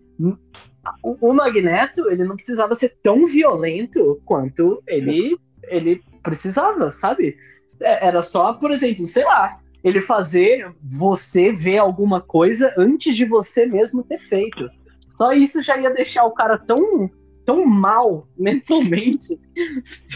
o, 1.03 1.29
o 1.31 1.33
Magneto, 1.33 2.09
ele 2.11 2.25
não 2.25 2.37
precisava 2.37 2.75
ser 2.75 2.97
tão 3.03 3.27
violento 3.27 4.21
quanto 4.25 4.83
ele, 4.87 5.37
ele 5.65 6.03
precisava, 6.23 6.91
sabe? 6.91 7.37
É, 7.81 8.07
era 8.07 8.23
só, 8.23 8.55
por 8.55 8.71
exemplo, 8.71 9.07
sei 9.07 9.25
lá, 9.25 9.59
ele 9.85 10.01
fazer 10.01 10.75
você 10.83 11.53
ver 11.53 11.77
alguma 11.77 12.21
coisa 12.21 12.73
antes 12.77 13.15
de 13.15 13.27
você 13.27 13.67
mesmo 13.67 14.03
ter 14.03 14.19
feito. 14.19 14.69
Só 15.19 15.33
isso 15.33 15.63
já 15.63 15.77
ia 15.77 15.91
deixar 15.91 16.25
o 16.25 16.33
cara 16.33 16.59
tão, 16.59 17.09
tão 17.45 17.67
mal 17.67 18.27
mentalmente. 18.37 19.35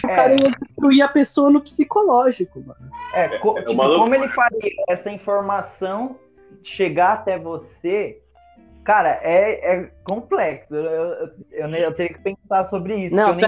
O 0.05 0.11
é. 0.11 0.17
cara 0.17 0.33
ia 0.33 0.51
destruir 0.51 1.03
a 1.03 1.09
pessoa 1.09 1.51
no 1.51 1.61
psicológico, 1.61 2.61
mano. 2.61 2.91
É, 3.13 3.39
co 3.39 3.59
é 3.59 3.63
tipo, 3.63 3.77
como 3.77 4.15
ele 4.15 4.29
faria 4.29 4.73
essa 4.89 5.11
informação 5.11 6.19
chegar 6.65 7.13
até 7.13 7.39
você? 7.39 8.23
Cara, 8.89 9.21
é, 9.23 9.75
é 9.75 9.91
complexo. 10.09 10.75
Eu, 10.75 10.83
eu, 10.83 11.31
eu, 11.51 11.69
eu, 11.69 11.95
teria 11.95 12.17
que 12.17 12.23
pensar 12.23 12.65
sobre 12.65 12.97
isso. 12.97 13.15
Não, 13.15 13.35
nem... 13.35 13.45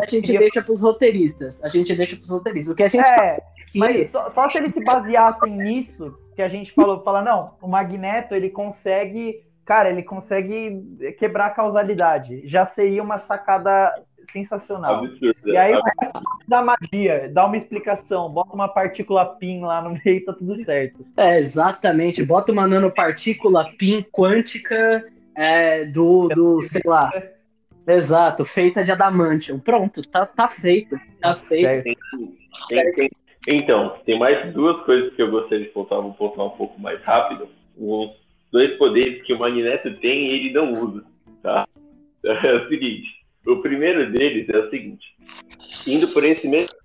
a 0.00 0.04
gente 0.04 0.36
deixa 0.36 0.60
pros 0.60 0.80
roteiristas. 0.80 1.62
A 1.62 1.68
gente 1.68 1.94
deixa 1.94 2.16
pros 2.16 2.28
roteiristas. 2.28 2.72
O 2.72 2.76
que 2.76 2.82
a 2.82 2.88
gente 2.88 3.08
é, 3.08 3.34
tá 3.36 3.42
aqui... 3.62 3.78
mas 3.78 4.10
só, 4.10 4.28
só 4.30 4.50
se 4.50 4.58
eles 4.58 4.74
se 4.74 4.82
baseassem 4.82 5.56
nisso 5.56 6.12
que 6.34 6.42
a 6.42 6.48
gente 6.48 6.72
falou, 6.72 7.04
fala, 7.04 7.22
não, 7.22 7.54
o 7.62 7.68
Magneto 7.68 8.34
ele 8.34 8.50
consegue 8.50 9.48
cara, 9.64 9.90
ele 9.90 10.02
consegue 10.02 10.82
quebrar 11.20 11.46
a 11.46 11.50
causalidade. 11.50 12.42
Já 12.48 12.66
seria 12.66 13.00
uma 13.00 13.18
sacada 13.18 13.94
sensacional. 14.24 15.04
Absurdo, 15.04 15.34
e 15.44 15.56
aí 15.56 15.74
o 15.74 15.82
resto 15.82 16.22
da 16.48 16.62
magia, 16.62 17.30
dá 17.32 17.46
uma 17.46 17.56
explicação, 17.56 18.30
bota 18.30 18.54
uma 18.54 18.68
partícula 18.68 19.24
PIN 19.24 19.60
lá 19.60 19.82
no 19.82 19.98
meio, 20.04 20.24
tá 20.24 20.32
tudo 20.32 20.56
certo. 20.64 21.04
É, 21.16 21.38
exatamente. 21.38 22.24
Bota 22.24 22.52
uma 22.52 22.66
nanopartícula 22.66 23.64
PIN 23.78 24.04
quântica 24.12 25.04
é, 25.36 25.84
do, 25.84 26.28
do, 26.28 26.62
sei 26.62 26.82
lá. 26.84 27.10
Exato, 27.86 28.44
feita 28.44 28.84
de 28.84 28.92
adamantium. 28.92 29.58
Pronto, 29.58 30.02
tá, 30.08 30.26
tá 30.26 30.48
feito. 30.48 30.98
Tá 31.20 31.32
feito. 31.32 31.82
Tem, 32.68 32.92
tem, 32.92 33.10
então, 33.48 33.94
tem 34.04 34.18
mais 34.18 34.52
duas 34.52 34.84
coisas 34.84 35.14
que 35.14 35.22
eu 35.22 35.30
gostaria 35.30 35.64
de 35.64 35.70
pontuar, 35.70 36.02
vou 36.02 36.12
pontuar 36.12 36.46
um 36.48 36.56
pouco 36.56 36.80
mais 36.80 37.02
rápido. 37.02 37.48
Os 37.76 38.10
dois 38.52 38.76
poderes 38.76 39.22
que 39.22 39.32
o 39.32 39.38
Magneto 39.38 39.94
tem 39.96 40.26
e 40.26 40.30
ele 40.30 40.52
não 40.52 40.72
usa, 40.72 41.04
tá? 41.42 41.66
É 42.22 42.52
o 42.54 42.68
seguinte, 42.68 43.19
o 43.46 43.56
primeiro 43.62 44.10
deles 44.12 44.48
é 44.48 44.58
o 44.58 44.70
seguinte, 44.70 45.16
indo 45.86 46.08
por 46.08 46.24
esse 46.24 46.46
mesmo 46.46 46.76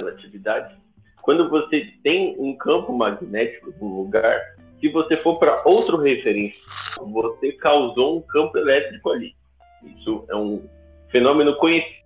relatividade, 0.00 0.74
quando 1.22 1.48
você 1.50 1.92
tem 2.02 2.34
um 2.38 2.56
campo 2.56 2.92
magnético 2.92 3.72
num 3.80 4.02
lugar, 4.02 4.40
se 4.80 4.88
você 4.88 5.16
for 5.18 5.38
para 5.38 5.62
outro 5.64 5.98
referência, 5.98 6.58
você 6.98 7.52
causou 7.52 8.18
um 8.18 8.22
campo 8.22 8.56
elétrico 8.56 9.10
ali. 9.10 9.34
Isso 9.84 10.24
é 10.30 10.36
um 10.36 10.66
fenômeno 11.10 11.56
conhecido 11.56 11.98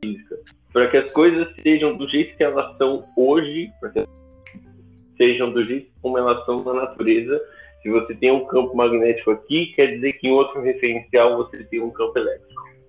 física. 0.00 0.36
Para 0.72 0.88
que 0.88 0.96
as 0.98 1.10
coisas 1.10 1.48
sejam 1.62 1.96
do 1.96 2.08
jeito 2.08 2.36
que 2.36 2.44
elas 2.44 2.76
são 2.76 3.04
hoje, 3.16 3.72
para 3.80 3.90
que 3.90 4.06
sejam 5.16 5.50
do 5.52 5.64
jeito 5.64 5.90
como 6.00 6.18
elas 6.18 6.44
são 6.44 6.62
na 6.62 6.74
natureza, 6.74 7.40
se 7.82 7.88
você 7.88 8.14
tem 8.14 8.30
um 8.30 8.44
campo 8.46 8.76
magnético 8.76 9.30
aqui, 9.30 9.72
quer 9.74 9.94
dizer 9.94 10.12
que 10.14 10.28
em 10.28 10.32
outro 10.32 10.60
referencial 10.60 11.36
você 11.36 11.64
tem 11.64 11.80
um 11.80 11.90
campo 11.90 12.18
elétrico. 12.18 12.47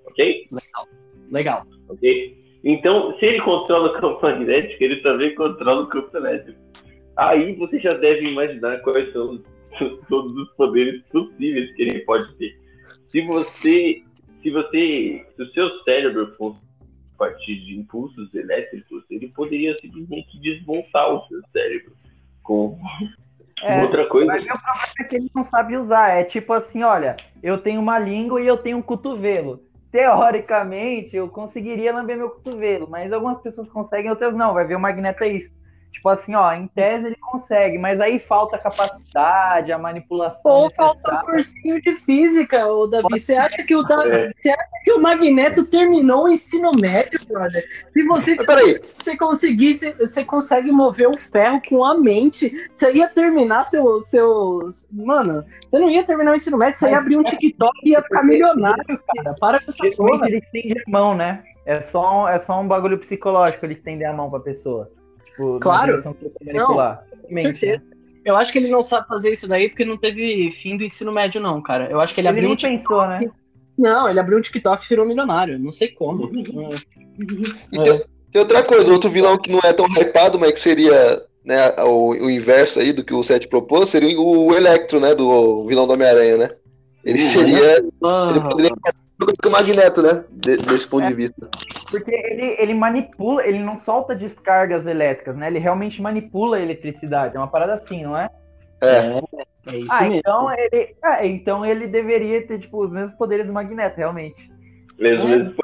Ok? 0.10 0.48
Legal. 0.52 0.88
Legal. 1.32 1.68
Ok? 1.88 2.38
Então, 2.64 3.18
se 3.18 3.26
ele 3.26 3.42
controla 3.42 3.90
o 3.90 4.02
campo 4.02 4.22
magnético, 4.22 4.84
ele 4.84 4.98
também 4.98 5.34
controla 5.36 5.84
o 5.84 5.88
campo 5.88 6.16
elétrico. 6.18 6.60
Aí 7.16 7.54
você 7.56 7.80
já 7.80 7.90
deve 7.90 8.28
imaginar 8.28 8.80
quais 8.80 9.12
são 9.14 9.32
os 9.32 9.42
todos 10.10 10.36
os 10.36 10.50
poderes 10.56 11.02
possíveis 11.12 11.74
que 11.76 11.82
ele 11.84 12.00
pode 12.00 12.34
ter. 12.36 12.58
Se 13.10 13.22
você, 13.22 14.04
se 14.42 14.50
você, 14.52 15.26
se 15.36 15.44
o 15.44 15.54
seu 15.54 15.84
cérebro 15.84 16.28
funciona 16.38 16.70
a 17.16 17.18
partir 17.18 17.56
de 17.66 17.78
impulsos 17.78 18.34
elétricos, 18.34 19.04
ele 19.10 19.28
poderia 19.30 19.76
simplesmente 19.82 20.40
desmontar 20.40 21.14
o 21.14 21.28
seu 21.28 21.42
cérebro 21.52 21.94
com 22.44 22.78
É, 23.62 23.82
outra 23.82 24.08
coisa. 24.08 24.28
Mas 24.28 24.44
o 24.44 24.46
problema 24.46 24.80
é 25.00 25.04
que 25.04 25.16
ele 25.16 25.32
não 25.36 25.44
sabe 25.44 25.76
usar. 25.76 26.10
É 26.12 26.24
tipo 26.24 26.54
assim, 26.54 26.84
olha, 26.84 27.18
eu 27.44 27.58
tenho 27.58 27.82
uma 27.82 28.00
língua 28.00 28.42
e 28.42 28.48
eu 28.48 28.58
tenho 28.58 28.78
um 28.78 28.82
cotovelo. 28.82 29.62
Teoricamente, 29.92 31.16
eu 31.16 31.28
conseguiria 31.30 31.94
lamber 31.94 32.16
meu 32.18 32.30
cotovelo, 32.30 32.88
mas 32.90 33.12
algumas 33.12 33.40
pessoas 33.42 33.70
conseguem, 33.70 34.10
outras 34.12 34.36
não. 34.36 34.54
Vai 34.54 34.66
ver 34.66 34.76
o 34.76 34.80
Magneto 34.80 35.24
é 35.24 35.30
isso. 35.30 35.52
Tipo 35.92 36.08
assim, 36.10 36.34
ó, 36.34 36.54
em 36.54 36.66
tese 36.68 37.08
ele 37.08 37.18
consegue, 37.18 37.78
mas 37.78 38.00
aí 38.00 38.20
falta 38.20 38.56
a 38.56 38.60
capacidade, 38.60 39.74
a 39.74 39.78
manipulação 39.78 40.40
Ou 40.50 40.70
falta 40.74 41.14
um 41.14 41.26
cursinho 41.26 41.82
de 41.82 41.94
física, 41.98 42.66
ô 42.68 42.88
Davi. 42.88 43.08
Você 43.12 43.36
acha 43.36 43.62
que 43.64 43.76
o 43.76 43.84
Da- 43.84 44.08
É. 44.08 44.32
você 44.34 44.50
acha 44.50 44.70
que 44.86 44.94
o 44.94 45.02
Magneto 45.02 45.66
terminou 45.66 46.24
o 46.24 46.30
ensino 46.30 46.72
médio, 46.80 47.20
brother? 47.28 47.66
Se 47.92 48.04
você, 48.06 48.36
peraí, 48.38 48.80
você 48.98 49.18
conseguisse, 49.18 49.92
você 50.00 50.24
consegue 50.24 50.72
mover 50.72 51.10
o 51.10 51.18
ferro 51.18 51.62
com 51.68 51.84
a 51.84 51.98
mente, 51.98 52.50
você 52.72 52.94
ia 52.94 53.10
terminar 53.10 53.66
seu, 53.66 54.00
seus. 54.00 54.90
Mano, 54.94 55.44
você 55.68 55.80
não 55.80 55.90
ia 55.90 56.06
terminar 56.06 56.32
o 56.32 56.36
ensino 56.36 56.58
médio, 56.58 56.80
você 56.80 56.86
ia 56.86 56.92
Mas 56.92 57.02
abrir 57.02 57.18
um 57.18 57.22
é- 57.22 57.26
TikTok 57.26 57.74
e 57.84 57.90
ia 57.90 58.02
ficar 58.02 58.24
milionário, 58.24 58.86
cara. 59.16 59.36
Para 59.40 59.60
com 59.60 59.72
essa 59.72 59.98
porra. 59.98 60.28
ele 60.28 60.38
estende 60.38 60.80
a 60.80 60.90
mão, 60.90 61.14
né? 61.14 61.44
É 61.66 61.82
só, 61.82 62.24
um, 62.24 62.28
é 62.28 62.40
só 62.40 62.60
um 62.62 62.68
bagulho 62.68 62.98
psicológico 62.98 63.66
ele 63.66 63.74
estender 63.74 64.08
a 64.08 64.14
mão 64.14 64.30
pra 64.30 64.40
pessoa. 64.40 64.90
Tipo, 65.40 65.54
na 65.54 65.60
Claro. 65.60 65.92
direção 65.92 66.14
que 66.14 66.26
ele 66.26 66.34
quer 66.38 66.46
manipular. 66.54 67.04
Realmente, 67.22 67.44
certeza. 67.60 67.80
né? 67.80 67.96
Eu 68.26 68.36
acho 68.36 68.52
que 68.52 68.60
ele 68.60 68.68
não 68.70 68.82
sabe 68.82 69.08
fazer 69.08 69.32
isso 69.32 69.48
daí 69.48 69.70
porque 69.70 69.86
não 69.86 69.98
teve 69.98 70.52
fim 70.52 70.76
do 70.76 70.84
ensino 70.84 71.14
médio, 71.14 71.40
não, 71.40 71.62
cara. 71.62 71.90
Eu 71.90 72.02
acho 72.02 72.14
que 72.14 72.20
ele, 72.20 72.28
Ele 72.28 72.32
abriu 72.40 72.44
nem 72.50 72.54
um 72.54 72.56
TikTok. 72.58 72.82
pensou, 72.84 73.08
né? 73.08 73.32
Não, 73.78 74.10
ele 74.10 74.20
abriu 74.20 74.38
um 74.38 74.42
TikTok 74.42 74.84
e 74.86 74.90
virou 74.90 75.06
milionário. 75.06 75.58
Não 75.58 75.72
sei 75.72 75.88
como. 75.88 76.30
e 77.72 77.80
tem, 77.82 78.04
tem 78.34 78.42
outra 78.42 78.62
coisa, 78.62 78.92
outro 78.92 79.10
vilão 79.10 79.38
que 79.38 79.50
não 79.50 79.60
é 79.64 79.72
tão 79.72 79.86
hypado, 79.88 80.38
mas 80.38 80.52
que 80.52 80.60
seria 80.60 81.22
né, 81.46 81.70
o, 81.84 82.10
o 82.10 82.30
inverso 82.30 82.80
aí 82.80 82.92
do 82.92 83.04
que 83.06 83.14
o 83.14 83.24
Seth 83.24 83.48
propôs, 83.48 83.90
seria 83.90 84.20
o 84.20 84.54
Electro, 84.54 85.00
né? 85.00 85.16
Do 85.16 85.66
vilão 85.66 85.88
do 85.88 85.94
Homem-Aranha, 85.94 86.36
né? 86.38 86.50
Ele 87.06 87.24
Uhum. 87.24 87.30
seria. 87.30 87.78
Ele 87.78 87.90
Ah, 88.04 88.48
poderia 88.50 88.72
com 89.42 89.50
o 89.50 89.52
Magneto, 89.52 90.02
né? 90.02 90.24
de- 90.30 90.58
desse 90.58 90.88
ponto 90.88 91.08
de 91.08 91.14
vista. 91.14 91.50
Porque 91.90 92.12
ele, 92.12 92.56
ele 92.60 92.74
manipula, 92.74 93.46
ele 93.46 93.60
não 93.60 93.78
solta 93.78 94.16
descargas 94.16 94.86
elétricas, 94.86 95.36
né? 95.36 95.48
Ele 95.48 95.60
realmente 95.60 96.02
manipula 96.02 96.58
a 96.58 96.62
eletricidade. 96.62 97.36
É 97.36 97.40
uma 97.40 97.48
parada 97.48 97.74
assim, 97.74 98.04
não 98.04 98.18
é? 98.18 98.30
É. 98.82 99.20
é 99.74 99.78
isso 99.78 99.92
Ah, 99.92 100.02
mesmo. 100.04 100.16
então 100.18 100.54
ele, 100.54 100.96
é, 101.04 101.28
então 101.28 101.66
ele 101.66 101.88
deveria 101.88 102.46
ter 102.46 102.60
tipo 102.60 102.82
os 102.82 102.92
mesmos 102.92 103.18
poderes 103.18 103.48
do 103.48 103.54
Magneto, 103.54 103.98
realmente. 103.98 104.50
Mesmo, 104.98 105.28
É. 105.28 105.38
mesmo 105.38 105.56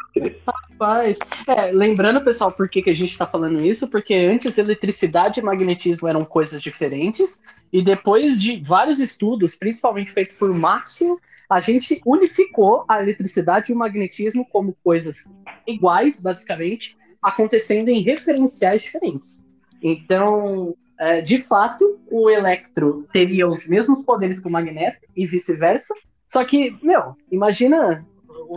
Rapaz. 0.78 1.18
É, 1.48 1.72
lembrando, 1.72 2.22
pessoal, 2.22 2.52
por 2.52 2.70
que, 2.70 2.82
que 2.82 2.90
a 2.90 2.94
gente 2.96 3.18
tá 3.18 3.26
falando 3.26 3.66
isso? 3.66 3.90
Porque 3.90 4.14
antes 4.14 4.58
eletricidade 4.58 5.40
e 5.40 5.44
magnetismo 5.44 6.08
eram 6.08 6.24
coisas 6.24 6.62
diferentes, 6.62 7.42
e 7.72 7.82
depois 7.82 8.42
de 8.42 8.62
vários 8.64 9.00
estudos, 9.00 9.56
principalmente 9.56 10.12
feitos 10.12 10.38
por 10.38 10.54
Maxwell, 10.54 11.20
a 11.50 11.60
gente 11.60 12.02
unificou 12.06 12.86
a 12.90 13.02
eletricidade 13.02 13.72
e 13.72 13.76
o 13.76 13.78
magnetismo 13.78 14.46
como 14.50 14.76
coisas 14.84 15.34
iguais, 15.68 16.22
basicamente, 16.22 16.98
acontecendo 17.22 17.90
em 17.90 18.02
referenciais 18.02 18.82
diferentes. 18.82 19.46
Então, 19.82 20.76
é, 21.00 21.22
de 21.22 21.38
fato, 21.38 22.00
o 22.10 22.30
Electro 22.30 23.08
teria 23.12 23.48
os 23.48 23.68
mesmos 23.68 24.04
poderes 24.04 24.40
que 24.40 24.48
o 24.48 24.52
Magneto 24.52 25.00
e 25.16 25.28
vice-versa, 25.28 25.94
só 26.28 26.44
que, 26.44 26.78
meu, 26.82 27.16
imagina 27.32 28.06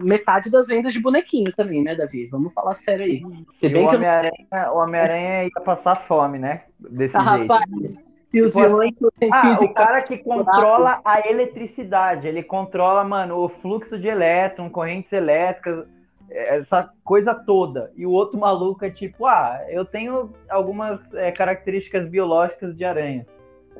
metade 0.02 0.50
das 0.50 0.68
vendas 0.68 0.92
de 0.92 1.00
bonequinho 1.00 1.52
também, 1.54 1.82
né, 1.82 1.94
Davi? 1.94 2.26
Vamos 2.26 2.52
falar 2.52 2.74
sério 2.74 3.04
aí. 3.04 3.22
Se 3.60 3.68
bem 3.68 3.86
o 3.86 3.90
eu 3.90 3.96
Homem-Aranha 3.96 4.72
Homem-Aranha 4.72 5.44
ia 5.44 5.62
passar 5.64 5.96
fome, 5.96 6.38
né? 6.38 6.64
Desse 6.78 7.16
Ah, 7.16 7.36
jeito. 7.36 7.52
rapaz, 7.52 7.94
Tipo 8.32 8.48
fossem 8.48 9.30
Ah, 9.32 9.56
o 9.60 9.74
cara 9.74 10.02
que 10.02 10.18
controla 10.18 11.00
a 11.04 11.28
eletricidade, 11.28 12.28
ele 12.28 12.42
controla, 12.42 13.02
mano, 13.02 13.38
o 13.38 13.48
fluxo 13.48 13.98
de 13.98 14.06
elétron, 14.06 14.68
correntes 14.68 15.12
elétricas, 15.12 15.86
essa 16.30 16.90
coisa 17.04 17.34
toda. 17.34 17.90
E 17.96 18.04
o 18.04 18.10
outro 18.10 18.38
maluco 18.38 18.84
é 18.84 18.90
tipo, 18.90 19.26
ah, 19.26 19.58
eu 19.68 19.84
tenho 19.84 20.32
algumas 20.48 21.12
é, 21.14 21.32
características 21.32 22.06
biológicas 22.08 22.76
de 22.76 22.84
aranhas. 22.84 23.26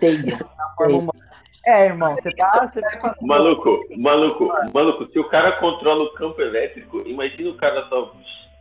teia. 0.00 0.38
na 0.56 0.74
forma 0.76 0.98
humana. 0.98 1.28
É, 1.66 1.84
irmão, 1.84 2.14
você 2.16 2.30
tá. 2.34 2.66
Você 2.66 2.80
tá 2.80 3.14
Maluco, 3.20 3.84
maluco, 3.98 4.48
maluco, 4.72 5.06
se 5.12 5.18
o 5.18 5.28
cara 5.28 5.52
controla 5.60 6.02
o 6.04 6.14
campo 6.14 6.40
elétrico, 6.40 7.06
imagina 7.06 7.50
o 7.50 7.56
cara 7.56 7.86
só 7.90 8.14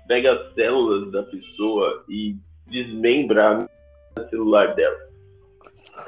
pega 0.07 0.33
as 0.33 0.53
células 0.53 1.09
da 1.11 1.23
pessoa 1.23 2.03
e 2.09 2.35
desmembra 2.65 3.65
a 4.17 4.27
celular 4.27 4.75
dela. 4.75 5.07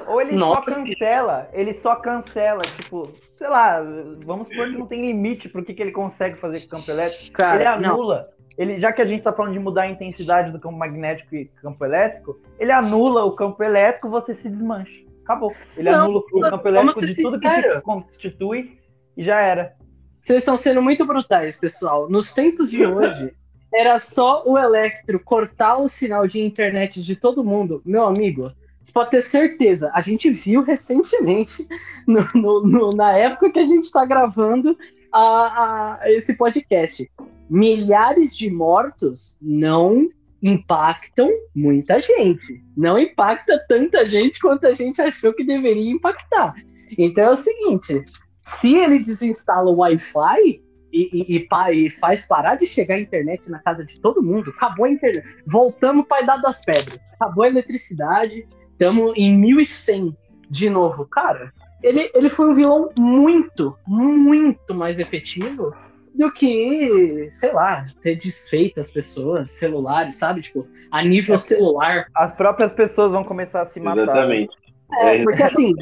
Ou 0.06 0.20
ele 0.20 0.36
Nossa, 0.36 0.70
só 0.70 0.76
cancela, 0.76 1.48
ele 1.52 1.72
só 1.74 1.96
cancela, 1.96 2.62
tipo, 2.62 3.10
sei 3.36 3.48
lá, 3.48 3.80
vamos 4.24 4.48
supor 4.48 4.68
que 4.68 4.78
não 4.78 4.86
tem 4.86 5.06
limite 5.06 5.48
pro 5.48 5.64
que, 5.64 5.74
que 5.74 5.82
ele 5.82 5.92
consegue 5.92 6.36
fazer 6.36 6.60
com 6.60 6.66
o 6.66 6.70
campo 6.70 6.90
elétrico. 6.90 7.32
Cara, 7.32 7.74
ele 7.74 7.86
não. 7.86 7.94
anula. 7.94 8.30
Ele, 8.58 8.78
já 8.78 8.92
que 8.92 9.00
a 9.00 9.06
gente 9.06 9.22
tá 9.22 9.32
falando 9.32 9.52
de 9.52 9.58
mudar 9.58 9.82
a 9.82 9.88
intensidade 9.88 10.52
do 10.52 10.60
campo 10.60 10.76
magnético 10.76 11.34
e 11.34 11.46
campo 11.46 11.84
elétrico, 11.84 12.38
ele 12.58 12.72
anula 12.72 13.24
o 13.24 13.32
campo 13.32 13.62
elétrico, 13.62 14.10
você 14.10 14.34
se 14.34 14.48
desmancha. 14.48 15.02
Acabou. 15.24 15.52
Ele 15.76 15.90
Não, 15.90 16.04
anula 16.04 16.18
o 16.18 16.40
campo 16.40 16.68
elétrico 16.68 17.06
de 17.06 17.14
tudo 17.14 17.40
que 17.40 17.48
se 17.48 17.82
constitui 17.82 18.78
e 19.16 19.24
já 19.24 19.40
era. 19.40 19.74
Vocês 20.22 20.38
estão 20.38 20.56
sendo 20.56 20.82
muito 20.82 21.06
brutais, 21.06 21.58
pessoal. 21.58 22.10
Nos 22.10 22.34
tempos 22.34 22.70
de 22.70 22.84
hoje, 22.84 23.32
era 23.72 23.98
só 23.98 24.42
o 24.44 24.58
Electro 24.58 25.18
cortar 25.20 25.78
o 25.78 25.88
sinal 25.88 26.26
de 26.26 26.42
internet 26.42 27.02
de 27.02 27.16
todo 27.16 27.44
mundo. 27.44 27.80
Meu 27.84 28.04
amigo, 28.04 28.52
pode 28.92 29.10
ter 29.10 29.20
certeza. 29.20 29.90
A 29.94 30.00
gente 30.00 30.30
viu 30.30 30.62
recentemente, 30.62 31.66
no- 32.06 32.26
no- 32.34 32.66
no- 32.66 32.90
na 32.90 33.12
época 33.16 33.50
que 33.50 33.58
a 33.58 33.66
gente 33.66 33.84
está 33.84 34.04
gravando 34.04 34.76
a- 35.12 35.98
a- 36.02 36.12
esse 36.12 36.36
podcast. 36.36 37.10
Milhares 37.48 38.36
de 38.36 38.50
mortos 38.50 39.38
não 39.42 40.08
impactam 40.42 41.28
muita 41.54 41.98
gente. 41.98 42.62
Não 42.76 42.98
impacta 42.98 43.62
tanta 43.68 44.04
gente 44.04 44.38
quanto 44.40 44.66
a 44.66 44.74
gente 44.74 45.00
achou 45.02 45.32
que 45.34 45.44
deveria 45.44 45.90
impactar. 45.90 46.54
Então 46.96 47.24
é 47.24 47.30
o 47.30 47.36
seguinte: 47.36 48.04
se 48.42 48.76
ele 48.76 48.98
desinstala 49.00 49.70
o 49.70 49.76
Wi-Fi 49.78 50.62
e, 50.92 51.00
e- 51.12 51.36
e 51.36 51.86
e 51.86 51.90
faz 51.90 52.26
parar 52.26 52.56
de 52.56 52.66
chegar 52.66 52.94
a 52.96 53.00
internet 53.00 53.48
na 53.50 53.58
casa 53.60 53.84
de 53.84 54.00
todo 54.00 54.22
mundo, 54.22 54.50
acabou 54.50 54.86
a 54.86 54.90
internet. 54.90 55.24
Voltamos 55.46 56.06
para 56.06 56.18
a 56.18 56.22
Idade 56.22 56.42
das 56.42 56.64
Pedras. 56.64 57.14
Acabou 57.14 57.44
a 57.44 57.48
eletricidade, 57.48 58.46
estamos 58.80 59.12
em 59.14 59.36
1100 59.36 60.16
de 60.48 60.70
novo. 60.70 61.04
Cara, 61.04 61.52
ele, 61.82 62.10
ele 62.14 62.30
foi 62.30 62.48
um 62.48 62.54
vilão 62.54 62.90
muito, 62.98 63.76
muito 63.86 64.74
mais 64.74 64.98
efetivo 64.98 65.74
do 66.14 66.32
que, 66.32 67.28
sei 67.30 67.52
lá, 67.52 67.86
ter 68.00 68.16
desfeito 68.16 68.80
as 68.80 68.90
pessoas, 68.92 69.50
celulares, 69.50 70.16
sabe? 70.16 70.40
Tipo, 70.40 70.66
a 70.90 71.04
nível 71.04 71.38
celular. 71.38 72.06
As 72.14 72.32
próprias 72.32 72.72
pessoas 72.72 73.12
vão 73.12 73.22
começar 73.22 73.60
a 73.60 73.66
se 73.66 73.78
matar. 73.78 74.02
Exatamente. 74.02 74.56
É, 74.92 75.16
É. 75.16 75.22
porque 75.22 75.42
assim, 75.42 75.72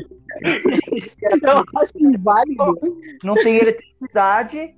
eu 0.42 1.80
acho 1.80 1.92
inválido 1.99 2.78
Não 3.24 3.34
tem 3.36 3.57
eletricidade, 3.57 4.74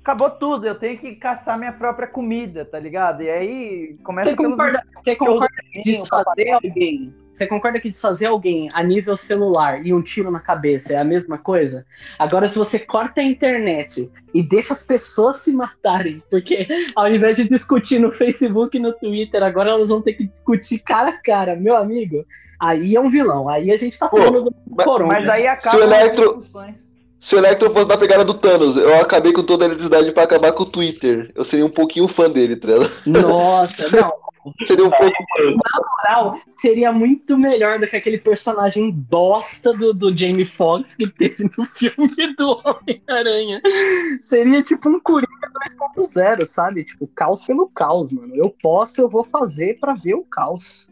acabou 0.00 0.30
tudo. 0.30 0.66
Eu 0.68 0.76
tenho 0.76 0.98
que 0.98 1.16
caçar 1.16 1.58
minha 1.58 1.72
própria 1.72 2.06
comida, 2.06 2.64
tá 2.64 2.78
ligado? 2.78 3.22
E 3.22 3.30
aí 3.30 3.96
começa 4.04 4.30
Você 4.30 4.36
pelos 4.36 4.50
concorda, 4.52 4.82
você 4.94 5.16
concorda 5.16 5.48
que 5.72 5.78
vizinhos, 5.78 6.02
desfazer 6.02 6.50
alguém? 6.50 7.21
Você 7.32 7.46
concorda 7.46 7.80
que 7.80 7.88
desfazer 7.88 8.26
alguém 8.26 8.68
a 8.74 8.82
nível 8.82 9.16
celular 9.16 9.84
e 9.84 9.94
um 9.94 10.02
tiro 10.02 10.30
na 10.30 10.38
cabeça 10.38 10.92
é 10.92 10.96
a 10.98 11.04
mesma 11.04 11.38
coisa? 11.38 11.86
Agora, 12.18 12.48
se 12.48 12.58
você 12.58 12.78
corta 12.78 13.20
a 13.20 13.24
internet 13.24 14.10
e 14.34 14.42
deixa 14.42 14.74
as 14.74 14.84
pessoas 14.84 15.38
se 15.38 15.52
matarem, 15.52 16.22
porque 16.30 16.66
ao 16.94 17.08
invés 17.08 17.36
de 17.36 17.48
discutir 17.48 17.98
no 17.98 18.12
Facebook 18.12 18.76
e 18.76 18.80
no 18.80 18.92
Twitter, 18.92 19.42
agora 19.42 19.70
elas 19.70 19.88
vão 19.88 20.02
ter 20.02 20.12
que 20.12 20.26
discutir 20.26 20.80
cara 20.80 21.08
a 21.10 21.12
cara, 21.12 21.56
meu 21.56 21.74
amigo. 21.74 22.24
Aí 22.60 22.94
é 22.94 23.00
um 23.00 23.08
vilão. 23.08 23.48
Aí 23.48 23.72
a 23.72 23.76
gente 23.76 23.98
tá 23.98 24.08
Pô, 24.08 24.18
falando 24.18 24.44
do 24.50 24.54
mas- 24.70 24.84
corona. 24.86 25.12
Mas 25.14 25.28
aí 25.28 25.46
acaba. 25.46 25.76
Se 25.76 25.82
o 25.82 25.84
Electro-. 25.84 26.46
Se 27.18 27.36
o 27.36 27.38
Electro 27.38 27.70
fosse 27.72 27.86
da 27.86 27.96
pegada 27.96 28.24
do 28.24 28.34
Thanos, 28.34 28.76
eu 28.76 29.00
acabei 29.00 29.32
com 29.32 29.44
toda 29.44 29.64
a 29.64 29.66
eletricidade 29.66 30.10
pra 30.10 30.24
acabar 30.24 30.50
com 30.52 30.64
o 30.64 30.66
Twitter. 30.66 31.30
Eu 31.36 31.44
seria 31.44 31.64
um 31.64 31.70
pouquinho 31.70 32.08
fã 32.08 32.28
dele, 32.28 32.56
tá 32.56 32.66
ligado? 32.66 32.90
Nossa, 33.06 33.88
não. 33.90 34.12
Seria 34.64 34.84
um 34.86 34.90
pouco. 34.90 35.16
moral, 36.02 36.34
seria 36.48 36.92
muito 36.92 37.38
melhor 37.38 37.78
do 37.78 37.86
que 37.86 37.96
aquele 37.96 38.18
personagem 38.18 38.90
bosta 38.90 39.72
do, 39.72 39.92
do 39.94 40.16
Jamie 40.16 40.44
Foxx 40.44 40.96
que 40.96 41.08
teve 41.08 41.44
no 41.56 41.64
filme 41.66 42.34
do 42.36 42.60
Homem-Aranha. 42.64 43.60
Seria 44.20 44.62
tipo 44.62 44.88
um 44.88 44.98
Coringa 45.00 45.28
2.0, 45.96 46.44
sabe? 46.46 46.84
Tipo, 46.84 47.06
caos 47.08 47.42
pelo 47.44 47.68
caos, 47.68 48.12
mano. 48.12 48.34
Eu 48.34 48.54
posso, 48.62 49.00
eu 49.00 49.08
vou 49.08 49.22
fazer 49.24 49.76
pra 49.80 49.94
ver 49.94 50.14
o 50.14 50.24
caos. 50.24 50.90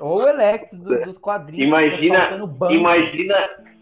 Ou 0.00 0.18
o 0.24 0.28
Electro 0.28 0.76
do- 0.78 1.04
dos 1.04 1.18
quadrinhos. 1.18 1.66
Imagina- 1.68 2.44
banco. 2.46 2.72
Imagina, 2.72 3.34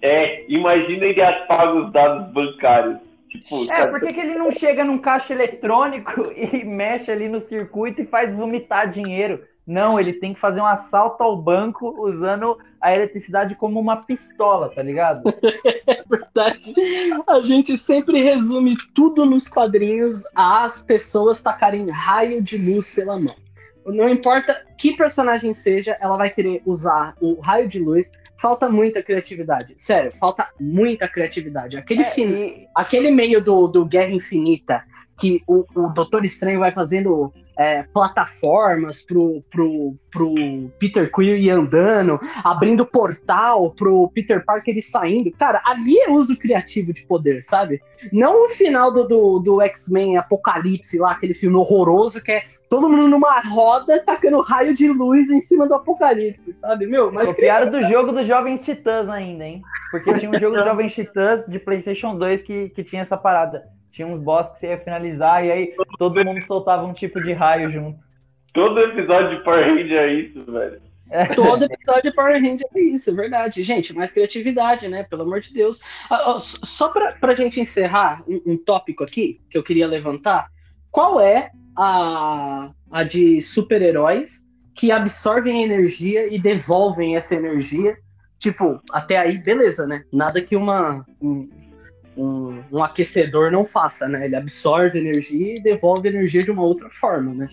é, 0.03 0.45
imagina 0.53 1.07
ele 1.07 1.23
apaga 1.23 1.73
os 1.75 1.93
dados 1.93 2.33
bancários. 2.33 2.99
Tipo, 3.33 3.73
É, 3.73 3.87
por 3.87 3.99
que, 4.01 4.21
ele 4.21 4.37
não 4.37 4.51
chega 4.51 4.85
num 4.85 4.99
caixa 4.99 5.33
eletrônico 5.33 6.23
e 6.37 6.65
mexe 6.65 7.11
ali 7.11 7.29
no 7.29 7.41
circuito 7.41 8.03
e 8.03 8.07
faz 8.07 8.33
vomitar 8.35 8.91
dinheiro? 8.91 9.43
Não, 9.67 9.99
ele 9.99 10.13
tem 10.13 10.35
que 10.35 10.41
fazer 10.41 10.61
um 10.61 10.67
assalto 10.67 11.23
ao 11.23 11.37
banco 11.37 11.95
usando 12.05 12.59
a 12.81 12.93
eletricidade 12.93 13.55
como 13.55 13.79
uma 13.79 14.03
pistola, 14.05 14.69
tá 14.75 14.83
ligado? 14.83 15.23
verdade. 16.11 16.75
A 17.29 17.41
gente 17.41 17.79
sempre 17.79 18.23
resume 18.23 18.75
tudo 18.93 19.25
nos 19.25 19.49
quadrinhos 19.49 20.25
às 20.35 20.83
pessoas 20.83 21.43
tacarem 21.43 21.87
raio 21.91 22.43
de 22.43 22.59
luz 22.59 22.93
pela 22.95 23.19
mão. 23.19 23.35
Não 23.87 24.09
importa 24.09 24.61
que 24.77 24.97
personagem 24.97 25.55
seja, 25.55 25.97
ela 26.01 26.17
vai 26.17 26.31
querer 26.31 26.61
usar 26.67 27.15
o 27.21 27.41
raio 27.41 27.69
de 27.69 27.79
luz. 27.79 28.11
Falta 28.39 28.69
muita 28.69 29.03
criatividade. 29.03 29.75
Sério, 29.77 30.13
falta 30.19 30.49
muita 30.59 31.09
criatividade. 31.09 31.77
Aquele, 31.77 32.03
É, 32.03 32.19
e- 32.19 32.69
aquele 32.75 33.11
meio 33.11 33.43
do, 33.45 33.69
do 33.69 33.85
Guerra 33.85 34.13
Infinita, 34.13 34.83
que 35.19 35.43
o, 35.47 35.65
o 35.75 35.89
Doutor 35.91 36.25
Estranho 36.25 36.59
vai 36.59 36.73
fazendo 36.73 37.33
é, 37.59 37.83
plataformas 37.83 39.03
pro, 39.03 39.43
pro, 39.51 39.95
pro 40.11 40.35
Peter 40.79 41.11
Quill 41.11 41.37
ir 41.37 41.51
andando, 41.51 42.19
abrindo 42.43 42.87
portal 42.87 43.71
pro 43.73 44.11
Peter 44.15 44.45
Parker 44.45 44.77
ir 44.77 44.83
saindo. 44.83 45.31
Cara, 45.33 45.61
ali 45.65 45.99
é 45.99 46.11
uso 46.11 46.37
criativo 46.37 46.93
de 46.93 47.05
poder, 47.05 47.43
sabe? 47.43 47.81
Não 48.13 48.47
o 48.47 48.49
final 48.49 48.93
do, 48.93 49.07
do, 49.07 49.39
do 49.39 49.61
X-Men 49.63 50.17
Apocalipse 50.17 50.99
lá, 50.99 51.13
aquele 51.13 51.35
filme 51.35 51.57
horroroso 51.57 52.23
que 52.23 52.33
é 52.33 52.45
todo 52.69 52.89
mundo 52.89 53.07
numa 53.07 53.41
roda 53.41 54.03
tacando 54.03 54.41
raio 54.41 54.75
de 54.75 54.89
luz 54.89 55.31
em 55.31 55.41
cima 55.41 55.69
do 55.69 55.75
Apocalipse, 55.75 56.55
sabe? 56.55 56.87
Meu, 56.87 57.13
mas 57.13 57.31
Copiaram 57.31 57.71
do 57.71 57.83
jogo 57.83 58.13
dos 58.13 58.27
Jovens 58.27 58.63
Titãs 58.63 59.09
ainda, 59.09 59.45
hein? 59.45 59.63
Porque 59.91 60.15
tinha 60.15 60.31
um 60.31 60.39
jogo 60.39 60.57
dos 60.57 60.65
Jovens 60.65 60.95
Titãs 60.95 61.47
de 61.47 61.59
PlayStation 61.59 62.17
2 62.17 62.43
que, 62.43 62.71
que 62.71 62.83
tinha 62.83 63.03
essa 63.03 63.17
parada. 63.17 63.63
Tinha 63.93 64.07
uns 64.07 64.23
boss 64.23 64.49
que 64.51 64.59
você 64.59 64.69
ia 64.69 64.79
finalizar 64.79 65.45
e 65.45 65.53
aí 65.53 65.75
todo 65.99 66.25
mundo 66.25 66.45
soltava 66.47 66.85
um 66.85 66.93
tipo 66.93 67.23
de 67.23 67.33
raio 67.33 67.71
junto. 67.71 67.99
todo 68.53 68.81
episódio 68.81 69.39
de 69.39 69.45
Power 69.45 69.65
Ranger 69.65 69.99
é 69.99 70.13
isso, 70.15 70.45
velho. 70.51 70.81
Todo 71.35 71.65
episódio 71.65 72.11
de 72.11 72.13
Power 72.13 72.41
Ranger 72.41 72.67
é 72.75 72.81
isso, 72.81 73.11
é 73.11 73.15
verdade. 73.15 73.63
Gente, 73.63 73.93
mais 73.95 74.13
criatividade, 74.13 74.89
né? 74.89 75.03
Pelo 75.03 75.23
amor 75.23 75.41
de 75.41 75.53
Deus. 75.53 75.81
Ah, 76.11 76.37
Só 76.39 76.89
pra, 76.89 77.13
pra 77.13 77.35
gente 77.35 77.61
encerrar 77.61 78.23
um, 78.27 78.53
um 78.53 78.57
tópico 78.57 79.05
aqui 79.05 79.41
que 79.51 79.59
eu 79.59 79.63
queria 79.63 79.87
levantar, 79.87 80.49
qual 80.91 81.21
é 81.21 81.51
a, 81.77 82.71
a 82.91 83.05
de 83.05 83.43
super-heróis 83.43 84.47
que 84.75 84.91
absorvem 84.91 85.63
energia 85.63 86.33
e 86.33 86.39
devolvem 86.39 87.17
essa 87.17 87.35
energia? 87.35 87.97
Tipo, 88.39 88.81
até 88.91 89.19
aí, 89.19 89.39
beleza, 89.39 89.87
né? 89.87 90.05
Nada 90.13 90.41
que 90.41 90.57
uma. 90.57 91.05
Um, 92.17 92.63
um, 92.71 92.83
aquecedor 92.83 93.51
não 93.51 93.65
faça, 93.65 94.07
né? 94.07 94.27
Ele 94.27 94.37
absorve 94.37 94.99
energia 94.99 95.55
e 95.55 95.63
devolve 95.63 96.09
energia 96.09 96.45
de 96.45 96.51
uma 96.51 96.63
outra 96.63 96.91
forma, 96.91 97.33
né? 97.35 97.49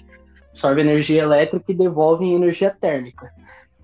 absorve 0.49 0.81
energia 0.81 1.21
elétrica 1.21 1.71
e 1.71 1.75
devolve 1.75 2.25
energia 2.25 2.69
térmica. 2.69 3.31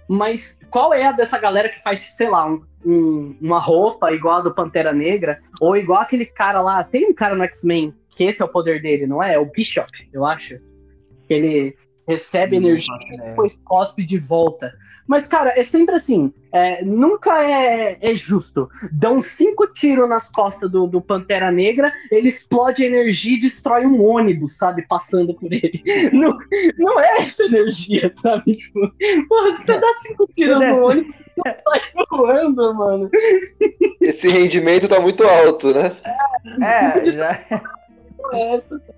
Mas 0.07 0.59
qual 0.69 0.93
é 0.93 1.05
a 1.05 1.11
dessa 1.11 1.39
galera 1.39 1.69
que 1.69 1.81
faz, 1.81 2.01
sei 2.17 2.29
lá, 2.29 2.45
um- 2.45 2.63
um- 2.85 3.35
uma 3.41 3.59
roupa 3.59 4.11
igual 4.11 4.39
a 4.39 4.41
do 4.41 4.53
Pantera 4.53 4.91
Negra, 4.93 5.37
ou 5.61 5.75
igual 5.75 6.01
aquele 6.01 6.25
cara 6.25 6.61
lá, 6.61 6.83
tem 6.83 7.07
um 7.07 7.13
cara 7.13 7.35
no 7.35 7.43
X-Men, 7.43 7.93
que 8.09 8.25
esse 8.25 8.41
é 8.41 8.45
o 8.45 8.49
poder 8.49 8.81
dele, 8.81 9.07
não 9.07 9.23
é? 9.23 9.35
É 9.35 9.39
o 9.39 9.45
Bishop, 9.45 9.89
eu 10.13 10.25
acho. 10.25 10.59
Que 11.27 11.33
ele 11.33 11.77
recebe 12.07 12.59
Não 12.59 12.67
energia 12.67 12.95
e 13.09 13.13
ideia. 13.15 13.29
depois 13.29 13.57
cospe 13.63 14.03
de 14.03 14.17
volta. 14.17 14.73
Mas, 15.07 15.27
cara, 15.27 15.53
é 15.59 15.63
sempre 15.63 15.95
assim. 15.95 16.33
é, 16.51 16.83
nunca 16.83 17.43
é, 17.43 17.97
é 18.01 18.15
justo. 18.15 18.67
Dão 18.91 19.21
cinco 19.21 19.67
tiros 19.67 20.09
nas 20.09 20.31
costas 20.31 20.69
do, 20.71 20.87
do 20.87 20.99
Pantera 21.01 21.51
Negra, 21.51 21.91
ele 22.11 22.27
explode 22.27 22.83
energia 22.83 23.35
e 23.37 23.39
destrói 23.39 23.85
um 23.85 24.03
ônibus, 24.03 24.57
sabe? 24.57 24.85
Passando 24.87 25.33
por 25.33 25.51
ele. 25.53 25.83
Não, 26.11 26.35
não 26.77 26.99
é 26.99 27.17
essa 27.17 27.43
energia, 27.45 28.11
sabe? 28.15 28.55
Tipo, 28.55 28.79
porra, 29.27 29.55
se 29.55 29.65
você 29.65 29.79
dá 29.79 29.93
cinco 30.01 30.27
tiros 30.35 30.59
no 30.67 30.85
ônibus, 30.87 31.15
não 31.37 31.53
sai 31.67 31.81
voando, 32.09 32.73
mano. 32.75 33.09
Esse 34.01 34.29
rendimento 34.29 34.87
tá 34.87 34.99
muito 34.99 35.23
alto, 35.25 35.73
né? 35.73 35.95
É, 36.61 37.05
já 37.11 37.17
Não 37.17 37.25
é 37.25 37.45
essa. 37.49 37.84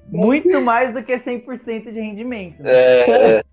Muito 0.09 0.61
mais 0.61 0.93
do 0.93 1.03
que 1.03 1.17
100% 1.17 1.91
de 1.91 1.99
rendimento. 1.99 2.61
né? 2.61 2.71
É, 2.71 3.39
é. 3.39 3.43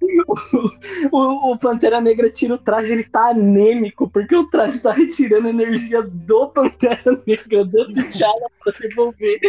O, 1.11 1.53
o 1.53 1.59
Pantera 1.59 2.01
Negra 2.01 2.31
tira 2.31 2.55
o 2.55 2.59
traje, 2.59 2.93
ele 2.93 3.05
tá 3.05 3.31
anêmico, 3.31 4.09
porque 4.09 4.35
o 4.35 4.49
traje 4.49 4.83
tá 4.83 4.93
retirando 4.93 5.49
energia 5.49 6.03
do 6.03 6.49
Pantera 6.49 7.21
Negra, 7.27 7.65
do 7.65 7.93
T'Challa 7.93 8.51
pra 8.63 8.73
devolver. 8.81 9.41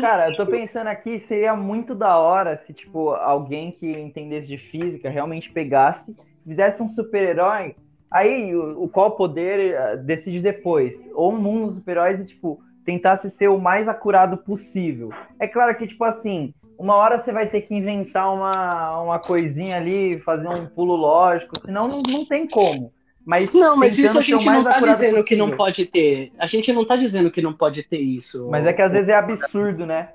Cara, 0.00 0.30
eu 0.30 0.36
tô 0.36 0.46
pensando 0.46 0.88
aqui, 0.88 1.18
seria 1.18 1.56
muito 1.56 1.94
da 1.94 2.18
hora 2.18 2.56
se, 2.56 2.72
tipo, 2.72 3.10
alguém 3.10 3.72
que 3.72 3.90
entendesse 3.90 4.46
de 4.46 4.58
física 4.58 5.08
realmente 5.08 5.50
pegasse, 5.50 6.14
fizesse 6.46 6.82
um 6.82 6.88
super-herói, 6.88 7.74
aí 8.10 8.54
o, 8.54 8.84
o 8.84 8.88
qual 8.88 9.12
poder 9.12 9.74
eh, 9.74 9.96
decide 9.96 10.40
depois. 10.40 11.08
Ou 11.14 11.32
um 11.32 11.38
mundo 11.38 11.66
dos 11.66 11.76
super-heróis 11.76 12.20
e, 12.20 12.24
tipo, 12.24 12.60
tentasse 12.84 13.30
ser 13.30 13.48
o 13.48 13.58
mais 13.58 13.88
acurado 13.88 14.36
possível. 14.36 15.10
É 15.38 15.46
claro 15.48 15.74
que, 15.76 15.86
tipo 15.86 16.04
assim, 16.04 16.52
uma 16.78 16.94
hora 16.96 17.18
você 17.18 17.32
vai 17.32 17.46
ter 17.48 17.62
que 17.62 17.74
inventar 17.74 18.32
uma, 18.32 19.00
uma 19.02 19.18
coisinha 19.18 19.76
ali, 19.76 20.20
fazer 20.20 20.48
um 20.48 20.66
pulo 20.66 20.94
lógico, 20.94 21.58
senão 21.60 21.88
não, 21.88 22.02
não 22.02 22.26
tem 22.26 22.46
como. 22.46 22.92
Mas 23.26 23.54
Não, 23.54 23.74
mas 23.74 23.96
isso 23.98 24.18
a 24.18 24.22
gente 24.22 24.44
não 24.44 24.62
tá 24.62 24.80
dizendo 24.80 25.24
que 25.24 25.34
não 25.34 25.46
possível. 25.46 25.56
pode 25.56 25.86
ter. 25.86 26.32
A 26.38 26.46
gente 26.46 26.72
não 26.72 26.84
tá 26.86 26.94
dizendo 26.94 27.30
que 27.30 27.40
não 27.40 27.54
pode 27.54 27.82
ter 27.82 27.98
isso. 27.98 28.48
Mas 28.50 28.66
é 28.66 28.72
que 28.72 28.82
às 28.82 28.92
vezes 28.92 29.08
é 29.08 29.14
absurdo, 29.14 29.86
né? 29.86 30.10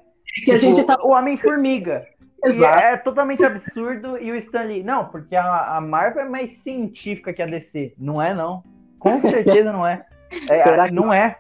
que 0.46 0.52
a 0.52 0.60
Tipo, 0.60 0.76
gente 0.76 0.86
tá. 0.86 0.98
O 1.04 1.10
Homem-Formiga. 1.10 2.06
E 2.44 2.48
Exato. 2.48 2.78
é 2.78 2.98
totalmente 2.98 3.44
absurdo 3.44 4.18
e 4.18 4.32
o 4.32 4.36
Stanley. 4.36 4.84
Não, 4.84 5.06
porque 5.06 5.36
a, 5.36 5.78
a 5.78 5.82
Marvel 5.82 6.24
é 6.24 6.30
mais 6.30 6.52
científica 6.60 7.34
que 7.34 7.42
a 7.42 7.46
DC. 7.48 7.96
Não 7.98 8.22
é, 8.22 8.34
não. 8.34 8.64
Com 9.00 9.16
certeza 9.16 9.74
não 9.74 9.86
é. 9.88 10.06
É, 10.50 10.58
Será 10.60 10.88
que 10.88 10.94
não 10.94 11.12
é. 11.14 11.38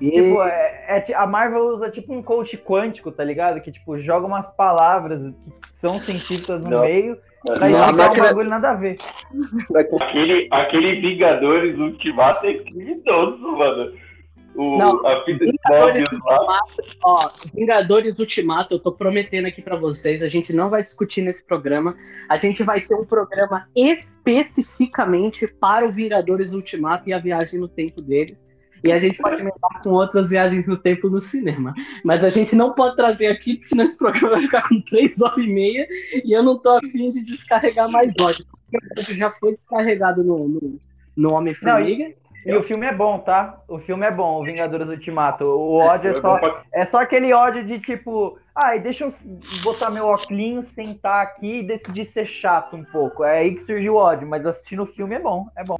E- 0.00 0.10
Tipo, 0.10 0.42
é, 0.42 1.04
é 1.08 1.14
a 1.14 1.26
Marvel 1.26 1.66
usa 1.68 1.90
tipo 1.90 2.12
um 2.14 2.22
coach 2.22 2.56
quântico, 2.56 3.10
tá 3.10 3.22
ligado? 3.24 3.60
Que 3.60 3.70
tipo, 3.72 3.98
joga 3.98 4.26
umas 4.26 4.50
palavras 4.54 5.20
que 5.20 5.78
são 5.78 5.98
científicas 6.00 6.62
no 6.62 6.70
Não. 6.70 6.82
meio, 6.82 7.18
pra 7.44 7.56
Não, 7.56 7.64
a 7.64 7.68
explicar 7.70 7.92
um 7.92 7.96
máquina- 7.96 8.24
bagulho 8.24 8.48
nada 8.48 8.70
a 8.70 8.74
ver. 8.74 8.96
Aquele, 9.76 10.48
aquele 10.50 11.00
Vingadores 11.00 11.78
Ultimato 11.78 12.46
é 12.46 12.54
criminoso, 12.54 13.56
mano. 13.56 13.92
O, 14.54 14.76
Não, 14.76 15.06
a 15.06 15.24
fita 15.24 15.46
de 15.46 15.52
Vingadores. 15.52 16.08
Ultimato, 16.12 16.82
ó, 17.04 17.30
Vingadores 17.54 18.18
Ultimato, 18.18 18.74
eu 18.74 18.78
tô 18.78 18.92
prometendo 18.92 19.46
aqui 19.46 19.62
pra 19.62 19.76
vocês, 19.76 20.22
a 20.22 20.28
gente 20.28 20.52
não 20.52 20.68
vai 20.68 20.82
discutir 20.82 21.22
nesse 21.22 21.44
programa, 21.44 21.96
a 22.28 22.36
gente 22.36 22.62
vai 22.62 22.80
ter 22.80 22.94
um 22.94 23.04
programa 23.04 23.68
especificamente 23.76 25.46
para 25.46 25.86
o 25.86 25.92
Vingadores 25.92 26.52
Ultimato 26.52 27.08
e 27.08 27.12
a 27.12 27.18
viagem 27.18 27.60
no 27.60 27.68
tempo 27.68 28.02
deles. 28.02 28.36
E 28.82 28.90
a 28.90 28.98
gente 28.98 29.18
pode 29.18 29.40
emendar 29.40 29.80
com 29.82 29.90
outras 29.90 30.30
viagens 30.30 30.66
no 30.66 30.76
tempo 30.76 31.08
no 31.10 31.20
cinema. 31.20 31.74
Mas 32.02 32.24
a 32.24 32.30
gente 32.30 32.56
não 32.56 32.72
pode 32.72 32.96
trazer 32.96 33.26
aqui, 33.26 33.54
porque 33.54 33.68
senão 33.68 33.84
esse 33.84 33.98
programa 33.98 34.30
vai 34.30 34.42
ficar 34.42 34.68
com 34.68 34.80
três 34.80 35.20
horas 35.20 35.44
e 35.44 35.46
meia 35.46 35.86
e 36.24 36.32
eu 36.32 36.42
não 36.42 36.58
tô 36.58 36.70
afim 36.70 37.10
de 37.10 37.24
descarregar 37.24 37.90
mais 37.90 38.14
ódio. 38.18 38.44
O 38.98 39.14
já 39.14 39.30
foi 39.32 39.56
descarregado 39.56 40.24
no, 40.24 40.48
no, 40.48 40.80
no 41.16 41.32
Homem-Formiga. 41.34 42.14
E 42.44 42.54
o 42.54 42.62
filme 42.62 42.86
é 42.86 42.94
bom, 42.94 43.18
tá? 43.18 43.60
O 43.68 43.78
filme 43.78 44.06
é 44.06 44.10
bom, 44.10 44.40
o 44.40 44.44
Vingadores 44.44 44.88
Ultimato. 44.88 45.44
O 45.44 45.76
ódio 45.76 46.10
é 46.10 46.14
só, 46.14 46.38
É 46.72 46.84
só 46.84 47.00
aquele 47.00 47.32
ódio 47.34 47.64
de 47.64 47.78
tipo, 47.78 48.38
ai, 48.54 48.80
deixa 48.80 49.04
eu 49.04 49.12
botar 49.62 49.90
meu 49.90 50.06
óculos, 50.06 50.66
sentar 50.66 51.22
aqui 51.22 51.58
e 51.58 51.62
decidir 51.62 52.06
ser 52.06 52.24
chato 52.24 52.76
um 52.76 52.84
pouco. 52.84 53.24
É 53.24 53.40
aí 53.40 53.54
que 53.54 53.60
surgiu 53.60 53.94
o 53.94 53.98
ódio, 53.98 54.26
mas 54.26 54.46
assistindo 54.46 54.84
o 54.84 54.86
filme 54.86 55.16
é 55.16 55.20
bom, 55.20 55.48
é 55.54 55.64
bom. 55.64 55.76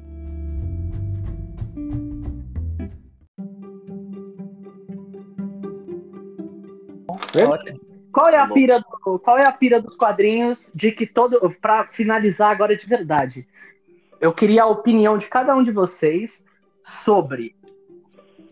É 7.33 7.45
ótimo. 7.45 7.79
Qual 8.11 8.27
é 8.27 8.37
a 8.37 8.45
Bom. 8.45 8.53
pira 8.53 8.79
do, 8.79 9.19
qual 9.19 9.37
é 9.37 9.47
a 9.47 9.51
pira 9.53 9.81
dos 9.81 9.95
quadrinhos 9.95 10.71
de 10.75 10.91
que 10.91 11.07
todo 11.07 11.39
Pra 11.61 11.87
finalizar 11.87 12.51
agora 12.51 12.75
de 12.75 12.85
verdade. 12.85 13.47
Eu 14.19 14.33
queria 14.33 14.63
a 14.63 14.67
opinião 14.67 15.17
de 15.17 15.27
cada 15.27 15.55
um 15.55 15.63
de 15.63 15.71
vocês 15.71 16.45
sobre 16.83 17.55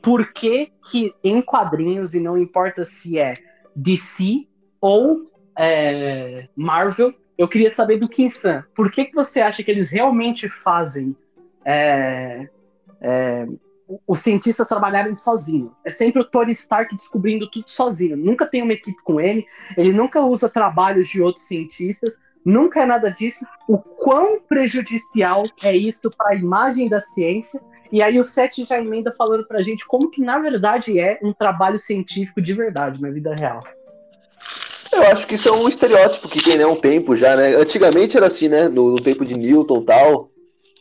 por 0.02 0.32
que 0.32 0.72
que 0.90 1.14
em 1.24 1.42
quadrinhos 1.42 2.14
e 2.14 2.20
não 2.20 2.38
importa 2.38 2.84
se 2.86 3.20
é 3.20 3.34
DC 3.76 4.48
ou 4.80 5.26
é, 5.58 6.48
Marvel, 6.56 7.14
eu 7.38 7.48
queria 7.48 7.72
saber 7.72 7.98
do 7.98 8.08
Kim-san. 8.08 8.64
Por 8.76 8.92
que 8.92 9.06
que 9.06 9.16
você 9.16 9.42
acha 9.42 9.64
que 9.64 9.70
eles 9.70 9.90
realmente 9.90 10.48
fazem 10.50 11.16
é, 11.66 12.50
é, 13.02 13.46
os 14.08 14.20
cientistas 14.20 14.68
trabalharem 14.68 15.16
sozinhos. 15.16 15.72
É 15.84 15.90
sempre 15.90 16.22
o 16.22 16.26
Tony 16.26 16.52
Stark 16.52 16.96
descobrindo 16.96 17.50
tudo 17.50 17.70
sozinho. 17.70 18.16
Nunca 18.16 18.46
tem 18.46 18.62
uma 18.62 18.74
equipe 18.74 19.02
com 19.04 19.20
ele, 19.20 19.46
ele 19.76 19.92
nunca 19.92 20.22
usa 20.22 20.48
trabalhos 20.50 21.08
de 21.08 21.22
outros 21.22 21.46
cientistas, 21.48 22.20
nunca 22.46 22.82
é 22.82 22.86
nada 22.86 23.10
disso. 23.10 23.46
O 23.68 23.78
quão 23.78 24.40
prejudicial 24.42 25.44
é 25.64 25.76
isso 25.76 26.10
para 26.16 26.32
a 26.32 26.36
imagem 26.36 26.88
da 26.88 27.00
ciência? 27.00 27.62
E 27.92 28.04
aí 28.04 28.20
o 28.20 28.24
Sete 28.24 28.64
já 28.64 28.80
emenda 28.80 29.14
falando 29.18 29.46
pra 29.46 29.64
gente 29.64 29.86
como 29.88 30.10
que 30.10 30.22
na 30.22 30.38
verdade 30.40 31.00
é 31.00 31.20
um 31.24 31.34
trabalho 31.34 31.80
científico 31.80 32.42
de 32.42 32.54
verdade 32.54 33.02
na 33.02 33.10
vida 33.10 33.34
real. 33.38 33.64
Eu 34.92 35.04
acho 35.04 35.28
que 35.28 35.36
isso 35.36 35.48
é 35.48 35.52
um 35.52 35.68
estereótipo 35.68 36.28
que 36.28 36.44
tem 36.44 36.58
né, 36.58 36.66
um 36.66 36.76
tempo 36.76 37.16
já, 37.16 37.36
né? 37.36 37.56
Antigamente 37.56 38.18
era 38.18 38.28
assim, 38.28 38.48
né? 38.48 38.68
No, 38.68 38.92
no 38.92 39.00
tempo 39.00 39.24
de 39.24 39.38
Newton 39.38 39.84
tal, 39.84 40.32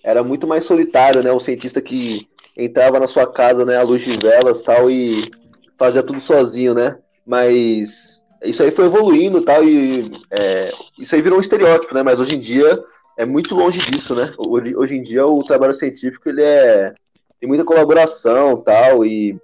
era 0.03 0.23
muito 0.23 0.47
mais 0.47 0.65
solitário, 0.65 1.23
né? 1.23 1.31
O 1.31 1.41
cientista 1.41 1.81
que 1.81 2.27
entrava 2.57 2.99
na 2.99 3.07
sua 3.07 3.31
casa, 3.31 3.65
né, 3.65 3.77
à 3.77 3.83
luz 3.83 4.03
de 4.03 4.17
velas 4.17 4.61
tal, 4.63 4.91
e 4.91 5.31
fazia 5.79 6.03
tudo 6.03 6.21
sozinho, 6.21 6.75
né? 6.75 6.97
Mas 7.25 8.25
isso 8.43 8.63
aí 8.63 8.71
foi 8.71 8.87
evoluindo 8.87 9.43
tal, 9.43 9.63
e 9.63 10.11
é, 10.31 10.73
isso 10.99 11.15
aí 11.15 11.23
virou 11.23 11.39
um 11.39 11.43
estereótipo, 11.43 11.95
né? 11.95 12.03
Mas 12.03 12.19
hoje 12.19 12.35
em 12.35 12.39
dia 12.41 12.83
é 13.19 13.27
muito 13.27 13.55
longe 13.55 13.81
disso, 13.81 14.15
né? 14.15 14.33
Hoje, 14.39 14.77
hoje 14.77 14.97
em 14.97 15.03
dia 15.03 15.27
o 15.27 15.43
trabalho 15.43 15.75
científico 15.75 16.29
ele 16.29 16.41
é 16.41 16.95
tem 17.41 17.49
muita 17.49 17.65
colaboração 17.65 18.57
tal, 18.57 19.05
e 19.05 19.37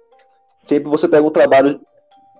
sempre 0.63 0.89
você 0.89 1.07
pega 1.07 1.27
um 1.27 1.31
trabalho 1.31 1.79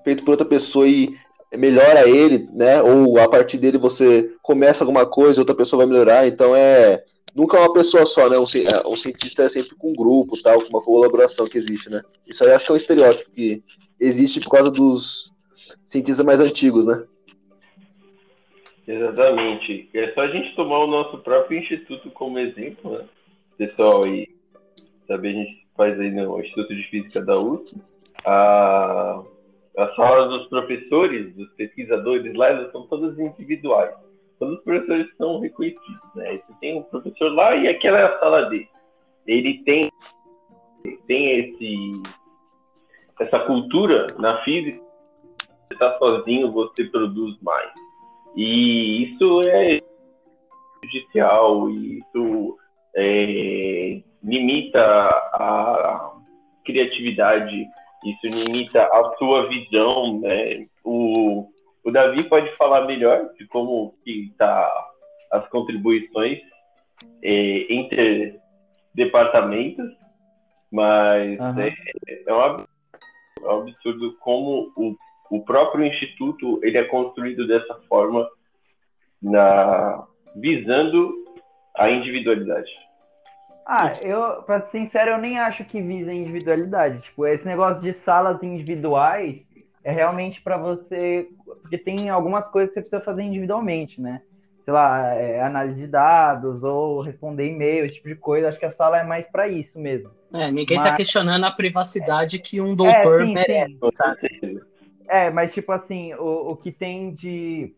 feito 0.03 0.23
por 0.23 0.31
outra 0.31 0.45
pessoa 0.45 0.87
e 0.87 1.13
melhora 1.53 2.07
ele, 2.07 2.49
né? 2.53 2.81
Ou 2.81 3.19
a 3.19 3.29
partir 3.29 3.57
dele 3.57 3.77
você 3.77 4.31
começa 4.41 4.83
alguma 4.83 5.05
coisa, 5.05 5.41
outra 5.41 5.55
pessoa 5.55 5.85
vai 5.85 5.93
melhorar. 5.93 6.25
Então 6.25 6.55
é 6.55 7.03
nunca 7.35 7.57
é 7.57 7.59
uma 7.61 7.73
pessoa 7.73 8.05
só, 8.05 8.29
né? 8.29 8.37
Um, 8.37 8.43
é, 8.43 8.87
um 8.87 8.95
cientista 8.95 9.43
é 9.43 9.49
sempre 9.49 9.75
com 9.75 9.91
um 9.91 9.95
grupo, 9.95 10.41
tal, 10.41 10.61
com 10.61 10.69
uma 10.69 10.81
colaboração 10.81 11.47
que 11.47 11.57
existe, 11.57 11.89
né? 11.89 12.01
Isso 12.25 12.45
aí 12.45 12.53
acho 12.53 12.65
que 12.65 12.71
é 12.71 12.73
um 12.75 12.77
estereótipo 12.77 13.31
que 13.31 13.61
existe 13.99 14.39
por 14.39 14.51
causa 14.51 14.71
dos 14.71 15.33
cientistas 15.85 16.25
mais 16.25 16.39
antigos, 16.39 16.85
né? 16.85 17.03
Exatamente. 18.87 19.89
É 19.93 20.11
só 20.13 20.21
a 20.21 20.27
gente 20.27 20.55
tomar 20.55 20.79
o 20.79 20.87
nosso 20.87 21.17
próprio 21.19 21.59
instituto 21.59 22.09
como 22.11 22.39
exemplo, 22.39 22.97
né? 22.97 23.05
Pessoal 23.57 24.03
aí, 24.03 24.27
saber 25.07 25.29
a 25.29 25.33
gente 25.33 25.67
faz 25.75 25.99
aí 25.99 26.11
no 26.11 26.39
Instituto 26.39 26.75
de 26.75 26.83
Física 26.83 27.21
da 27.21 27.37
USP. 27.39 27.75
A 28.25 29.23
as 29.77 29.93
salas 29.95 30.29
dos 30.29 30.47
professores, 30.47 31.35
dos 31.35 31.49
pesquisadores 31.53 32.33
lá, 32.35 32.47
elas 32.47 32.71
são 32.71 32.87
todas 32.87 33.17
individuais. 33.19 33.93
Todos 34.39 34.57
os 34.57 34.63
professores 34.63 35.07
são 35.17 35.39
reconhecidos, 35.39 36.15
né? 36.15 36.37
Você 36.37 36.53
tem 36.61 36.79
um 36.79 36.83
professor 36.83 37.33
lá 37.33 37.55
e 37.55 37.67
aquela 37.67 37.99
é 37.99 38.03
a 38.03 38.19
sala 38.19 38.43
dele. 38.43 38.69
Ele 39.27 39.63
tem, 39.63 39.89
tem 41.07 41.39
esse, 41.39 42.03
essa 43.19 43.39
cultura 43.39 44.07
na 44.17 44.41
física. 44.43 44.81
Você 45.67 45.73
está 45.73 45.97
sozinho, 45.97 46.51
você 46.51 46.85
produz 46.85 47.37
mais. 47.41 47.71
E 48.35 49.03
isso 49.03 49.41
é 49.47 49.79
judicial, 50.83 51.69
isso 51.69 52.57
é, 52.95 54.01
limita 54.23 54.81
a 54.81 56.11
criatividade 56.65 57.67
isso 58.05 58.27
limita 58.27 58.83
a 58.83 59.15
sua 59.17 59.49
visão, 59.49 60.21
né? 60.21 60.61
O, 60.83 61.49
o 61.83 61.91
Davi 61.91 62.23
pode 62.29 62.55
falar 62.55 62.85
melhor 62.85 63.33
de 63.33 63.47
como 63.47 63.95
que 64.03 64.31
tá 64.37 64.71
as 65.31 65.47
contribuições 65.49 66.39
é, 67.23 67.73
entre 67.73 68.39
departamentos, 68.93 69.91
mas 70.71 71.39
uhum. 71.39 71.59
é, 71.59 71.75
é, 72.27 72.33
um 72.33 72.41
absurdo, 72.41 72.69
é 73.41 73.47
um 73.47 73.61
absurdo 73.61 74.17
como 74.19 74.71
o, 74.75 74.95
o 75.29 75.43
próprio 75.43 75.85
instituto 75.85 76.59
ele 76.63 76.77
é 76.77 76.83
construído 76.83 77.47
dessa 77.47 77.75
forma, 77.87 78.27
na 79.21 80.05
visando 80.35 81.13
a 81.75 81.89
individualidade. 81.89 82.69
Ah, 83.65 83.93
eu, 84.03 84.43
pra 84.43 84.61
ser 84.61 84.79
sincero, 84.79 85.11
eu 85.11 85.17
nem 85.17 85.39
acho 85.39 85.65
que 85.65 85.81
visa 85.81 86.13
individualidade. 86.13 87.01
Tipo, 87.01 87.25
esse 87.25 87.47
negócio 87.47 87.81
de 87.81 87.91
salas 87.93 88.43
individuais 88.43 89.49
é 89.83 89.91
realmente 89.91 90.39
para 90.41 90.55
você. 90.55 91.27
Porque 91.61 91.77
tem 91.77 92.09
algumas 92.09 92.47
coisas 92.47 92.69
que 92.69 92.75
você 92.75 92.81
precisa 92.81 93.01
fazer 93.01 93.23
individualmente, 93.23 93.99
né? 93.99 94.21
Sei 94.61 94.73
lá, 94.73 95.13
é, 95.13 95.41
análise 95.41 95.81
de 95.81 95.87
dados 95.87 96.63
ou 96.63 97.01
responder 97.01 97.47
e-mail, 97.47 97.85
esse 97.85 97.95
tipo 97.95 98.07
de 98.07 98.15
coisa. 98.15 98.49
Acho 98.49 98.59
que 98.59 98.65
a 98.65 98.71
sala 98.71 98.99
é 98.99 99.03
mais 99.03 99.25
para 99.27 99.47
isso 99.47 99.79
mesmo. 99.79 100.11
É, 100.31 100.51
ninguém 100.51 100.77
tá 100.77 100.83
mas... 100.83 100.91
tá 100.91 100.97
questionando 100.97 101.43
a 101.43 101.51
privacidade 101.51 102.35
é, 102.35 102.39
que 102.39 102.61
um 102.61 102.75
doutor 102.75 103.21
é, 103.21 103.25
sim, 103.25 103.33
merece, 103.33 103.77
sim. 104.39 104.54
É, 105.07 105.29
mas 105.29 105.53
tipo 105.53 105.71
assim, 105.71 106.13
o, 106.15 106.51
o 106.51 106.55
que 106.55 106.71
tem 106.71 107.13
de, 107.13 107.73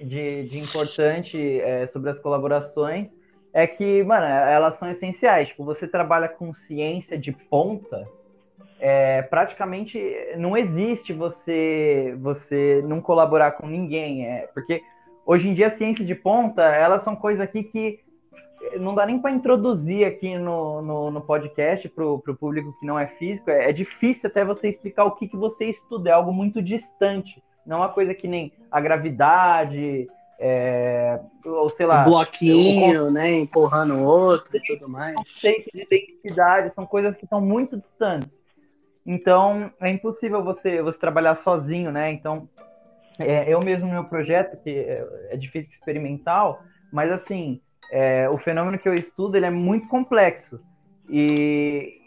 de, 0.00 0.48
de 0.48 0.58
importante 0.58 1.60
é, 1.60 1.86
sobre 1.86 2.10
as 2.10 2.18
colaborações 2.18 3.14
é 3.52 3.66
que, 3.66 4.02
mano, 4.02 4.24
elas 4.24 4.74
são 4.74 4.88
essenciais. 4.88 5.48
Tipo, 5.48 5.64
você 5.64 5.86
trabalha 5.86 6.28
com 6.28 6.54
ciência 6.54 7.18
de 7.18 7.32
ponta, 7.32 8.08
é, 8.80 9.22
praticamente 9.22 10.00
não 10.36 10.56
existe 10.56 11.12
você 11.12 12.16
você 12.18 12.82
não 12.84 13.00
colaborar 13.00 13.52
com 13.52 13.66
ninguém. 13.66 14.26
É, 14.26 14.48
porque 14.52 14.82
hoje 15.24 15.48
em 15.48 15.52
dia 15.52 15.66
a 15.66 15.70
ciência 15.70 16.04
de 16.04 16.14
ponta, 16.14 16.62
elas 16.62 17.02
são 17.02 17.14
coisas 17.14 17.40
aqui 17.40 17.62
que 17.62 18.00
não 18.78 18.94
dá 18.94 19.06
nem 19.06 19.18
para 19.18 19.30
introduzir 19.30 20.04
aqui 20.04 20.36
no, 20.36 20.82
no, 20.82 21.10
no 21.10 21.20
podcast 21.20 21.88
para 21.88 22.04
o 22.04 22.18
público 22.20 22.76
que 22.78 22.86
não 22.86 22.98
é 22.98 23.06
físico. 23.06 23.50
É, 23.50 23.70
é, 23.70 23.72
difícil 23.72 24.28
até 24.28 24.44
você 24.44 24.68
explicar 24.68 25.04
o 25.04 25.12
que, 25.12 25.28
que 25.28 25.36
você 25.36 25.66
estuda, 25.66 26.10
é 26.10 26.12
algo 26.12 26.32
muito 26.32 26.62
distante. 26.62 27.42
Não 27.66 27.76
é 27.76 27.80
uma 27.80 27.88
coisa 27.88 28.14
que 28.14 28.26
nem 28.26 28.52
a 28.70 28.80
gravidade, 28.80 30.08
é, 30.38 31.20
ou 31.44 31.68
sei 31.68 31.86
lá. 31.86 32.02
Um 32.02 32.10
bloquinho, 32.10 33.10
né? 33.10 33.32
Empurrando 33.40 33.94
o 33.94 34.04
outro 34.04 34.56
e 34.56 34.60
tudo 34.60 34.88
mais. 34.88 35.14
Conceito 35.14 35.70
de 35.72 35.82
identidade 35.82 36.70
são 36.70 36.84
coisas 36.86 37.16
que 37.16 37.24
estão 37.24 37.40
muito 37.40 37.76
distantes. 37.76 38.42
Então, 39.04 39.72
é 39.80 39.90
impossível 39.90 40.42
você, 40.42 40.80
você 40.80 40.98
trabalhar 40.98 41.34
sozinho, 41.34 41.90
né? 41.90 42.12
Então, 42.12 42.48
é, 43.18 43.52
eu 43.52 43.60
mesmo 43.60 43.86
no 43.86 43.94
meu 43.94 44.04
projeto, 44.04 44.56
que 44.62 44.70
é, 44.70 45.28
é 45.30 45.36
de 45.36 45.48
física 45.48 45.74
experimental, 45.74 46.62
mas 46.92 47.10
assim, 47.10 47.60
é, 47.90 48.28
o 48.28 48.38
fenômeno 48.38 48.78
que 48.78 48.88
eu 48.88 48.94
estudo 48.94 49.36
ele 49.36 49.46
é 49.46 49.50
muito 49.50 49.88
complexo. 49.88 50.60
E, 51.08 52.00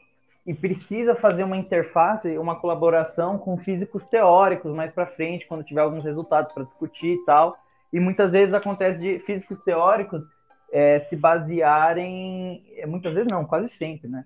e 0.45 0.53
precisa 0.53 1.15
fazer 1.15 1.43
uma 1.43 1.57
interface, 1.57 2.37
uma 2.37 2.55
colaboração 2.55 3.37
com 3.37 3.57
físicos 3.57 4.05
teóricos 4.05 4.73
mais 4.73 4.91
para 4.91 5.05
frente, 5.05 5.47
quando 5.47 5.63
tiver 5.63 5.81
alguns 5.81 6.03
resultados 6.03 6.51
para 6.51 6.63
discutir 6.63 7.13
e 7.13 7.25
tal. 7.25 7.57
E 7.91 7.99
muitas 7.99 8.31
vezes 8.31 8.53
acontece 8.53 8.99
de 8.99 9.19
físicos 9.19 9.59
teóricos 9.63 10.27
é, 10.71 10.99
se 10.99 11.15
basearem, 11.15 12.63
é, 12.75 12.85
muitas 12.85 13.13
vezes 13.13 13.27
não, 13.31 13.45
quase 13.45 13.69
sempre, 13.69 14.09
né? 14.09 14.25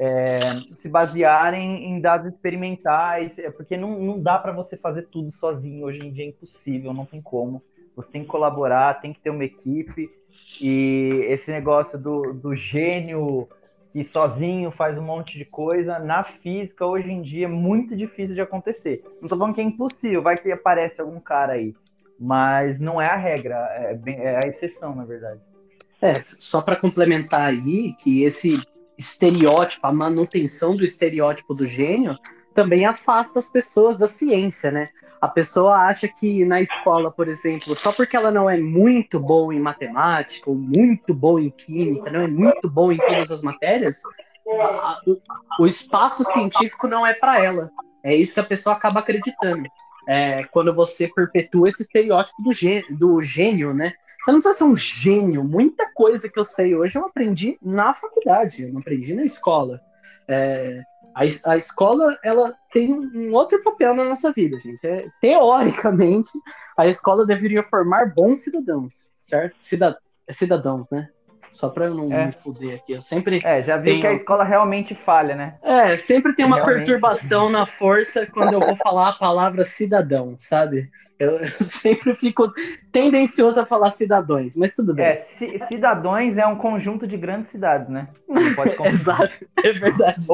É, 0.00 0.38
se 0.80 0.88
basearem 0.88 1.86
em 1.86 2.00
dados 2.00 2.28
experimentais, 2.28 3.36
é, 3.36 3.50
porque 3.50 3.76
não, 3.76 3.98
não 3.98 4.20
dá 4.20 4.38
para 4.38 4.52
você 4.52 4.76
fazer 4.76 5.08
tudo 5.08 5.32
sozinho. 5.32 5.84
Hoje 5.84 6.06
em 6.06 6.12
dia 6.12 6.24
é 6.24 6.28
impossível, 6.28 6.94
não 6.94 7.04
tem 7.04 7.20
como. 7.20 7.60
Você 7.96 8.08
tem 8.12 8.22
que 8.22 8.28
colaborar, 8.28 9.00
tem 9.00 9.12
que 9.12 9.20
ter 9.20 9.30
uma 9.30 9.44
equipe. 9.44 10.08
E 10.60 11.24
esse 11.28 11.50
negócio 11.50 11.98
do, 11.98 12.32
do 12.32 12.54
gênio 12.54 13.48
que 13.92 14.04
sozinho 14.04 14.70
faz 14.70 14.98
um 14.98 15.02
monte 15.02 15.38
de 15.38 15.44
coisa, 15.44 15.98
na 15.98 16.22
física 16.22 16.84
hoje 16.84 17.10
em 17.10 17.22
dia 17.22 17.46
é 17.46 17.48
muito 17.48 17.96
difícil 17.96 18.34
de 18.34 18.40
acontecer. 18.40 19.02
Não 19.04 19.24
estou 19.24 19.38
falando 19.38 19.54
que 19.54 19.60
é 19.60 19.64
impossível, 19.64 20.22
vai 20.22 20.36
que 20.36 20.50
aparece 20.52 21.00
algum 21.00 21.18
cara 21.20 21.54
aí 21.54 21.74
mas 22.18 22.80
não 22.80 23.00
é 23.00 23.06
a 23.06 23.16
regra, 23.16 23.56
é, 23.72 23.94
bem, 23.94 24.16
é 24.18 24.40
a 24.42 24.48
exceção, 24.48 24.94
na 24.94 25.04
verdade. 25.04 25.40
É, 26.02 26.14
só 26.22 26.60
para 26.60 26.76
complementar 26.76 27.48
aí, 27.48 27.94
que 27.94 28.22
esse 28.24 28.60
estereótipo, 28.96 29.86
a 29.86 29.92
manutenção 29.92 30.76
do 30.76 30.84
estereótipo 30.84 31.54
do 31.54 31.64
gênio, 31.64 32.16
também 32.54 32.84
afasta 32.84 33.38
as 33.38 33.48
pessoas 33.48 33.96
da 33.96 34.08
ciência, 34.08 34.70
né? 34.70 34.90
A 35.20 35.28
pessoa 35.28 35.76
acha 35.76 36.06
que 36.06 36.44
na 36.44 36.60
escola, 36.60 37.10
por 37.10 37.28
exemplo, 37.28 37.74
só 37.74 37.92
porque 37.92 38.16
ela 38.16 38.30
não 38.30 38.48
é 38.48 38.56
muito 38.56 39.18
boa 39.18 39.54
em 39.54 39.60
matemática, 39.60 40.48
ou 40.48 40.56
muito 40.56 41.12
boa 41.12 41.40
em 41.40 41.50
química, 41.50 42.10
não 42.10 42.20
é 42.20 42.28
muito 42.28 42.68
boa 42.70 42.94
em 42.94 42.98
todas 42.98 43.30
as 43.30 43.42
matérias, 43.42 44.02
a, 44.60 45.00
o, 45.06 45.20
o 45.62 45.66
espaço 45.66 46.24
científico 46.24 46.86
não 46.86 47.06
é 47.06 47.14
para 47.14 47.42
ela. 47.42 47.70
É 48.02 48.14
isso 48.14 48.34
que 48.34 48.40
a 48.40 48.44
pessoa 48.44 48.76
acaba 48.76 49.00
acreditando 49.00 49.68
é, 50.08 50.44
quando 50.44 50.72
você 50.72 51.06
perpetua 51.06 51.68
esse 51.68 51.82
estereótipo 51.82 52.42
do, 52.42 52.50
gê, 52.50 52.82
do 52.88 53.20
gênio, 53.20 53.74
né? 53.74 53.92
Você 54.24 54.32
não 54.32 54.40
precisa 54.40 54.54
ser 54.54 54.64
um 54.64 54.74
gênio. 54.74 55.44
Muita 55.44 55.92
coisa 55.92 56.28
que 56.28 56.40
eu 56.40 56.44
sei 56.46 56.74
hoje 56.74 56.96
eu 56.96 57.04
aprendi 57.04 57.58
na 57.60 57.92
faculdade, 57.94 58.62
eu 58.62 58.72
não 58.72 58.80
aprendi 58.80 59.14
na 59.14 59.24
escola. 59.24 59.82
É, 60.26 60.82
a, 61.18 61.50
a, 61.52 61.56
escola 61.56 62.16
ela 62.22 62.54
tem 62.72 62.94
um 62.94 63.32
outro 63.34 63.60
papel 63.64 63.92
na 63.94 64.04
nossa 64.04 64.30
vida, 64.30 64.58
gente. 64.60 64.86
É, 64.86 65.08
teoricamente, 65.20 66.30
a 66.76 66.86
escola 66.86 67.26
deveria 67.26 67.64
formar 67.64 68.14
bons 68.14 68.40
cidadãos, 68.40 69.10
certo? 69.20 69.56
Cidad, 69.60 69.96
cidadãos, 70.30 70.88
né? 70.90 71.10
Só 71.52 71.68
pra 71.68 71.86
eu 71.86 71.94
não 71.94 72.12
é. 72.12 72.26
me 72.26 72.32
fuder 72.32 72.76
aqui. 72.76 72.92
Eu 72.92 73.00
sempre. 73.00 73.40
É, 73.44 73.60
já 73.60 73.76
vi 73.76 73.90
tenho... 73.90 74.00
que 74.00 74.06
a 74.06 74.12
escola 74.12 74.44
realmente 74.44 74.94
falha, 74.94 75.34
né? 75.34 75.54
É, 75.62 75.96
sempre 75.96 76.34
tem 76.34 76.44
uma 76.44 76.56
realmente. 76.56 76.84
perturbação 76.86 77.50
na 77.50 77.66
força 77.66 78.26
quando 78.26 78.52
eu 78.52 78.60
vou 78.60 78.76
falar 78.76 79.10
a 79.10 79.12
palavra 79.14 79.64
cidadão, 79.64 80.34
sabe? 80.38 80.90
Eu, 81.18 81.32
eu 81.40 81.48
sempre 81.60 82.14
fico 82.14 82.44
tendencioso 82.92 83.60
a 83.60 83.66
falar 83.66 83.90
cidadãos, 83.90 84.56
mas 84.56 84.74
tudo 84.74 84.94
bem. 84.94 85.04
É, 85.04 85.16
ci- 85.16 85.58
cidadãos 85.66 86.38
é 86.38 86.46
um 86.46 86.54
conjunto 86.56 87.06
de 87.06 87.16
grandes 87.16 87.48
cidades, 87.48 87.88
né? 87.88 88.08
Não 88.28 88.54
pode 88.54 88.76
confundir. 88.76 88.94
Exato, 89.00 89.46
é 89.64 89.72
verdade. 89.72 90.26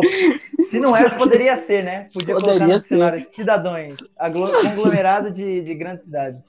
Se 0.68 0.78
não 0.78 0.94
é, 0.96 1.08
poderia 1.10 1.56
ser, 1.56 1.82
né? 1.84 2.06
Podia 2.12 2.34
colocar 2.34 2.52
Poderia 2.52 2.74
no 2.74 2.80
dicionário 2.80 3.26
cidadãos, 3.32 3.96
aglo- 4.18 4.52
conglomerado 4.60 5.30
de, 5.30 5.62
de 5.62 5.74
grandes 5.74 6.04
cidades. 6.04 6.40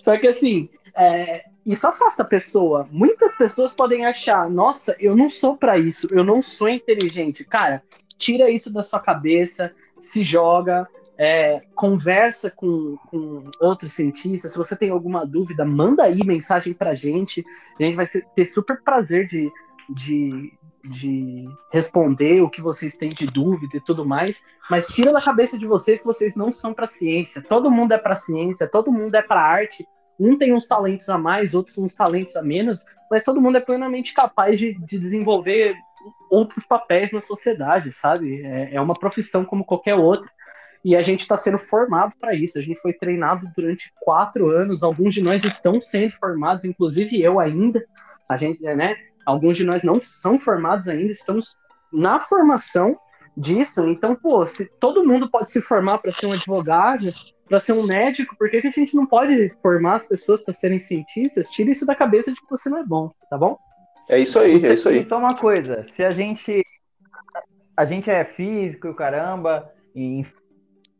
Só 0.00 0.16
que 0.16 0.26
assim, 0.26 0.68
é, 0.96 1.44
isso 1.64 1.86
afasta 1.86 2.22
a 2.22 2.26
pessoa. 2.26 2.86
Muitas 2.90 3.36
pessoas 3.36 3.72
podem 3.72 4.04
achar, 4.04 4.48
nossa, 4.50 4.96
eu 4.98 5.16
não 5.16 5.28
sou 5.28 5.56
pra 5.56 5.78
isso, 5.78 6.08
eu 6.10 6.24
não 6.24 6.42
sou 6.42 6.68
inteligente. 6.68 7.44
Cara, 7.44 7.82
tira 8.18 8.50
isso 8.50 8.72
da 8.72 8.82
sua 8.82 9.00
cabeça, 9.00 9.72
se 9.98 10.22
joga, 10.22 10.88
é, 11.16 11.62
conversa 11.74 12.50
com, 12.50 12.96
com 13.08 13.48
outros 13.60 13.92
cientistas. 13.92 14.52
Se 14.52 14.58
você 14.58 14.76
tem 14.76 14.90
alguma 14.90 15.24
dúvida, 15.24 15.64
manda 15.64 16.04
aí 16.04 16.24
mensagem 16.24 16.74
pra 16.74 16.94
gente. 16.94 17.44
A 17.78 17.82
gente 17.82 17.94
vai 17.94 18.06
ter 18.06 18.44
super 18.44 18.82
prazer 18.82 19.26
de, 19.26 19.50
de, 19.88 20.52
de 20.84 21.48
responder 21.70 22.40
o 22.42 22.50
que 22.50 22.60
vocês 22.60 22.96
têm 22.96 23.14
de 23.14 23.26
dúvida 23.26 23.76
e 23.76 23.80
tudo 23.80 24.04
mais. 24.04 24.44
Mas 24.70 24.88
tira 24.88 25.12
da 25.12 25.22
cabeça 25.22 25.58
de 25.58 25.66
vocês 25.66 26.00
que 26.00 26.06
vocês 26.06 26.34
não 26.34 26.52
são 26.52 26.74
pra 26.74 26.86
ciência. 26.86 27.42
Todo 27.42 27.70
mundo 27.70 27.92
é 27.92 27.98
pra 27.98 28.16
ciência, 28.16 28.66
todo 28.66 28.92
mundo 28.92 29.14
é 29.14 29.22
pra 29.22 29.40
arte. 29.40 29.86
Um 30.18 30.36
tem 30.36 30.52
uns 30.52 30.68
talentos 30.68 31.08
a 31.08 31.18
mais, 31.18 31.54
outros 31.54 31.78
uns 31.78 31.94
talentos 31.94 32.36
a 32.36 32.42
menos, 32.42 32.84
mas 33.10 33.24
todo 33.24 33.40
mundo 33.40 33.58
é 33.58 33.60
plenamente 33.60 34.12
capaz 34.12 34.58
de, 34.58 34.74
de 34.74 34.98
desenvolver 34.98 35.74
outros 36.30 36.64
papéis 36.64 37.12
na 37.12 37.20
sociedade, 37.20 37.92
sabe? 37.92 38.42
É, 38.42 38.74
é 38.74 38.80
uma 38.80 38.94
profissão 38.94 39.44
como 39.44 39.64
qualquer 39.64 39.94
outra. 39.94 40.28
E 40.84 40.96
a 40.96 41.02
gente 41.02 41.20
está 41.20 41.36
sendo 41.36 41.58
formado 41.58 42.12
para 42.20 42.34
isso. 42.34 42.58
A 42.58 42.62
gente 42.62 42.80
foi 42.80 42.92
treinado 42.92 43.48
durante 43.56 43.92
quatro 44.00 44.50
anos. 44.50 44.82
Alguns 44.82 45.14
de 45.14 45.22
nós 45.22 45.44
estão 45.44 45.80
sendo 45.80 46.10
formados, 46.14 46.64
inclusive 46.64 47.22
eu 47.22 47.38
ainda. 47.38 47.84
A 48.28 48.36
gente, 48.36 48.60
né? 48.62 48.96
Alguns 49.24 49.56
de 49.56 49.64
nós 49.64 49.82
não 49.82 50.00
são 50.00 50.38
formados 50.38 50.88
ainda. 50.88 51.12
Estamos 51.12 51.56
na 51.92 52.18
formação 52.20 52.98
disso. 53.36 53.86
Então, 53.88 54.14
pô, 54.14 54.44
se 54.44 54.66
todo 54.80 55.04
mundo 55.04 55.30
pode 55.30 55.50
se 55.50 55.60
formar 55.60 55.98
para 55.98 56.12
ser 56.12 56.26
um 56.26 56.32
advogado, 56.32 57.12
para 57.48 57.58
ser 57.58 57.72
um 57.72 57.82
médico, 57.82 58.36
por 58.36 58.50
que, 58.50 58.60
que 58.60 58.66
a 58.66 58.70
gente 58.70 58.94
não 58.94 59.06
pode 59.06 59.54
formar 59.62 59.96
as 59.96 60.06
pessoas 60.06 60.42
para 60.42 60.54
serem 60.54 60.78
cientistas? 60.78 61.50
Tira 61.50 61.70
isso 61.70 61.86
da 61.86 61.94
cabeça 61.94 62.32
de 62.32 62.40
que 62.40 62.50
você 62.50 62.70
não 62.70 62.78
é 62.78 62.84
bom, 62.84 63.10
tá 63.28 63.36
bom? 63.36 63.58
É 64.08 64.18
isso 64.18 64.38
aí, 64.38 64.64
é 64.64 64.74
isso 64.74 64.88
aí. 64.88 65.00
E 65.00 65.04
só 65.04 65.18
uma 65.18 65.36
coisa, 65.36 65.84
se 65.84 66.04
a 66.04 66.10
gente 66.10 66.62
a 67.76 67.84
gente 67.84 68.10
é 68.10 68.24
físico 68.24 68.86
e 68.86 68.90
o 68.90 68.94
caramba, 68.94 69.72
e 69.94 70.24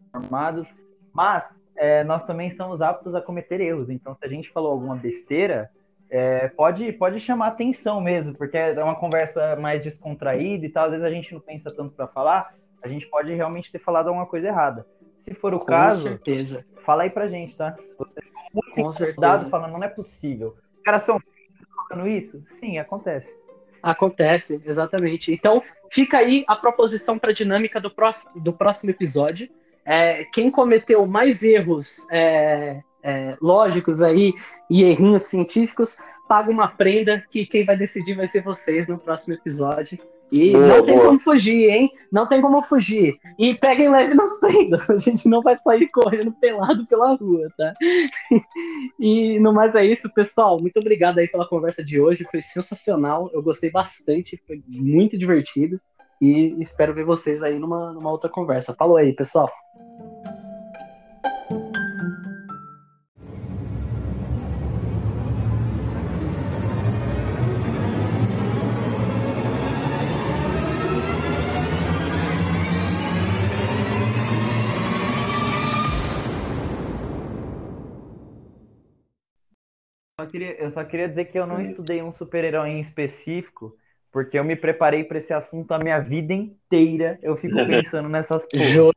informados, 0.09 0.67
mas 1.13 1.63
é, 1.77 2.03
nós 2.05 2.25
também 2.25 2.49
estamos 2.49 2.81
aptos 2.81 3.15
a 3.15 3.21
cometer 3.21 3.61
erros. 3.61 3.91
Então, 3.91 4.15
se 4.15 4.25
a 4.25 4.29
gente 4.29 4.51
falou 4.51 4.73
alguma 4.73 4.97
besteira, 4.97 5.71
é, 6.15 6.49
pode, 6.49 6.93
pode 6.93 7.19
chamar 7.19 7.47
atenção 7.47 7.99
mesmo, 7.99 8.35
porque 8.37 8.59
é 8.59 8.85
uma 8.85 8.95
conversa 8.95 9.57
mais 9.57 9.83
descontraída 9.83 10.67
e 10.67 10.69
tal. 10.69 10.85
Às 10.85 10.91
vezes 10.91 11.07
a 11.07 11.11
gente 11.11 11.33
não 11.33 11.41
pensa 11.41 11.75
tanto 11.75 11.95
para 11.95 12.07
falar, 12.07 12.55
a 12.83 12.89
gente 12.89 13.07
pode 13.09 13.33
realmente 13.33 13.73
ter 13.73 13.79
falado 13.79 14.09
alguma 14.09 14.27
coisa 14.27 14.49
errada. 14.49 14.87
Se 15.21 15.33
for 15.33 15.55
o 15.55 15.59
Com 15.59 15.65
caso, 15.65 16.03
certeza. 16.03 16.67
fala 16.85 17.05
aí 17.05 17.11
pra 17.11 17.29
gente, 17.29 17.57
tá? 17.57 17.75
Se 17.87 17.97
você 17.97 18.21
for 18.21 18.43
muito 18.53 18.71
Com 18.75 18.81
incomodado 18.83 18.93
certeza. 18.93 19.49
falando, 19.49 19.73
não 19.73 19.83
é 19.83 19.89
possível. 19.89 20.55
Os 20.77 20.83
caras 20.83 21.01
são 21.03 21.19
falando 21.89 22.07
isso? 22.07 22.45
Sim, 22.47 22.77
acontece. 22.77 23.35
Acontece, 23.83 24.63
exatamente. 24.67 25.33
Então, 25.33 25.63
fica 25.91 26.19
aí 26.19 26.45
a 26.47 26.55
proposição 26.55 27.19
para 27.19 27.31
a 27.31 27.35
dinâmica 27.35 27.81
do 27.81 27.91
próximo, 27.91 28.39
do 28.39 28.53
próximo 28.53 28.91
episódio. 28.91 29.49
É, 29.83 30.25
quem 30.27 30.51
cometeu 30.51 31.07
mais 31.07 31.43
erros 31.43 32.07
é, 32.13 32.83
é, 33.03 33.37
lógicos 33.41 34.01
aí 34.01 34.33
e 34.71 34.85
errinhos 34.85 35.23
científicos, 35.25 35.97
paga 36.29 36.51
uma 36.51 36.69
prenda 36.69 37.23
que 37.31 37.45
quem 37.45 37.65
vai 37.65 37.77
decidir 37.77 38.15
vai 38.15 38.29
ser 38.29 38.43
vocês 38.43 38.89
no 38.89 38.99
próximo 38.99 39.35
episódio. 39.35 39.99
E 40.33 40.53
Boa, 40.53 40.67
não 40.67 40.87
tem 40.87 40.95
boa. 40.95 41.07
como 41.09 41.21
fugir, 41.21 41.69
hein? 41.69 41.93
Não 42.11 42.27
tem 42.27 42.41
como 42.41 42.63
fugir. 42.63 43.19
E 43.39 43.53
peguem 43.53 43.91
leve 43.91 44.15
nas 44.15 44.41
prendas. 44.41 44.89
A 44.89 44.97
gente 44.97 45.29
não 45.29 45.43
vai 45.43 45.59
sair 45.59 45.87
correndo 45.89 46.33
pelado 46.33 46.85
pela 46.89 47.15
rua, 47.15 47.49
tá? 47.55 47.75
E 48.99 49.39
no 49.41 49.53
mais 49.53 49.75
é 49.75 49.85
isso, 49.85 50.11
pessoal. 50.15 50.59
Muito 50.59 50.79
obrigado 50.79 51.19
aí 51.19 51.29
pela 51.29 51.47
conversa 51.47 51.85
de 51.85 52.01
hoje. 52.01 52.25
Foi 52.31 52.41
sensacional. 52.41 53.29
Eu 53.35 53.43
gostei 53.43 53.71
bastante. 53.71 54.43
Foi 54.47 54.63
muito 54.71 55.19
divertido. 55.19 55.79
E 56.19 56.57
espero 56.61 56.95
ver 56.95 57.05
vocês 57.05 57.43
aí 57.43 57.59
numa, 57.59 57.93
numa 57.93 58.11
outra 58.11 58.31
conversa. 58.31 58.75
Falou 58.75 58.97
aí, 58.97 59.13
pessoal. 59.13 59.51
Só 80.23 80.27
queria- 80.27 80.57
eu 80.61 80.71
só 80.71 80.85
queria 80.85 81.09
dizer 81.09 81.25
que 81.27 81.39
eu 81.39 81.47
não 81.47 81.61
estudei 81.61 82.01
um 82.03 82.11
super-herói 82.13 82.71
em 82.71 82.81
específico, 82.81 83.77
porque 84.13 84.39
eu 84.39 84.45
me 84.45 84.55
preparei 84.55 85.03
para 85.05 85.19
esse 85.19 85.33
assunto 85.33 85.73
a 85.73 85.79
minha 85.79 85.99
vida 86.01 86.33
inteira. 86.33 87.19
Eu 87.23 87.37
fico 87.37 87.61
pensando 87.67 88.09
nessas. 88.09 88.47
Jô, 88.55 88.93